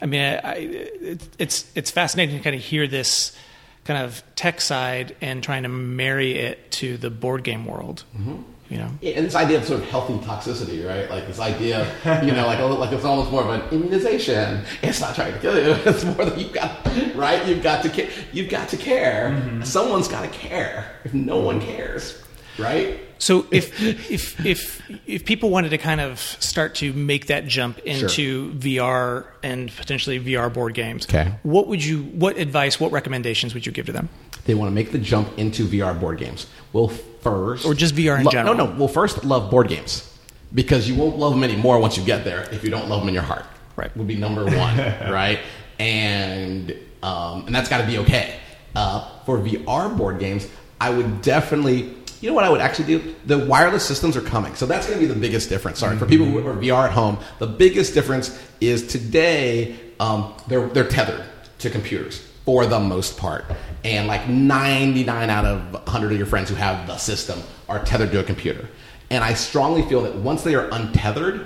[0.02, 3.38] I mean, I, I, it, it's it's fascinating to kind of hear this
[3.84, 8.04] kind of tech side and trying to marry it to the board game world.
[8.16, 8.42] Mm-hmm.
[8.72, 11.10] You know, and this idea of sort of healthy toxicity, right?
[11.10, 14.64] Like this idea, of, you know, like like it's almost more of an immunization.
[14.82, 15.76] It's not trying to kill you.
[15.86, 17.46] It's more that you've got, right?
[17.46, 18.10] You've got to care.
[18.32, 19.32] You've got to care.
[19.32, 19.64] Mm-hmm.
[19.64, 20.90] Someone's got to care.
[21.04, 21.70] If no one mm-hmm.
[21.70, 22.24] cares,
[22.58, 22.98] right?
[23.18, 27.78] So if if if if people wanted to kind of start to make that jump
[27.80, 31.30] into VR and potentially VR board games, Okay.
[31.44, 34.08] what would you what advice, what recommendations would you give to them?
[34.46, 36.48] They want to make the jump into VR board games.
[36.72, 36.92] Well,
[37.22, 38.56] first, Or just VR in lo- general?
[38.56, 38.76] No, no.
[38.78, 40.08] Well, first, love board games
[40.54, 43.08] because you won't love them anymore once you get there if you don't love them
[43.10, 43.46] in your heart.
[43.76, 43.96] Right.
[43.96, 44.78] would be number one,
[45.12, 45.40] right?
[45.80, 48.36] And um, and that's got to be okay.
[48.76, 50.48] Uh, for VR board games,
[50.80, 51.96] I would definitely.
[52.22, 53.16] You know what I would actually do?
[53.26, 55.80] The wireless systems are coming, so that's going to be the biggest difference.
[55.80, 57.18] Sorry for people who are VR at home.
[57.40, 61.26] The biggest difference is today um, they're they're tethered
[61.60, 63.46] to computers for the most part,
[63.84, 68.12] and like 99 out of 100 of your friends who have the system are tethered
[68.12, 68.68] to a computer.
[69.10, 71.46] And I strongly feel that once they are untethered,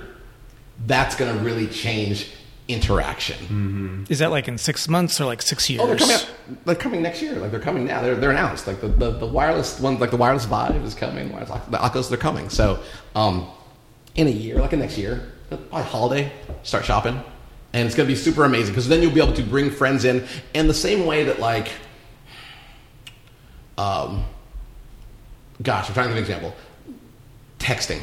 [0.86, 2.30] that's going to really change
[2.68, 4.06] interaction.
[4.08, 5.82] Is that like in six months or like six years?
[5.82, 6.30] Oh, they're coming out.
[6.64, 7.34] They're coming next year.
[7.34, 8.02] Like they're coming now.
[8.02, 8.66] They're, they're announced.
[8.66, 11.32] Like the, the, the wireless one, like the wireless Vive is coming.
[11.32, 12.48] Wireless, the Oculus, they're coming.
[12.50, 12.82] So,
[13.14, 13.48] um,
[14.14, 16.32] in a year, like in next year, probably holiday,
[16.62, 17.20] start shopping,
[17.72, 20.26] and it's gonna be super amazing because then you'll be able to bring friends in,
[20.54, 21.70] in the same way that like,
[23.78, 24.24] um,
[25.62, 26.56] gosh, I'm trying to give an example.
[27.58, 28.00] Texting.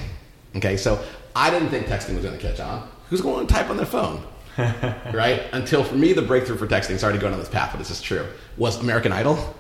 [0.56, 1.04] Okay, so
[1.36, 2.90] I didn't think texting was gonna catch on.
[3.10, 4.24] Who's going to type on their phone?
[4.58, 5.44] right?
[5.52, 7.90] Until for me, the breakthrough for texting, sorry to go down this path, but this
[7.90, 8.26] is true,
[8.58, 9.56] was American Idol.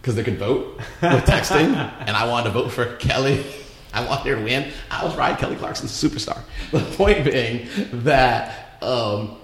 [0.00, 1.74] Because they could vote with texting,
[2.06, 3.44] and I wanted to vote for Kelly.
[3.92, 4.70] I wanted her to win.
[4.90, 5.36] I was right.
[5.36, 6.40] Kelly Clarkson's a superstar.
[6.70, 7.68] The point being
[8.04, 9.36] that um,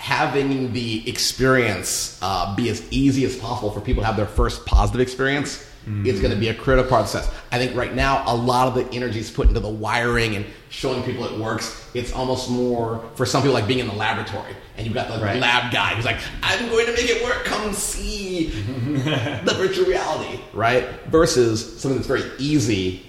[0.00, 4.64] having the experience uh, be as easy as possible for people to have their first
[4.66, 5.64] positive experience
[6.04, 7.34] is going to be a critical part of success.
[7.50, 10.44] I think right now a lot of the energy is put into the wiring and
[10.68, 11.82] showing people it works.
[11.94, 15.18] It's almost more for some people like being in the laboratory and you've got the
[15.24, 15.40] Right.
[15.40, 17.42] lab guy who's like, "I'm going to make it work.
[17.46, 18.48] Come see
[19.44, 20.86] the virtual reality." Right?
[21.06, 23.06] Versus something that's very easy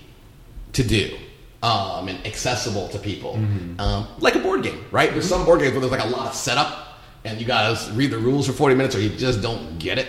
[0.71, 1.17] to do
[1.61, 3.79] um, and accessible to people, mm-hmm.
[3.79, 5.11] um, like a board game, right?
[5.11, 8.11] There's some board games where there's like a lot of setup, and you gotta read
[8.11, 10.07] the rules for 40 minutes, or you just don't get it,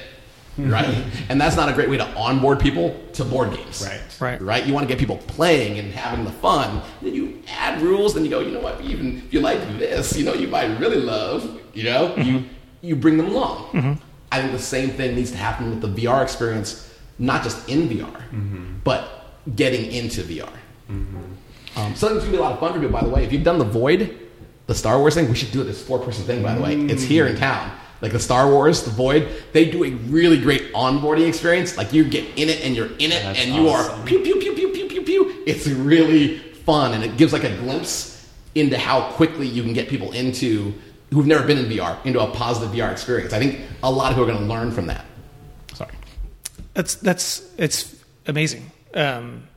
[0.57, 0.71] mm-hmm.
[0.71, 1.05] right?
[1.29, 4.01] and that's not a great way to onboard people to board games, Right.
[4.21, 4.41] Right.
[4.41, 4.67] Right?
[4.67, 6.83] You want to get people playing and having the fun.
[7.01, 8.81] Then you add rules, then you go, you know what?
[8.83, 12.23] Even if you like this, you know, you might really love, you know, mm-hmm.
[12.23, 12.45] you
[12.83, 13.71] you bring them along.
[14.33, 17.89] I think the same thing needs to happen with the VR experience, not just in
[17.89, 18.23] VR,
[18.85, 20.53] but getting into VR.
[20.91, 23.25] Um, something that's gonna be a lot of fun for people, by the way.
[23.25, 24.19] If you've done the Void,
[24.71, 25.29] the Star Wars thing.
[25.29, 26.77] We should do this four person thing, by the way.
[26.77, 27.73] It's here in town.
[28.01, 31.77] Like the Star Wars, the Void, they do a really great onboarding experience.
[31.77, 34.01] Like you get in it and you're in it, That's and you awesome.
[34.01, 35.43] are pew pew pew pew pew pew pew.
[35.45, 39.89] It's really fun, and it gives like a glimpse into how quickly you can get
[39.89, 40.73] people into
[41.11, 43.33] who've never been in VR into a positive VR experience.
[43.33, 45.05] I think a lot of people are going to learn from that.
[45.75, 45.93] Sorry.
[46.75, 47.97] That's that's it's
[48.27, 48.71] amazing.
[48.95, 49.49] Um,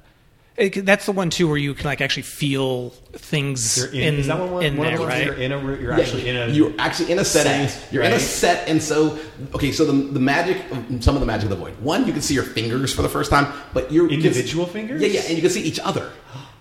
[0.55, 4.15] it, that's the one too where you can like actually feel things You're in, in,
[4.19, 5.25] is that one, one in one there, of those right?
[5.25, 5.57] You're in a.
[5.57, 6.47] ro- You're Yeah, actually in a.
[6.47, 7.67] You're actually in a setting.
[7.67, 9.17] set, you're in a set, and so
[9.55, 9.71] okay.
[9.71, 11.73] So the the magic, of, some of the magic of the void.
[11.80, 15.01] One, you can see your fingers for the first time, but you're can- Individual fingers?
[15.01, 16.11] Yeah, yeah, and you can see each other.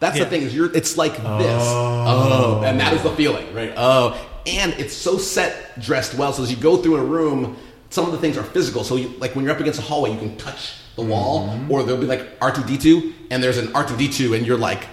[0.00, 0.24] That's Yeah.
[0.24, 0.74] the thing is you're.
[0.74, 1.22] It's like this.
[1.24, 3.72] Oh, and that is the feeling, right?
[3.76, 6.32] Oh, and it's so set, dressed well.
[6.32, 7.56] So as you go through a room,
[7.90, 8.84] some of the things are physical.
[8.84, 11.70] So you, like when you're up against a hallway, you can touch the wall, Mm-hmm.
[11.72, 14.34] or there'll be like R two D two, and there's an R two D two,
[14.34, 14.86] and you're like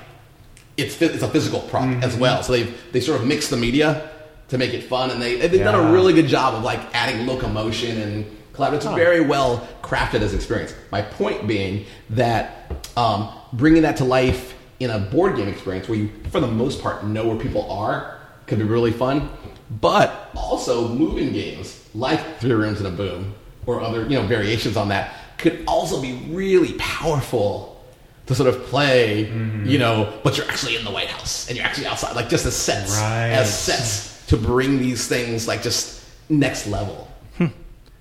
[0.78, 2.04] it's it's a physical prop Mm-hmm.
[2.04, 2.44] as well.
[2.44, 4.10] So they they sort of mix the media
[4.50, 7.28] to make it fun, and they they've done a really good job of like adding
[7.28, 8.76] locomotion and collaborative.
[8.76, 10.74] It's very well crafted as experience.
[10.92, 16.00] My point being that um, bringing that to life in a board game experience where
[16.00, 18.18] you, for the most part, know where people are
[18.48, 19.30] could be really fun.
[19.82, 23.36] But also moving games like Three Rooms and a Boom
[23.68, 27.82] or other you know variations on that could also be really powerful
[28.28, 29.22] to sort of play,
[29.66, 32.46] you know, but you're actually in the White House and you're actually outside, like just
[32.46, 33.30] as sets, Right.
[33.30, 37.08] as sets to bring these things like just next level.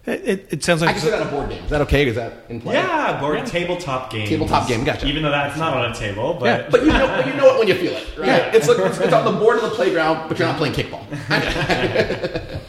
[0.07, 1.63] It, it, it sounds I like can say that a board game.
[1.65, 2.07] Is that okay?
[2.09, 2.75] Is that in play?
[2.75, 4.27] Yeah, board tabletop game.
[4.27, 5.07] Tabletop game, gotcha.
[5.07, 7.55] Even though that's not on a table, but Yeah, But you know, but you know
[7.55, 8.27] it when you feel it, right?
[8.27, 8.53] Yeah.
[8.55, 11.05] It's like it's, it's on the board of the playground, but you're not playing kickball.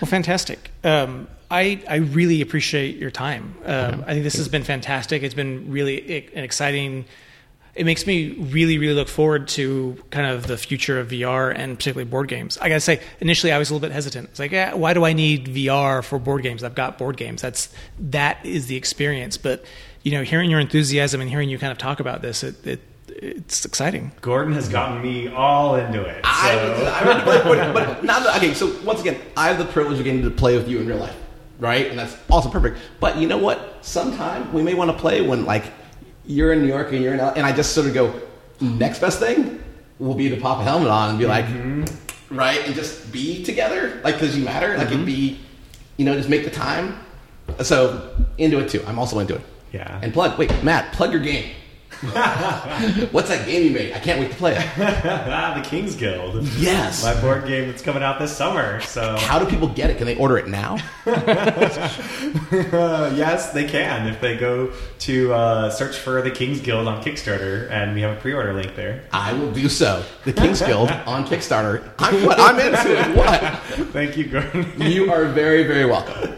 [0.00, 0.72] Well, fantastic.
[0.82, 3.54] Um, I I really appreciate your time.
[3.64, 5.22] Um, I think this has been fantastic.
[5.22, 7.04] It's been really an exciting.
[7.74, 11.76] It makes me really really look forward to kind of the future of VR and
[11.78, 12.58] particularly board games.
[12.58, 14.28] I gotta say, initially I was a little bit hesitant.
[14.30, 16.62] It's like, yeah, why do I need VR for board games?
[16.64, 17.40] I've got board games.
[17.42, 17.68] That's
[17.98, 19.36] that is the experience.
[19.38, 19.64] But
[20.02, 22.80] you know, hearing your enthusiasm and hearing you kind of talk about this, it, it
[23.08, 24.10] it's exciting.
[24.20, 26.20] Gordon has gotten me all into it.
[26.24, 29.58] I, so- I mean, but, but, but now that, okay, so once again, I have
[29.58, 31.14] the privilege of getting to play with you in real life,
[31.62, 31.86] right?
[31.88, 32.78] And that's also perfect.
[32.98, 33.78] But you know what?
[33.82, 35.64] Sometime we may want to play when like
[36.26, 38.20] you're in New York and you're in, L- and I just sort of go,
[38.60, 39.62] next best thing
[39.98, 42.36] will be to pop a helmet on and be like, mm-hmm.
[42.36, 45.06] right, and just be together, like because you matter, like it'd mm-hmm.
[45.06, 45.40] be,
[45.96, 46.98] you know, just make the time.
[47.62, 48.82] So into it too.
[48.86, 49.42] I'm also into it.
[49.72, 50.00] Yeah.
[50.02, 50.38] And plug.
[50.38, 51.54] Wait, Matt, plug your game.
[53.12, 53.92] What's that game you made?
[53.92, 54.64] I can't wait to play it.
[54.76, 56.42] ah, the King's Guild.
[56.58, 57.04] Yes.
[57.04, 58.80] My board game that's coming out this summer.
[58.80, 59.98] So How do people get it?
[59.98, 60.78] Can they order it now?
[62.72, 67.02] Uh, yes, they can if they go to uh, search for the King's Guild on
[67.02, 69.04] Kickstarter, and we have a pre-order link there.
[69.12, 70.04] I will do so.
[70.24, 71.88] The King's Guild on Kickstarter.
[71.98, 72.38] I'm, what?
[72.38, 73.16] I'm into it.
[73.16, 73.40] What?
[73.92, 74.70] Thank you, Gordon.
[74.80, 76.34] You are very, very welcome.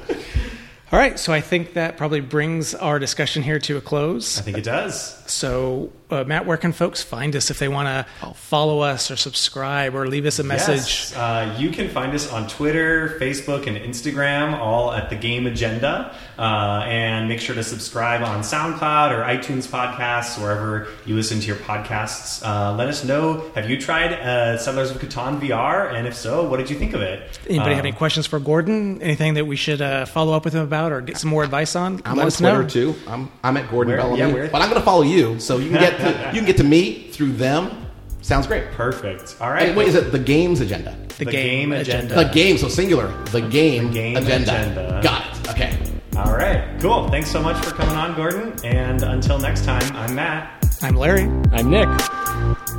[0.93, 4.39] All right, so I think that probably brings our discussion here to a close.
[4.39, 5.21] I think it does.
[5.27, 9.17] So, uh, Matt, where can folks find us if they want to follow us or
[9.17, 10.77] subscribe or leave us a message?
[11.11, 11.17] Yes.
[11.17, 16.15] Uh, you can find us on Twitter, Facebook, and Instagram, all at the Game Agenda.
[16.39, 21.47] Uh, and make sure to subscribe on SoundCloud or iTunes podcasts, wherever you listen to
[21.47, 22.45] your podcasts.
[22.45, 25.95] Uh, let us know have you tried uh, Settlers of Catan VR?
[25.95, 27.39] And if so, what did you think of it?
[27.49, 29.01] Anybody Um, have any questions for Gordon?
[29.01, 31.77] Anything that we should uh, follow up with him about or get some more advice
[31.77, 32.03] on?
[32.05, 32.69] I'm Let on us Twitter know.
[32.69, 32.95] too.
[33.07, 34.19] I'm, I'm at Gordon Where- Bellamy.
[34.43, 36.57] yeah, but I'm going to follow you, so you can get to, you can get
[36.59, 37.87] to me through them.
[38.23, 38.71] Sounds great.
[38.73, 39.37] Perfect.
[39.41, 39.69] All right.
[39.69, 40.97] And wait, is it the games agenda?
[41.19, 41.33] The, The game,
[41.71, 42.05] game agenda.
[42.07, 42.25] agenda.
[42.29, 43.09] The game, so singular.
[43.27, 44.51] The game, game agenda.
[44.61, 45.01] agenda.
[45.03, 45.51] Got it.
[45.51, 45.79] Okay.
[46.17, 46.65] All right.
[46.81, 47.09] Cool.
[47.09, 48.55] Thanks so much for coming on, Gordon.
[48.65, 50.67] And until next time, I'm Matt.
[50.83, 51.25] I'm Larry.
[51.53, 51.87] I'm Nick.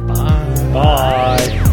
[0.07, 0.69] Bye.
[0.73, 1.71] Bye.